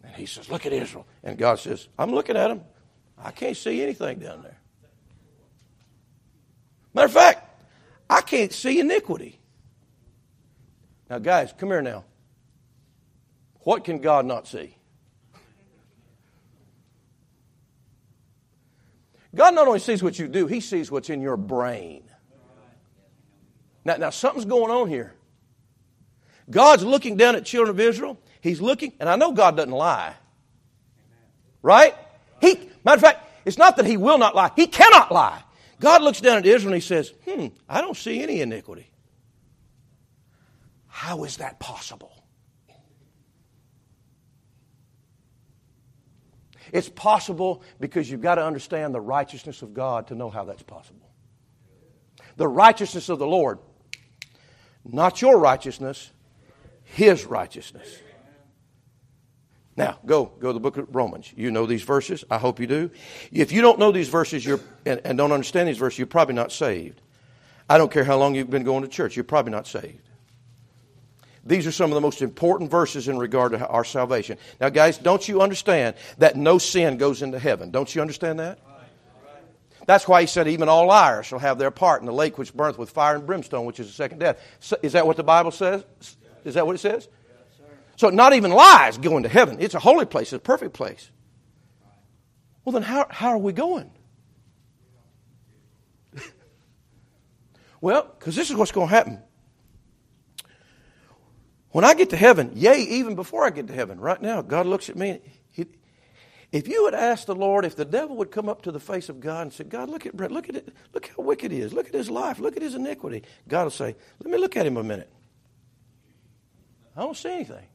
And 0.04 0.14
he 0.14 0.26
says, 0.26 0.48
Look 0.48 0.66
at 0.66 0.72
Israel. 0.72 1.06
And 1.24 1.36
God 1.36 1.58
says, 1.58 1.88
I'm 1.98 2.12
looking 2.12 2.36
at 2.36 2.48
them. 2.48 2.62
I 3.18 3.32
can't 3.32 3.56
see 3.56 3.82
anything 3.82 4.18
down 4.18 4.42
there. 4.42 4.58
Matter 6.94 7.06
of 7.06 7.12
fact, 7.12 7.62
I 8.08 8.20
can't 8.20 8.52
see 8.52 8.80
iniquity. 8.80 9.38
Now, 11.08 11.18
guys, 11.18 11.52
come 11.56 11.70
here 11.70 11.82
now. 11.82 12.04
What 13.60 13.84
can 13.84 13.98
God 14.00 14.26
not 14.26 14.46
see? 14.46 14.76
God 19.34 19.54
not 19.54 19.66
only 19.66 19.78
sees 19.78 20.02
what 20.02 20.18
you 20.18 20.28
do, 20.28 20.46
He 20.46 20.60
sees 20.60 20.90
what's 20.90 21.10
in 21.10 21.20
your 21.20 21.36
brain. 21.36 22.02
Now, 23.84 23.96
now 23.96 24.10
something's 24.10 24.44
going 24.44 24.70
on 24.70 24.88
here. 24.88 25.14
God's 26.50 26.84
looking 26.84 27.16
down 27.16 27.36
at 27.36 27.44
children 27.44 27.70
of 27.70 27.80
Israel. 27.80 28.18
He's 28.40 28.60
looking, 28.60 28.92
and 28.98 29.08
I 29.08 29.16
know 29.16 29.32
God 29.32 29.56
doesn't 29.56 29.72
lie. 29.72 30.14
Right? 31.62 31.94
He, 32.40 32.70
matter 32.84 32.96
of 32.96 33.00
fact, 33.00 33.28
it's 33.44 33.58
not 33.58 33.76
that 33.76 33.86
he 33.86 33.96
will 33.96 34.18
not 34.18 34.34
lie, 34.34 34.50
he 34.56 34.66
cannot 34.66 35.12
lie. 35.12 35.42
God 35.78 36.02
looks 36.02 36.20
down 36.20 36.38
at 36.38 36.46
Israel 36.46 36.74
and 36.74 36.82
he 36.82 36.86
says, 36.86 37.12
Hmm, 37.26 37.46
I 37.68 37.80
don't 37.80 37.96
see 37.96 38.22
any 38.22 38.40
iniquity. 38.40 38.90
How 40.88 41.24
is 41.24 41.38
that 41.38 41.58
possible? 41.58 42.19
It's 46.72 46.88
possible 46.88 47.62
because 47.78 48.10
you've 48.10 48.20
got 48.20 48.36
to 48.36 48.44
understand 48.44 48.94
the 48.94 49.00
righteousness 49.00 49.62
of 49.62 49.74
God 49.74 50.08
to 50.08 50.14
know 50.14 50.30
how 50.30 50.44
that's 50.44 50.62
possible. 50.62 51.08
The 52.36 52.48
righteousness 52.48 53.08
of 53.08 53.18
the 53.18 53.26
Lord, 53.26 53.58
not 54.84 55.20
your 55.20 55.38
righteousness, 55.38 56.10
His 56.84 57.24
righteousness. 57.24 57.88
Now, 59.76 59.98
go, 60.04 60.26
go 60.26 60.48
to 60.48 60.52
the 60.52 60.60
book 60.60 60.76
of 60.76 60.94
Romans. 60.94 61.32
You 61.34 61.50
know 61.50 61.64
these 61.64 61.82
verses. 61.82 62.24
I 62.30 62.38
hope 62.38 62.60
you 62.60 62.66
do. 62.66 62.90
If 63.32 63.50
you 63.50 63.62
don't 63.62 63.78
know 63.78 63.92
these 63.92 64.08
verses 64.08 64.46
and, 64.46 65.00
and 65.04 65.16
don't 65.16 65.32
understand 65.32 65.68
these 65.68 65.78
verses, 65.78 65.98
you're 65.98 66.06
probably 66.06 66.34
not 66.34 66.52
saved. 66.52 67.00
I 67.68 67.78
don't 67.78 67.90
care 67.90 68.04
how 68.04 68.18
long 68.18 68.34
you've 68.34 68.50
been 68.50 68.64
going 68.64 68.82
to 68.82 68.88
church, 68.88 69.16
you're 69.16 69.24
probably 69.24 69.52
not 69.52 69.66
saved. 69.66 70.09
These 71.44 71.66
are 71.66 71.72
some 71.72 71.90
of 71.90 71.94
the 71.94 72.00
most 72.00 72.20
important 72.20 72.70
verses 72.70 73.08
in 73.08 73.18
regard 73.18 73.52
to 73.52 73.66
our 73.66 73.84
salvation. 73.84 74.36
Now, 74.60 74.68
guys, 74.68 74.98
don't 74.98 75.26
you 75.26 75.40
understand 75.40 75.96
that 76.18 76.36
no 76.36 76.58
sin 76.58 76.98
goes 76.98 77.22
into 77.22 77.38
heaven? 77.38 77.70
Don't 77.70 77.94
you 77.94 78.02
understand 78.02 78.40
that? 78.40 78.58
That's 79.86 80.06
why 80.06 80.20
he 80.20 80.26
said, 80.26 80.46
even 80.46 80.68
all 80.68 80.86
liars 80.86 81.26
shall 81.26 81.38
have 81.38 81.58
their 81.58 81.70
part 81.70 82.02
in 82.02 82.06
the 82.06 82.12
lake 82.12 82.36
which 82.36 82.54
burneth 82.54 82.78
with 82.78 82.90
fire 82.90 83.16
and 83.16 83.26
brimstone, 83.26 83.64
which 83.64 83.80
is 83.80 83.86
the 83.86 83.92
second 83.92 84.18
death. 84.18 84.38
So, 84.60 84.76
is 84.82 84.92
that 84.92 85.06
what 85.06 85.16
the 85.16 85.24
Bible 85.24 85.50
says? 85.50 85.84
Is 86.44 86.54
that 86.54 86.66
what 86.66 86.76
it 86.76 86.80
says? 86.80 87.08
So 87.96 88.08
not 88.08 88.32
even 88.32 88.50
lies 88.50 88.96
go 88.96 89.18
into 89.18 89.28
heaven. 89.28 89.58
It's 89.60 89.74
a 89.74 89.78
holy 89.78 90.06
place, 90.06 90.28
it's 90.28 90.32
a 90.34 90.38
perfect 90.38 90.72
place. 90.74 91.10
Well, 92.64 92.72
then 92.72 92.82
how, 92.82 93.06
how 93.10 93.28
are 93.28 93.38
we 93.38 93.52
going? 93.52 93.90
well, 97.80 98.14
because 98.18 98.36
this 98.36 98.48
is 98.48 98.56
what's 98.56 98.72
going 98.72 98.88
to 98.88 98.94
happen. 98.94 99.22
When 101.72 101.84
I 101.84 101.94
get 101.94 102.10
to 102.10 102.16
heaven, 102.16 102.52
yea, 102.54 102.80
even 102.80 103.14
before 103.14 103.44
I 103.44 103.50
get 103.50 103.68
to 103.68 103.72
heaven, 103.72 104.00
right 104.00 104.20
now, 104.20 104.42
God 104.42 104.66
looks 104.66 104.88
at 104.88 104.96
me. 104.96 105.20
He, 105.50 105.66
if 106.50 106.66
you 106.66 106.82
would 106.82 106.94
ask 106.94 107.26
the 107.26 107.34
Lord, 107.34 107.64
if 107.64 107.76
the 107.76 107.84
devil 107.84 108.16
would 108.16 108.32
come 108.32 108.48
up 108.48 108.62
to 108.62 108.72
the 108.72 108.80
face 108.80 109.08
of 109.08 109.20
God 109.20 109.42
and 109.42 109.52
say, 109.52 109.64
God, 109.64 109.88
look 109.88 110.04
at 110.04 110.16
Brent, 110.16 110.32
look 110.32 110.48
at 110.48 110.56
it, 110.56 110.74
look 110.92 111.08
how 111.16 111.22
wicked 111.22 111.52
he 111.52 111.60
is, 111.60 111.72
look 111.72 111.86
at 111.86 111.94
his 111.94 112.10
life, 112.10 112.40
look 112.40 112.56
at 112.56 112.62
his 112.62 112.74
iniquity, 112.74 113.22
God 113.46 113.64
will 113.64 113.70
say, 113.70 113.94
Let 114.22 114.32
me 114.32 114.38
look 114.38 114.56
at 114.56 114.66
him 114.66 114.76
a 114.76 114.82
minute. 114.82 115.10
I 116.96 117.02
don't 117.02 117.16
see 117.16 117.30
anything. 117.30 117.66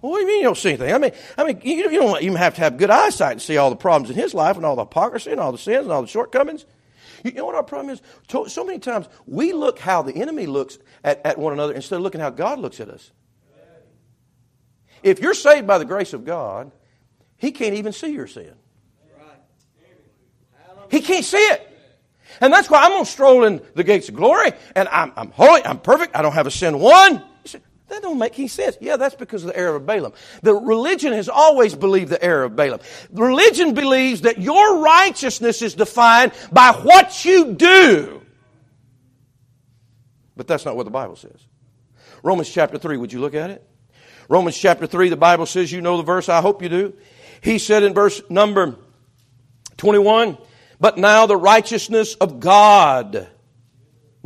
Well, 0.00 0.12
what 0.12 0.18
do 0.18 0.22
you 0.22 0.28
mean 0.28 0.38
you 0.38 0.44
don't 0.44 0.56
see 0.56 0.68
anything? 0.70 0.94
I 0.94 0.98
mean, 0.98 1.12
I 1.36 1.44
mean, 1.44 1.60
you, 1.62 1.90
you 1.90 2.00
don't 2.00 2.22
even 2.22 2.36
have 2.36 2.54
to 2.54 2.60
have 2.60 2.76
good 2.76 2.90
eyesight 2.90 3.38
to 3.38 3.44
see 3.44 3.56
all 3.56 3.70
the 3.70 3.76
problems 3.76 4.08
in 4.08 4.16
his 4.16 4.34
life 4.34 4.56
and 4.56 4.64
all 4.64 4.76
the 4.76 4.84
hypocrisy 4.84 5.32
and 5.32 5.40
all 5.40 5.52
the 5.52 5.58
sins 5.58 5.84
and 5.84 5.92
all 5.92 6.02
the 6.02 6.08
shortcomings. 6.08 6.64
You 7.26 7.32
know 7.32 7.46
what 7.46 7.56
our 7.56 7.62
problem 7.62 7.92
is? 7.92 8.02
So 8.52 8.64
many 8.64 8.78
times 8.78 9.08
we 9.26 9.52
look 9.52 9.78
how 9.78 10.02
the 10.02 10.14
enemy 10.14 10.46
looks 10.46 10.78
at, 11.02 11.24
at 11.24 11.38
one 11.38 11.52
another 11.52 11.72
instead 11.72 11.96
of 11.96 12.02
looking 12.02 12.20
how 12.20 12.30
God 12.30 12.58
looks 12.60 12.78
at 12.80 12.88
us. 12.88 13.10
If 15.02 15.20
you're 15.20 15.34
saved 15.34 15.66
by 15.66 15.78
the 15.78 15.84
grace 15.84 16.12
of 16.12 16.24
God, 16.24 16.70
He 17.36 17.52
can't 17.52 17.74
even 17.74 17.92
see 17.92 18.12
your 18.12 18.26
sin. 18.26 18.54
He 20.90 21.00
can't 21.00 21.24
see 21.24 21.38
it. 21.38 21.68
And 22.40 22.52
that's 22.52 22.70
why 22.70 22.82
I'm 22.82 22.90
going 22.90 23.04
to 23.04 23.10
stroll 23.10 23.44
in 23.44 23.60
the 23.74 23.84
gates 23.84 24.08
of 24.08 24.14
glory, 24.14 24.52
and 24.74 24.88
I'm, 24.88 25.12
I'm 25.16 25.30
holy, 25.30 25.64
I'm 25.64 25.78
perfect, 25.78 26.14
I 26.14 26.22
don't 26.22 26.34
have 26.34 26.46
a 26.46 26.50
sin 26.50 26.78
one. 26.78 27.24
That 27.88 28.02
don't 28.02 28.18
make 28.18 28.38
any 28.38 28.48
sense. 28.48 28.76
Yeah, 28.80 28.96
that's 28.96 29.14
because 29.14 29.44
of 29.44 29.48
the 29.48 29.56
error 29.56 29.76
of 29.76 29.86
Balaam. 29.86 30.12
The 30.42 30.54
religion 30.54 31.12
has 31.12 31.28
always 31.28 31.74
believed 31.74 32.10
the 32.10 32.22
error 32.22 32.44
of 32.44 32.56
Balaam. 32.56 32.80
Religion 33.12 33.74
believes 33.74 34.22
that 34.22 34.38
your 34.38 34.80
righteousness 34.80 35.62
is 35.62 35.74
defined 35.74 36.32
by 36.50 36.72
what 36.72 37.24
you 37.24 37.54
do. 37.54 38.22
But 40.36 40.48
that's 40.48 40.64
not 40.64 40.76
what 40.76 40.84
the 40.84 40.90
Bible 40.90 41.16
says. 41.16 41.46
Romans 42.22 42.50
chapter 42.50 42.76
3, 42.76 42.96
would 42.96 43.12
you 43.12 43.20
look 43.20 43.34
at 43.34 43.50
it? 43.50 43.64
Romans 44.28 44.58
chapter 44.58 44.88
3, 44.88 45.08
the 45.08 45.16
Bible 45.16 45.46
says, 45.46 45.70
you 45.70 45.80
know 45.80 45.96
the 45.96 46.02
verse, 46.02 46.28
I 46.28 46.40
hope 46.40 46.62
you 46.62 46.68
do. 46.68 46.94
He 47.40 47.58
said 47.58 47.84
in 47.84 47.94
verse 47.94 48.20
number 48.28 48.74
21, 49.76 50.36
but 50.80 50.98
now 50.98 51.26
the 51.26 51.36
righteousness 51.36 52.14
of 52.16 52.40
God 52.40 53.28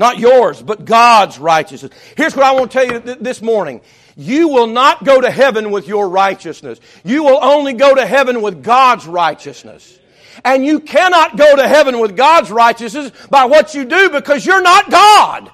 not 0.01 0.19
yours, 0.19 0.63
but 0.63 0.87
God's 0.87 1.39
righteousness. 1.39 1.93
Here's 2.17 2.35
what 2.35 2.47
I 2.47 2.53
want 2.53 2.73
to 2.73 2.79
tell 2.79 2.91
you 2.91 3.17
this 3.17 3.43
morning. 3.43 3.83
You 4.17 4.49
will 4.49 4.67
not 4.67 5.05
go 5.05 5.21
to 5.21 5.31
heaven 5.31 5.71
with 5.71 5.87
your 5.87 6.09
righteousness. 6.09 6.81
You 7.05 7.23
will 7.23 7.39
only 7.41 7.75
go 7.75 7.95
to 7.95 8.07
heaven 8.07 8.41
with 8.41 8.65
God's 8.65 9.07
righteousness. 9.07 9.99
And 10.43 10.65
you 10.65 10.81
cannot 10.81 11.37
go 11.37 11.55
to 11.55 11.69
heaven 11.69 12.01
with 12.01 12.17
God's 12.17 12.51
righteousness 12.51 13.13
by 13.29 13.45
what 13.45 13.75
you 13.75 13.85
do 13.85 14.09
because 14.09 14.45
you're 14.45 14.63
not 14.63 14.91
God. 14.91 15.53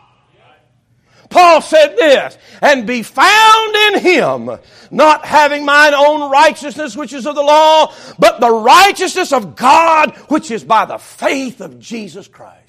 Paul 1.29 1.61
said 1.61 1.97
this, 1.97 2.39
and 2.63 2.87
be 2.87 3.03
found 3.03 3.75
in 3.75 4.01
him, 4.01 4.51
not 4.93 5.25
having 5.25 5.65
mine 5.65 5.93
own 5.93 6.31
righteousness 6.31 6.97
which 6.97 7.13
is 7.13 7.27
of 7.27 7.35
the 7.35 7.43
law, 7.43 7.93
but 8.17 8.41
the 8.41 8.51
righteousness 8.51 9.33
of 9.33 9.57
God 9.57 10.15
which 10.29 10.53
is 10.53 10.63
by 10.63 10.85
the 10.85 10.99
faith 10.99 11.61
of 11.61 11.81
Jesus 11.81 12.29
Christ. 12.29 12.66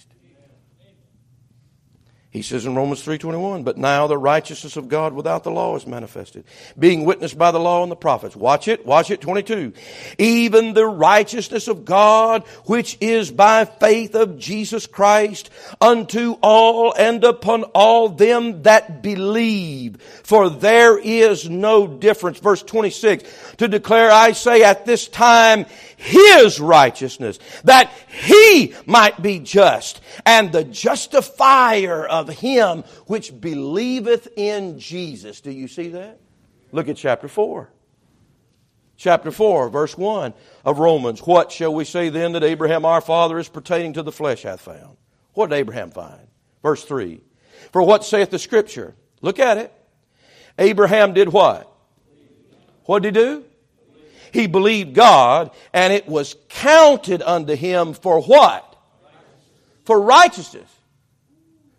He 2.30 2.41
says 2.41 2.65
in 2.65 2.75
Romans 2.75 3.01
3:21, 3.01 3.63
"But 3.63 3.78
now 3.78 4.05
the 4.05 4.17
righteousness 4.17 4.75
of 4.75 4.89
God 4.89 5.13
without 5.13 5.45
the 5.45 5.49
law 5.49 5.78
is 5.78 5.88
manifested, 5.88 6.43
being 6.78 7.05
witnessed 7.05 7.38
by 7.38 7.51
the 7.51 7.59
law 7.59 7.84
and 7.84 7.91
the 7.91 7.95
prophets." 7.95 8.36
Watch 8.36 8.67
it, 8.67 8.86
watch 8.86 9.09
it 9.09 9.21
22. 9.21 9.71
"Even 10.17 10.73
the 10.73 10.86
righteousness 10.86 11.69
of 11.69 11.86
God 11.86 12.43
which 12.65 12.97
is 12.99 13.32
by 13.32 13.63
faith 13.63 14.13
of 14.13 14.38
Jesus 14.38 14.86
Christ 14.86 15.49
unto 15.80 16.36
all 16.43 16.93
and 16.97 17.23
upon 17.23 17.63
all 17.73 18.09
them 18.09 18.61
that 18.63 19.01
believe, 19.01 19.95
for 20.23 20.49
there 20.49 20.97
is 20.97 21.49
no 21.49 21.88
difference." 21.88 22.39
Verse 22.39 22.61
26, 22.61 23.23
"To 23.55 23.69
declare 23.69 24.11
I 24.11 24.34
say 24.34 24.63
at 24.63 24.86
this 24.86 25.07
time 25.07 25.65
his 25.98 26.60
righteousness, 26.60 27.39
that 27.64 27.91
he 28.08 28.74
might 28.86 29.22
be 29.22 29.39
just, 29.39 30.00
and 30.26 30.52
the 30.52 30.64
justifier 30.64 32.06
of 32.06 32.30
him 32.30 32.84
which 33.08 33.38
believeth 33.39 34.28
in 34.38 34.80
Jesus. 34.80 35.41
Do 35.41 35.52
you 35.52 35.68
see 35.68 35.89
that? 35.89 36.20
Look 36.72 36.88
at 36.88 36.98
chapter 36.98 37.28
4. 37.28 37.70
Chapter 38.95 39.32
4, 39.32 39.70
verse 39.70 39.98
1 39.98 40.34
of 40.66 40.80
Romans. 40.80 41.20
What 41.20 41.52
shall 41.52 41.74
we 41.74 41.84
say 41.84 42.10
then 42.10 42.32
that 42.34 42.43
Abraham 42.43 42.86
our 42.86 43.02
father 43.02 43.38
is 43.38 43.50
pertaining 43.50 43.93
to 43.93 44.04
the 44.04 44.12
flesh 44.12 44.43
hath 44.43 44.62
found? 44.62 44.98
What 45.34 45.50
did 45.50 45.58
Abraham 45.58 45.91
find? 45.91 46.28
Verse 46.64 46.84
3. 46.84 47.22
For 47.72 47.82
what 47.82 48.06
saith 48.06 48.32
the 48.32 48.39
scripture? 48.39 48.95
Look 49.22 49.39
at 49.39 49.58
it. 49.58 49.74
Abraham 50.58 51.14
did 51.14 51.30
what? 51.30 51.72
What 52.86 53.04
did 53.04 53.16
he 53.16 53.22
do? 53.22 53.45
He 54.32 54.47
believed 54.47 54.93
God 54.93 55.51
and 55.73 55.93
it 55.93 56.07
was 56.07 56.36
counted 56.49 57.21
unto 57.21 57.55
him 57.55 57.93
for 57.93 58.21
what? 58.21 58.75
For 59.86 59.99
righteousness. 60.01 60.69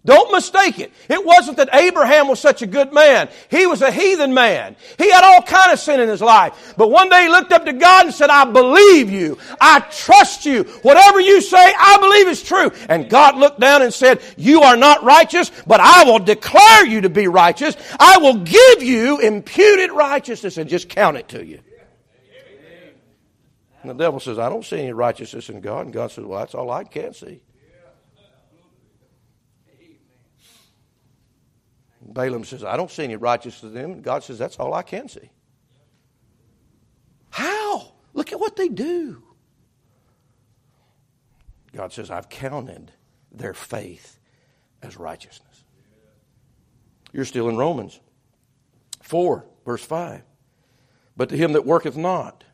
Don't 0.08 0.32
mistake 0.32 0.78
it. 0.78 0.90
It 1.10 1.22
wasn't 1.22 1.58
that 1.58 1.68
Abraham 1.74 2.28
was 2.28 2.40
such 2.40 2.62
a 2.62 2.66
good 2.66 2.94
man. 2.94 3.28
He 3.50 3.66
was 3.66 3.82
a 3.82 3.90
heathen 3.90 4.32
man. 4.32 4.74
He 4.96 5.10
had 5.10 5.22
all 5.22 5.42
kind 5.42 5.70
of 5.70 5.78
sin 5.78 6.00
in 6.00 6.08
his 6.08 6.22
life. 6.22 6.72
But 6.78 6.90
one 6.90 7.10
day 7.10 7.24
he 7.24 7.28
looked 7.28 7.52
up 7.52 7.66
to 7.66 7.74
God 7.74 8.06
and 8.06 8.14
said, 8.14 8.30
I 8.30 8.46
believe 8.46 9.10
you. 9.10 9.36
I 9.60 9.80
trust 9.80 10.46
you. 10.46 10.62
Whatever 10.80 11.20
you 11.20 11.42
say, 11.42 11.58
I 11.58 11.98
believe 12.00 12.28
is 12.28 12.42
true. 12.42 12.70
And 12.88 13.10
God 13.10 13.36
looked 13.36 13.60
down 13.60 13.82
and 13.82 13.92
said, 13.92 14.22
you 14.38 14.62
are 14.62 14.78
not 14.78 15.02
righteous, 15.02 15.50
but 15.66 15.80
I 15.80 16.04
will 16.04 16.20
declare 16.20 16.86
you 16.86 17.02
to 17.02 17.10
be 17.10 17.26
righteous. 17.26 17.76
I 18.00 18.16
will 18.16 18.38
give 18.38 18.82
you 18.82 19.18
imputed 19.18 19.90
righteousness 19.90 20.56
and 20.56 20.70
just 20.70 20.88
count 20.88 21.18
it 21.18 21.28
to 21.28 21.44
you. 21.44 21.60
And 23.82 23.90
the 23.90 23.94
devil 23.94 24.18
says, 24.18 24.38
I 24.38 24.48
don't 24.48 24.64
see 24.64 24.78
any 24.80 24.92
righteousness 24.92 25.48
in 25.48 25.60
God. 25.60 25.86
And 25.86 25.92
God 25.92 26.10
says, 26.10 26.24
Well, 26.24 26.38
that's 26.40 26.54
all 26.54 26.70
I 26.70 26.84
can 26.84 27.14
see. 27.14 27.42
Balaam 32.00 32.44
says, 32.44 32.64
I 32.64 32.76
don't 32.76 32.90
see 32.90 33.04
any 33.04 33.16
righteousness 33.16 33.70
in 33.70 33.74
them. 33.74 33.92
And 33.92 34.02
God 34.02 34.24
says, 34.24 34.38
That's 34.38 34.56
all 34.56 34.74
I 34.74 34.82
can 34.82 35.08
see. 35.08 35.30
How? 37.30 37.92
Look 38.14 38.32
at 38.32 38.40
what 38.40 38.56
they 38.56 38.68
do. 38.68 39.22
God 41.72 41.92
says, 41.92 42.10
I've 42.10 42.28
counted 42.28 42.90
their 43.30 43.54
faith 43.54 44.18
as 44.82 44.96
righteousness. 44.96 45.64
You're 47.12 47.24
still 47.24 47.48
in 47.48 47.56
Romans 47.56 48.00
4, 49.02 49.44
verse 49.64 49.84
5. 49.84 50.22
But 51.16 51.28
to 51.30 51.36
him 51.36 51.52
that 51.52 51.66
worketh 51.66 51.96
not, 51.96 52.44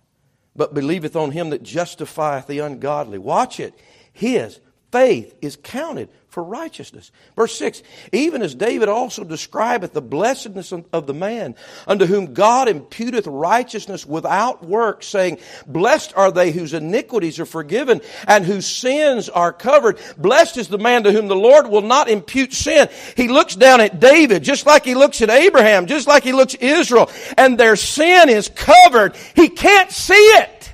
but 0.57 0.75
believeth 0.75 1.17
on 1.17 1.33
him 1.33 1.51
that 1.51 1.63
justifieth 1.63 2.47
the 2.47 2.61
ungodly. 2.61 3.19
Watch 3.19 3.59
it. 3.61 3.75
His 4.13 4.61
faith 4.93 5.35
is 5.43 5.57
counted 5.57 6.09
for 6.35 6.43
righteousness. 6.43 7.12
Verse 7.37 7.57
6 7.57 7.82
Even 8.12 8.43
as 8.43 8.57
David 8.57 8.89
also 8.89 9.22
describeth 9.22 9.93
the 9.93 10.03
blessedness 10.03 10.72
of 10.72 11.07
the 11.07 11.14
man 11.14 11.55
unto 11.87 12.07
whom 12.07 12.35
God 12.35 12.66
imputeth 12.66 13.26
righteousness 13.26 14.05
without 14.05 14.66
works, 14.66 15.07
saying, 15.07 15.39
Blessed 15.66 16.12
are 16.16 16.32
they 16.32 16.51
whose 16.51 16.74
iniquities 16.74 17.39
are 17.39 17.47
forgiven 17.47 18.01
and 18.26 18.45
whose 18.45 18.66
sins 18.66 19.28
are 19.28 19.53
covered. 19.53 19.99
Blessed 20.18 20.57
is 20.57 20.68
the 20.68 20.76
man 20.76 21.05
to 21.05 21.12
whom 21.12 21.28
the 21.28 21.37
Lord 21.37 21.68
will 21.68 21.82
not 21.82 22.11
impute 22.11 22.53
sin. 22.53 22.89
He 23.16 23.28
looks 23.28 23.55
down 23.55 23.80
at 23.80 24.01
David 24.01 24.43
just 24.43 24.66
like 24.66 24.85
he 24.85 24.97
looks 24.97 25.22
at 25.22 25.30
Abraham, 25.30 25.87
just 25.87 26.09
like 26.09 26.24
he 26.24 26.32
looks 26.32 26.55
Israel, 26.55 27.11
and 27.39 27.57
their 27.57 27.76
sin 27.76 28.28
is 28.28 28.49
covered. 28.49 29.14
He 29.37 29.49
can't 29.49 29.93
see 29.93 30.14
it. 30.14 30.72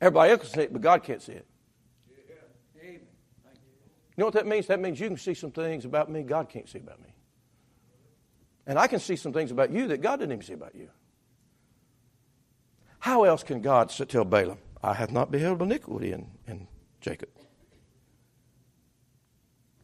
Everybody 0.00 0.32
else 0.32 0.40
can 0.40 0.50
see 0.50 0.60
it, 0.62 0.72
but 0.72 0.82
God 0.82 1.04
can't 1.04 1.22
see 1.22 1.32
it. 1.32 1.46
You 4.16 4.22
know 4.22 4.26
what 4.26 4.34
that 4.34 4.46
means? 4.46 4.66
That 4.68 4.80
means 4.80 4.98
you 4.98 5.08
can 5.08 5.18
see 5.18 5.34
some 5.34 5.50
things 5.50 5.84
about 5.84 6.10
me 6.10 6.22
God 6.22 6.48
can't 6.48 6.68
see 6.68 6.78
about 6.78 7.00
me. 7.02 7.14
And 8.66 8.78
I 8.78 8.86
can 8.86 8.98
see 8.98 9.16
some 9.16 9.32
things 9.32 9.50
about 9.50 9.70
you 9.70 9.88
that 9.88 10.00
God 10.00 10.16
didn't 10.16 10.32
even 10.32 10.44
see 10.44 10.54
about 10.54 10.74
you. 10.74 10.88
How 12.98 13.24
else 13.24 13.42
can 13.42 13.60
God 13.60 13.90
tell 13.90 14.24
Balaam, 14.24 14.58
I 14.82 14.94
have 14.94 15.12
not 15.12 15.30
beheld 15.30 15.62
iniquity 15.62 16.12
in, 16.12 16.26
in 16.48 16.66
Jacob? 17.00 17.28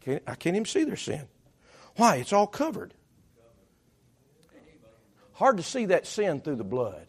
Can't, 0.00 0.22
I 0.26 0.34
can't 0.34 0.56
even 0.56 0.66
see 0.66 0.84
their 0.84 0.96
sin. 0.96 1.28
Why? 1.96 2.16
It's 2.16 2.32
all 2.32 2.46
covered. 2.46 2.94
Hard 5.34 5.58
to 5.58 5.62
see 5.62 5.86
that 5.86 6.06
sin 6.06 6.40
through 6.40 6.56
the 6.56 6.64
blood. 6.64 7.06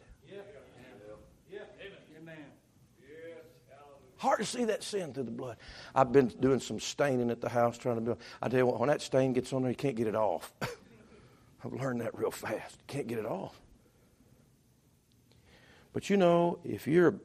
Hard 4.23 4.39
to 4.39 4.45
see 4.45 4.63
that 4.63 4.83
sin 4.83 5.11
through 5.13 5.25
the 5.25 5.31
blood. 5.31 5.57
I've 5.93 6.13
been 6.13 6.27
doing 6.27 6.61
some 6.61 6.79
staining 6.79 7.29
at 7.29 7.41
the 7.41 7.49
house 7.49 7.77
trying 7.77 7.95
to 7.95 8.01
build. 8.01 8.19
I 8.41 8.47
tell 8.47 8.59
you 8.59 8.65
what, 8.65 8.79
when 8.79 8.87
that 8.87 9.01
stain 9.01 9.33
gets 9.33 9.51
on 9.51 9.63
there, 9.63 9.71
you 9.71 9.75
can't 9.75 9.97
get 9.97 10.07
it 10.07 10.15
off. 10.15 10.53
I've 10.61 11.73
learned 11.73 11.99
that 11.99 12.17
real 12.17 12.31
fast. 12.31 12.77
You 12.79 12.85
can't 12.87 13.05
get 13.05 13.19
it 13.19 13.25
off. 13.25 13.59
But 15.91 16.09
you 16.09 16.15
know, 16.15 16.59
if 16.63 16.87
you're, 16.87 17.15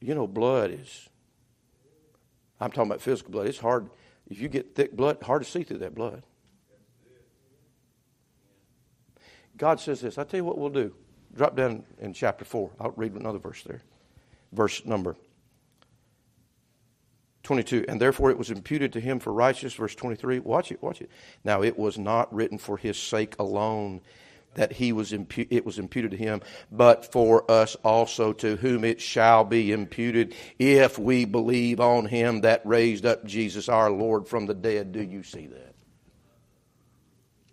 you 0.00 0.12
know, 0.16 0.26
blood 0.26 0.72
is, 0.72 1.08
I'm 2.60 2.72
talking 2.72 2.90
about 2.90 3.00
physical 3.00 3.30
blood, 3.30 3.46
it's 3.46 3.58
hard. 3.58 3.88
If 4.28 4.40
you 4.40 4.48
get 4.48 4.74
thick 4.74 4.96
blood, 4.96 5.22
hard 5.22 5.44
to 5.44 5.48
see 5.48 5.62
through 5.62 5.78
that 5.78 5.94
blood. 5.94 6.24
God 9.56 9.78
says 9.78 10.00
this. 10.00 10.18
I 10.18 10.24
tell 10.24 10.38
you 10.38 10.44
what 10.44 10.58
we'll 10.58 10.68
do. 10.70 10.92
Drop 11.32 11.54
down 11.54 11.84
in 12.00 12.12
chapter 12.12 12.44
4. 12.44 12.72
I'll 12.80 12.90
read 12.96 13.12
another 13.12 13.38
verse 13.38 13.62
there. 13.62 13.82
Verse 14.50 14.84
number 14.84 15.14
22. 17.50 17.86
And 17.88 18.00
therefore 18.00 18.30
it 18.30 18.38
was 18.38 18.52
imputed 18.52 18.92
to 18.92 19.00
him 19.00 19.18
for 19.18 19.32
righteousness. 19.32 19.74
Verse 19.74 19.96
23. 19.96 20.38
Watch 20.38 20.70
it, 20.70 20.80
watch 20.80 21.00
it. 21.00 21.10
Now 21.42 21.62
it 21.62 21.76
was 21.76 21.98
not 21.98 22.32
written 22.32 22.58
for 22.58 22.76
his 22.76 22.96
sake 22.96 23.34
alone 23.40 24.02
that 24.54 24.70
he 24.70 24.92
was 24.92 25.10
impu- 25.10 25.48
it 25.50 25.66
was 25.66 25.80
imputed 25.80 26.12
to 26.12 26.16
him, 26.16 26.42
but 26.70 27.10
for 27.10 27.50
us 27.50 27.74
also 27.82 28.32
to 28.34 28.54
whom 28.54 28.84
it 28.84 29.00
shall 29.00 29.42
be 29.42 29.72
imputed 29.72 30.32
if 30.60 30.96
we 30.96 31.24
believe 31.24 31.80
on 31.80 32.06
him 32.06 32.42
that 32.42 32.64
raised 32.64 33.04
up 33.04 33.24
Jesus 33.24 33.68
our 33.68 33.90
Lord 33.90 34.28
from 34.28 34.46
the 34.46 34.54
dead. 34.54 34.92
Do 34.92 35.02
you 35.02 35.24
see 35.24 35.48
that? 35.48 35.74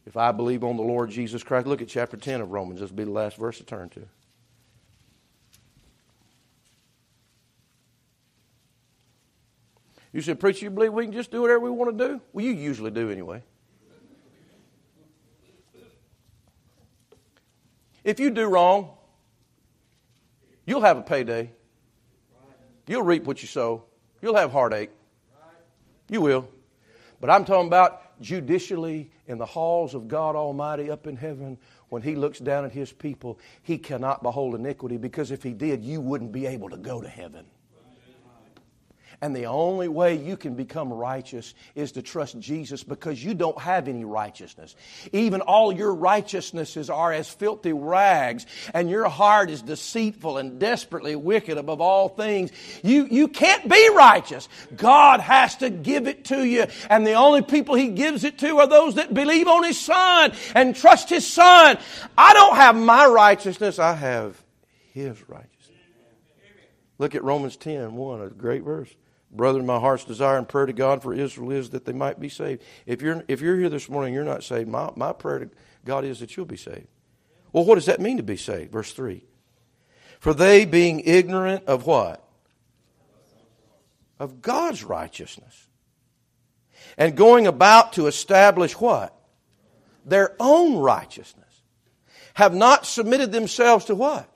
If 0.05 0.15
I 0.15 0.31
believe 0.31 0.63
on 0.63 0.77
the 0.77 0.83
Lord 0.83 1.09
Jesus 1.09 1.41
Christ, 1.41 1.65
look 1.65 1.81
at 1.81 1.87
chapter 1.87 2.17
10 2.17 2.41
of 2.41 2.51
Romans. 2.51 2.81
This 2.81 2.91
will 2.91 2.97
be 2.97 3.03
the 3.03 3.09
last 3.09 3.35
verse 3.37 3.57
to 3.57 3.63
turn 3.63 3.89
to. 3.89 4.07
You 10.14 10.22
said, 10.22 10.39
Preacher, 10.39 10.66
you 10.66 10.72
believe 10.72 10.93
we 10.93 11.05
can 11.05 11.14
just 11.14 11.32
do 11.32 11.41
whatever 11.41 11.60
we 11.60 11.70
want 11.70 11.97
to 11.97 12.08
do? 12.08 12.22
Well, 12.34 12.45
you 12.45 12.51
usually 12.51 12.91
do 12.91 13.10
anyway. 13.10 13.43
If 18.03 18.20
you 18.22 18.30
do 18.30 18.47
wrong, 18.47 18.91
you'll 20.66 20.82
have 20.82 20.97
a 20.97 21.01
payday. 21.01 21.51
You'll 22.88 23.03
reap 23.03 23.26
what 23.26 23.41
you 23.41 23.49
sow. 23.49 23.84
You'll 24.22 24.38
have 24.38 24.51
heartache. 24.51 24.91
You 26.10 26.22
will. 26.22 26.47
But 27.20 27.30
I'm 27.30 27.43
talking 27.43 27.68
about 27.68 28.22
judicially 28.22 29.12
in 29.28 29.38
the 29.38 29.45
halls 29.45 29.93
of 29.93 30.08
God 30.08 30.36
Almighty 30.36 30.89
up 30.89 31.05
in 31.05 31.18
heaven 31.18 31.58
when 31.89 32.01
He 32.01 32.16
looks 32.16 32.39
down 32.39 32.64
at 32.66 32.72
His 32.72 32.91
people, 32.91 33.39
He 33.64 33.78
cannot 33.78 34.24
behold 34.24 34.55
iniquity 34.55 34.97
because 34.97 35.32
if 35.32 35.43
He 35.43 35.53
did, 35.53 35.84
you 35.84 35.99
wouldn't 35.99 36.32
be 36.32 36.45
able 36.45 36.70
to 36.70 36.78
go 36.78 37.01
to 37.01 37.10
heaven. 37.10 37.45
And 39.20 39.36
the 39.36 39.47
only 39.47 39.88
way 39.88 40.15
you 40.15 40.38
can 40.38 40.53
become 40.53 40.93
righteous 40.93 41.55
is 41.74 41.93
to 41.93 42.03
trust 42.03 42.39
Jesus 42.39 42.84
because 42.84 43.24
you 43.24 43.34
don't 43.34 43.59
have 43.59 43.88
any 43.88 44.05
righteousness. 44.05 44.76
Even 45.11 45.41
all 45.41 45.72
your 45.72 45.95
righteousnesses 45.95 46.91
are 46.91 47.11
as 47.11 47.28
filthy 47.28 47.74
rags, 47.74 48.45
and 48.76 48.91
your 48.91 49.09
heart 49.09 49.49
is 49.49 49.63
deceitful 49.63 50.38
and 50.38 50.59
desperately 50.59 51.15
wicked 51.15 51.57
above 51.57 51.82
all 51.82 52.09
things. 52.09 52.51
You, 52.84 53.07
you 53.09 53.28
can't 53.28 53.68
be 53.68 53.89
righteous. 53.95 54.47
God 54.76 55.20
has 55.20 55.55
to 55.57 55.72
give 55.72 56.07
it 56.07 56.26
to 56.26 56.45
you, 56.45 56.68
and 56.88 57.05
the 57.05 57.13
only 57.13 57.41
people 57.41 57.74
He 57.74 57.88
gives 57.89 58.24
it 58.24 58.38
to 58.39 58.59
are 58.59 58.68
those 58.68 58.95
that 58.95 59.15
believe 59.15 59.47
on 59.47 59.63
His 59.63 59.80
Son 59.80 60.32
and 60.53 60.76
trust 60.76 61.09
His 61.09 61.26
Son. 61.26 61.80
I 62.15 62.34
don't 62.36 62.55
have 62.55 62.76
my 62.76 63.07
righteousness, 63.07 63.80
I 63.80 63.93
have 63.93 64.39
His 64.93 65.28
righteousness. 65.28 65.53
Look 66.99 67.15
at 67.15 67.24
Romans 67.24 67.57
10 67.57 67.95
1, 67.95 68.22
a 68.22 68.30
great 68.30 68.61
verse. 68.61 68.95
Brother, 69.38 69.63
my 69.63 69.79
heart's 69.79 70.03
desire 70.03 70.38
and 70.38 70.47
prayer 70.47 70.65
to 70.65 70.73
God 70.73 71.01
for 71.01 71.13
Israel 71.13 71.51
is 71.51 71.69
that 71.69 71.85
they 71.85 71.93
might 71.93 72.19
be 72.19 72.29
saved. 72.29 72.63
If 72.85 73.01
you're, 73.01 73.23
if 73.27 73.39
you're 73.39 73.57
here 73.57 73.69
this 73.69 73.89
morning, 73.89 74.13
you're 74.13 74.23
not 74.23 74.43
saved. 74.43 74.67
My, 74.67 74.91
my 74.95 75.13
prayer 75.13 75.39
to 75.39 75.49
God 75.85 76.03
is 76.03 76.19
that 76.19 76.35
you'll 76.35 76.45
be 76.45 76.57
saved. 76.57 76.88
Well, 77.53 77.63
what 77.63 77.75
does 77.75 77.85
that 77.85 78.01
mean 78.01 78.17
to 78.17 78.23
be 78.23 78.38
saved? 78.38 78.71
Verse 78.71 78.91
3. 78.91 79.23
For 80.19 80.33
they 80.33 80.65
being 80.65 81.01
ignorant 81.01 81.65
of 81.65 81.85
what? 81.85 82.23
Of 84.19 84.41
God's 84.41 84.83
righteousness. 84.83 85.67
And 86.97 87.15
going 87.15 87.47
about 87.47 87.93
to 87.93 88.07
establish 88.07 88.73
what? 88.79 89.15
Their 90.05 90.35
own 90.39 90.77
righteousness. 90.77 91.45
Have 92.33 92.53
not 92.53 92.85
submitted 92.85 93.31
themselves 93.31 93.85
to 93.85 93.95
what? 93.95 94.29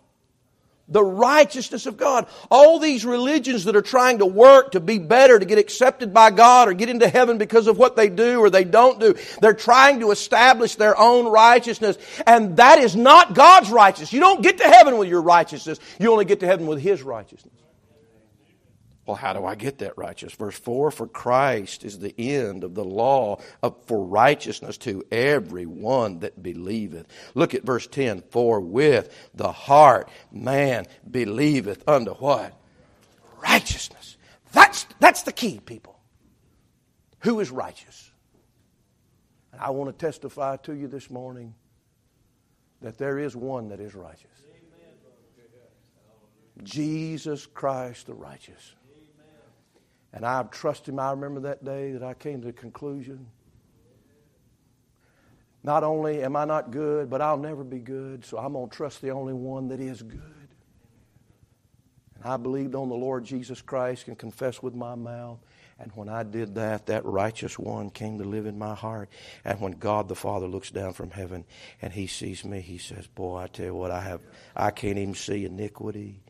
The 0.92 1.04
righteousness 1.04 1.86
of 1.86 1.98
God. 1.98 2.28
All 2.52 2.78
these 2.78 3.06
religions 3.06 3.64
that 3.64 3.76
are 3.76 3.82
trying 3.82 4.20
to 4.20 4.26
work 4.26 4.72
to 4.74 4.80
be 4.80 5.00
better, 5.00 5.40
to 5.40 5.46
get 5.46 5.58
accepted 5.58 6.14
by 6.14 6.30
God 6.30 6.68
or 6.68 6.74
get 6.74 6.90
into 6.90 7.08
heaven 7.08 7.38
because 7.38 7.68
of 7.68 7.78
what 7.78 7.96
they 7.96 8.10
do 8.10 8.40
or 8.40 8.50
they 8.50 8.66
don't 8.66 9.00
do, 9.00 9.16
they're 9.42 9.54
trying 9.54 10.02
to 10.02 10.12
establish 10.12 10.76
their 10.76 10.98
own 11.00 11.26
righteousness. 11.28 11.98
And 12.28 12.58
that 12.58 12.80
is 12.80 12.96
not 12.96 13.34
God's 13.34 13.72
righteousness. 13.72 14.14
You 14.14 14.20
don't 14.20 14.44
get 14.44 14.58
to 14.60 14.66
heaven 14.66 14.98
with 14.98 15.08
your 15.08 15.22
righteousness. 15.22 15.80
You 16.00 16.12
only 16.12 16.26
get 16.26 16.42
to 16.42 16.46
heaven 16.46 16.68
with 16.68 16.82
His 16.82 17.02
righteousness. 17.02 17.61
Well, 19.06 19.16
how 19.16 19.34
do 19.34 19.46
I 19.46 19.56
get 19.56 19.80
that 19.80 19.98
righteous? 19.98 20.34
Verse 20.34 20.58
4 20.58 20.92
For 20.92 21.08
Christ 21.08 21.84
is 21.84 22.00
the 22.00 22.14
end 22.18 22.64
of 22.64 22.76
the 22.76 22.86
law 22.86 23.42
of, 23.64 23.76
for 23.86 24.04
righteousness 24.04 24.78
to 24.80 25.04
every 25.12 25.66
one 25.66 26.20
that 26.20 26.42
believeth. 26.42 27.08
Look 27.34 27.56
at 27.56 27.64
verse 27.64 27.88
10 27.88 28.22
For 28.30 28.62
with 28.62 29.14
the 29.34 29.52
heart 29.52 30.10
man 30.32 30.86
believeth 31.10 31.88
unto 31.88 32.14
what? 32.14 32.54
Righteousness. 33.42 34.18
That's, 34.52 34.86
that's 35.00 35.24
the 35.24 35.32
key, 35.32 35.60
people. 35.66 36.00
Who 37.22 37.40
is 37.40 37.50
righteous? 37.50 38.12
And 39.52 39.62
I 39.62 39.72
want 39.72 39.98
to 39.98 40.06
testify 40.06 40.58
to 40.58 40.74
you 40.74 40.88
this 40.88 41.10
morning 41.10 41.56
that 42.82 42.98
there 42.98 43.18
is 43.18 43.36
one 43.36 43.70
that 43.70 43.80
is 43.80 43.96
righteous. 43.96 44.28
Jesus 46.64 47.48
Christ 47.48 48.06
the 48.06 48.14
righteous. 48.14 48.76
And 50.14 50.26
I 50.26 50.44
trust 50.44 50.88
him. 50.88 51.00
I 51.00 51.12
remember 51.12 51.42
that 51.42 51.64
day 51.64 51.94
that 51.94 52.04
I 52.04 52.14
came 52.14 52.42
to 52.42 52.48
the 52.48 52.54
conclusion. 52.54 53.28
Not 55.64 55.84
only 55.84 56.24
am 56.24 56.36
I 56.36 56.46
not 56.46 56.72
good, 56.72 57.10
but 57.10 57.22
I'll 57.22 57.38
never 57.38 57.64
be 57.64 57.80
good, 57.80 58.26
so 58.26 58.38
I'm 58.38 58.54
going 58.54 58.70
to 58.70 58.76
trust 58.76 59.02
the 59.02 59.12
only 59.12 59.34
one 59.34 59.68
that 59.70 59.80
is 59.80 60.02
good. 60.02 60.22
And 62.16 62.26
I 62.26 62.38
believed 62.38 62.76
on 62.76 62.90
the 62.90 62.96
Lord 62.96 63.24
Jesus 63.24 63.62
Christ 63.62 64.08
and 64.08 64.18
confessed 64.18 64.64
with 64.64 64.74
my 64.74 64.96
mouth. 64.96 65.40
And 65.80 65.92
when 65.96 66.10
I 66.10 66.24
did 66.24 66.56
that, 66.56 66.88
that 66.88 67.06
righteous 67.06 67.58
one 67.58 67.90
came 67.90 68.20
to 68.20 68.24
live 68.24 68.46
in 68.46 68.58
my 68.58 68.76
heart. 68.76 69.10
And 69.46 69.60
when 69.60 69.74
God 69.74 70.08
the 70.08 70.16
Father 70.16 70.48
looks 70.48 70.70
down 70.70 70.94
from 70.94 71.10
heaven 71.10 71.46
and 71.82 71.94
he 71.94 72.06
sees 72.06 72.44
me, 72.46 72.62
he 72.62 72.78
says, 72.78 73.08
Boy, 73.08 73.38
I 73.38 73.48
tell 73.48 73.66
you 73.68 73.76
what, 73.76 73.90
I 73.90 74.02
have 74.02 74.22
I 74.56 74.70
can't 74.70 75.00
even 75.00 75.16
see 75.16 75.46
iniquity. 75.46 76.22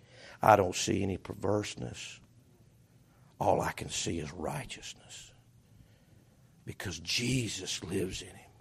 I 0.41 0.55
don't 0.55 0.75
see 0.75 1.03
any 1.03 1.17
perverseness 1.17 2.20
all 3.42 3.60
I 3.60 3.72
can 3.72 3.89
see 3.89 4.20
is 4.20 4.32
righteousness 4.32 5.32
because 6.64 7.00
Jesus 7.00 7.84
lives 7.84 8.22
in 8.22 8.28
him. 8.28 8.52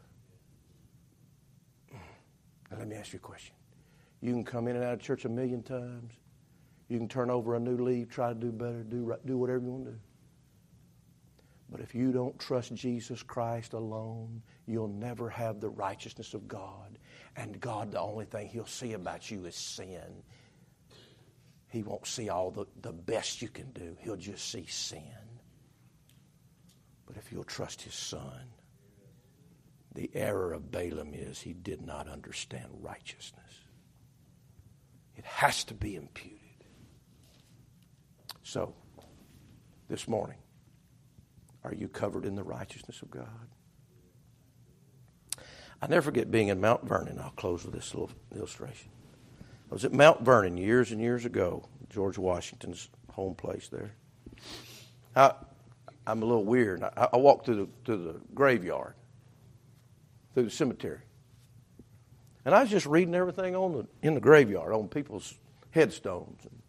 Now, 2.70 2.78
let 2.78 2.88
me 2.88 2.96
ask 2.96 3.12
you 3.12 3.18
a 3.18 3.20
question. 3.20 3.54
You 4.22 4.32
can 4.32 4.42
come 4.42 4.68
in 4.68 4.76
and 4.76 4.84
out 4.84 4.94
of 4.94 5.00
church 5.02 5.26
a 5.26 5.28
million 5.28 5.62
times. 5.62 6.14
You 6.88 6.96
can 6.96 7.08
turn 7.08 7.28
over 7.28 7.56
a 7.56 7.60
new 7.60 7.76
leaf, 7.76 8.08
try 8.08 8.30
to 8.30 8.34
do 8.34 8.50
better, 8.50 8.82
do, 8.82 9.14
do 9.26 9.36
whatever 9.36 9.58
you 9.58 9.70
want 9.70 9.84
to 9.84 9.90
do. 9.90 9.98
But 11.70 11.80
if 11.80 11.94
you 11.94 12.10
don't 12.10 12.38
trust 12.38 12.74
Jesus 12.74 13.22
Christ 13.22 13.74
alone, 13.74 14.40
you'll 14.66 14.88
never 14.88 15.28
have 15.28 15.60
the 15.60 15.68
righteousness 15.68 16.32
of 16.32 16.48
God. 16.48 16.98
And 17.36 17.60
God, 17.60 17.92
the 17.92 18.00
only 18.00 18.24
thing 18.24 18.48
He'll 18.48 18.64
see 18.64 18.94
about 18.94 19.30
you 19.30 19.44
is 19.44 19.54
sin. 19.54 20.22
He 21.70 21.82
won't 21.82 22.06
see 22.06 22.28
all 22.28 22.50
the, 22.50 22.66
the 22.82 22.92
best 22.92 23.40
you 23.40 23.48
can 23.48 23.70
do, 23.72 23.96
he'll 24.00 24.16
just 24.16 24.50
see 24.50 24.66
sin. 24.66 25.02
But 27.06 27.16
if 27.16 27.32
you'll 27.32 27.44
trust 27.44 27.82
his 27.82 27.94
son, 27.94 28.50
the 29.94 30.10
error 30.14 30.52
of 30.52 30.70
Balaam 30.70 31.14
is 31.14 31.40
he 31.40 31.52
did 31.52 31.80
not 31.80 32.08
understand 32.08 32.66
righteousness. 32.80 33.42
It 35.16 35.24
has 35.24 35.64
to 35.64 35.74
be 35.74 35.96
imputed. 35.96 36.38
So, 38.42 38.74
this 39.88 40.06
morning, 40.08 40.38
are 41.64 41.74
you 41.74 41.88
covered 41.88 42.24
in 42.24 42.36
the 42.36 42.42
righteousness 42.42 43.02
of 43.02 43.10
God? 43.10 43.48
I 45.82 45.86
never 45.86 46.02
forget 46.02 46.30
being 46.30 46.48
in 46.48 46.60
Mount 46.60 46.84
Vernon. 46.84 47.18
I'll 47.18 47.30
close 47.30 47.64
with 47.64 47.74
this 47.74 47.94
little 47.94 48.10
illustration. 48.34 48.90
I 49.70 49.74
was 49.74 49.84
at 49.84 49.92
Mount 49.92 50.22
Vernon 50.22 50.56
years 50.56 50.90
and 50.90 51.00
years 51.00 51.24
ago, 51.24 51.68
George 51.90 52.18
Washington's 52.18 52.88
home 53.12 53.34
place 53.34 53.68
there. 53.68 53.92
I, 55.14 55.32
I'm 56.06 56.22
a 56.22 56.26
little 56.26 56.44
weird. 56.44 56.82
I, 56.82 57.08
I 57.12 57.16
walked 57.16 57.46
through 57.46 57.56
the, 57.56 57.68
through 57.84 58.04
the 58.04 58.20
graveyard, 58.34 58.94
through 60.34 60.44
the 60.44 60.50
cemetery. 60.50 61.00
And 62.44 62.54
I 62.54 62.62
was 62.62 62.70
just 62.70 62.86
reading 62.86 63.14
everything 63.14 63.54
on 63.54 63.72
the, 63.72 63.86
in 64.02 64.14
the 64.14 64.20
graveyard, 64.20 64.72
on 64.72 64.88
people's 64.88 65.34
headstones 65.70 66.40
and 66.44 66.62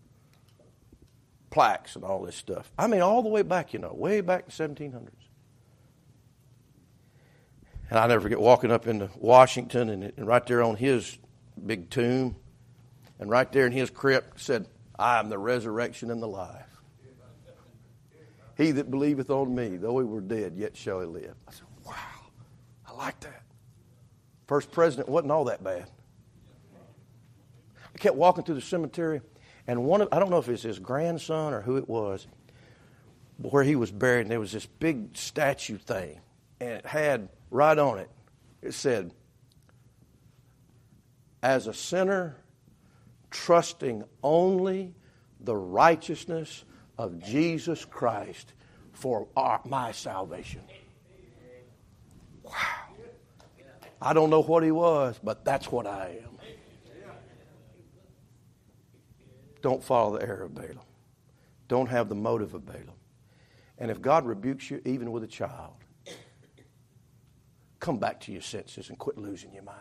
plaques 1.50 1.96
and 1.96 2.04
all 2.04 2.22
this 2.22 2.36
stuff. 2.36 2.72
I 2.78 2.86
mean, 2.86 3.02
all 3.02 3.24
the 3.24 3.30
way 3.30 3.42
back, 3.42 3.74
you 3.74 3.80
know, 3.80 3.94
way 3.94 4.22
back 4.22 4.46
in 4.60 4.74
the 4.74 4.84
1700s. 4.84 5.10
And 7.90 7.98
I 7.98 8.08
never 8.08 8.22
forget 8.22 8.40
walking 8.40 8.72
up 8.72 8.86
into 8.86 9.10
Washington 9.18 9.90
and, 9.90 10.14
and 10.16 10.28
right 10.28 10.46
there 10.46 10.62
on 10.62 10.76
his 10.76 11.18
big 11.66 11.90
tomb 11.90 12.36
and 13.22 13.30
right 13.30 13.50
there 13.52 13.68
in 13.68 13.72
his 13.72 13.90
crypt 13.90 14.42
said, 14.42 14.68
I 15.00 15.20
am 15.20 15.30
the 15.30 15.38
resurrection 15.38 16.12
and 16.12 16.22
the 16.22 16.28
life. 16.28 16.66
He 18.58 18.72
that 18.72 18.92
believeth 18.92 19.30
on 19.30 19.56
me, 19.56 19.78
though 19.78 19.98
he 20.00 20.06
were 20.06 20.22
dead, 20.22 20.56
yet 20.58 20.76
shall 20.76 21.00
he 21.00 21.06
live. 21.06 21.36
I 21.48 21.52
said, 21.52 21.66
wow, 21.86 21.94
I 22.88 22.94
like 22.94 23.20
that. 23.22 23.44
First 24.48 24.72
president 24.72 25.08
wasn't 25.08 25.32
all 25.32 25.46
that 25.46 25.64
bad. 25.64 25.86
I 27.94 27.98
kept 27.98 28.16
walking 28.16 28.44
through 28.44 28.56
the 28.56 28.62
cemetery, 28.62 29.22
and 29.68 29.86
one 29.86 30.02
of, 30.02 30.10
I 30.12 30.20
don't 30.20 30.30
know 30.30 30.40
if 30.40 30.50
it's 30.50 30.64
his 30.64 30.80
grandson 30.80 31.54
or 31.54 31.62
who 31.62 31.78
it 31.78 31.88
was, 31.88 32.28
where 33.38 33.64
he 33.64 33.76
was 33.76 33.92
buried, 33.92 34.22
and 34.22 34.32
there 34.32 34.40
was 34.40 34.52
this 34.52 34.66
big 34.66 35.16
statue 35.16 35.78
thing, 35.78 36.20
and 36.60 36.72
it 36.72 36.86
had 36.86 37.30
right 37.50 37.78
on 37.78 38.00
it, 38.00 38.10
it 38.62 38.74
said, 38.74 39.12
as 41.44 41.68
a 41.68 41.74
sinner, 41.74 42.36
trusting 43.32 44.04
only 44.22 44.94
the 45.40 45.56
righteousness 45.56 46.64
of 46.98 47.20
Jesus 47.24 47.84
Christ 47.86 48.54
for 48.94 49.28
our, 49.36 49.62
my 49.66 49.92
salvation. 49.92 50.62
Wow. 52.44 52.54
I 54.02 54.14
don't 54.14 54.30
know 54.30 54.42
what 54.42 54.64
he 54.64 54.72
was, 54.72 55.20
but 55.24 55.46
that's 55.46 55.72
what 55.72 55.88
I 55.88 56.20
am. 56.24 56.38
Don't 59.62 59.84
follow 59.84 60.18
the 60.18 60.26
error 60.26 60.44
of 60.44 60.56
Balaam. 60.56 60.80
Don't 61.68 61.88
have 61.88 62.10
the 62.10 62.16
motive 62.16 62.54
of 62.54 62.66
Balaam. 62.66 62.98
And 63.78 63.92
if 63.92 64.02
God 64.02 64.26
rebukes 64.26 64.70
you, 64.70 64.82
even 64.86 65.12
with 65.12 65.24
a 65.24 65.28
child, 65.28 65.74
come 67.80 67.98
back 67.98 68.20
to 68.22 68.32
your 68.32 68.42
senses 68.42 68.90
and 68.90 68.98
quit 68.98 69.18
losing 69.18 69.54
your 69.54 69.64
mind. 69.64 69.78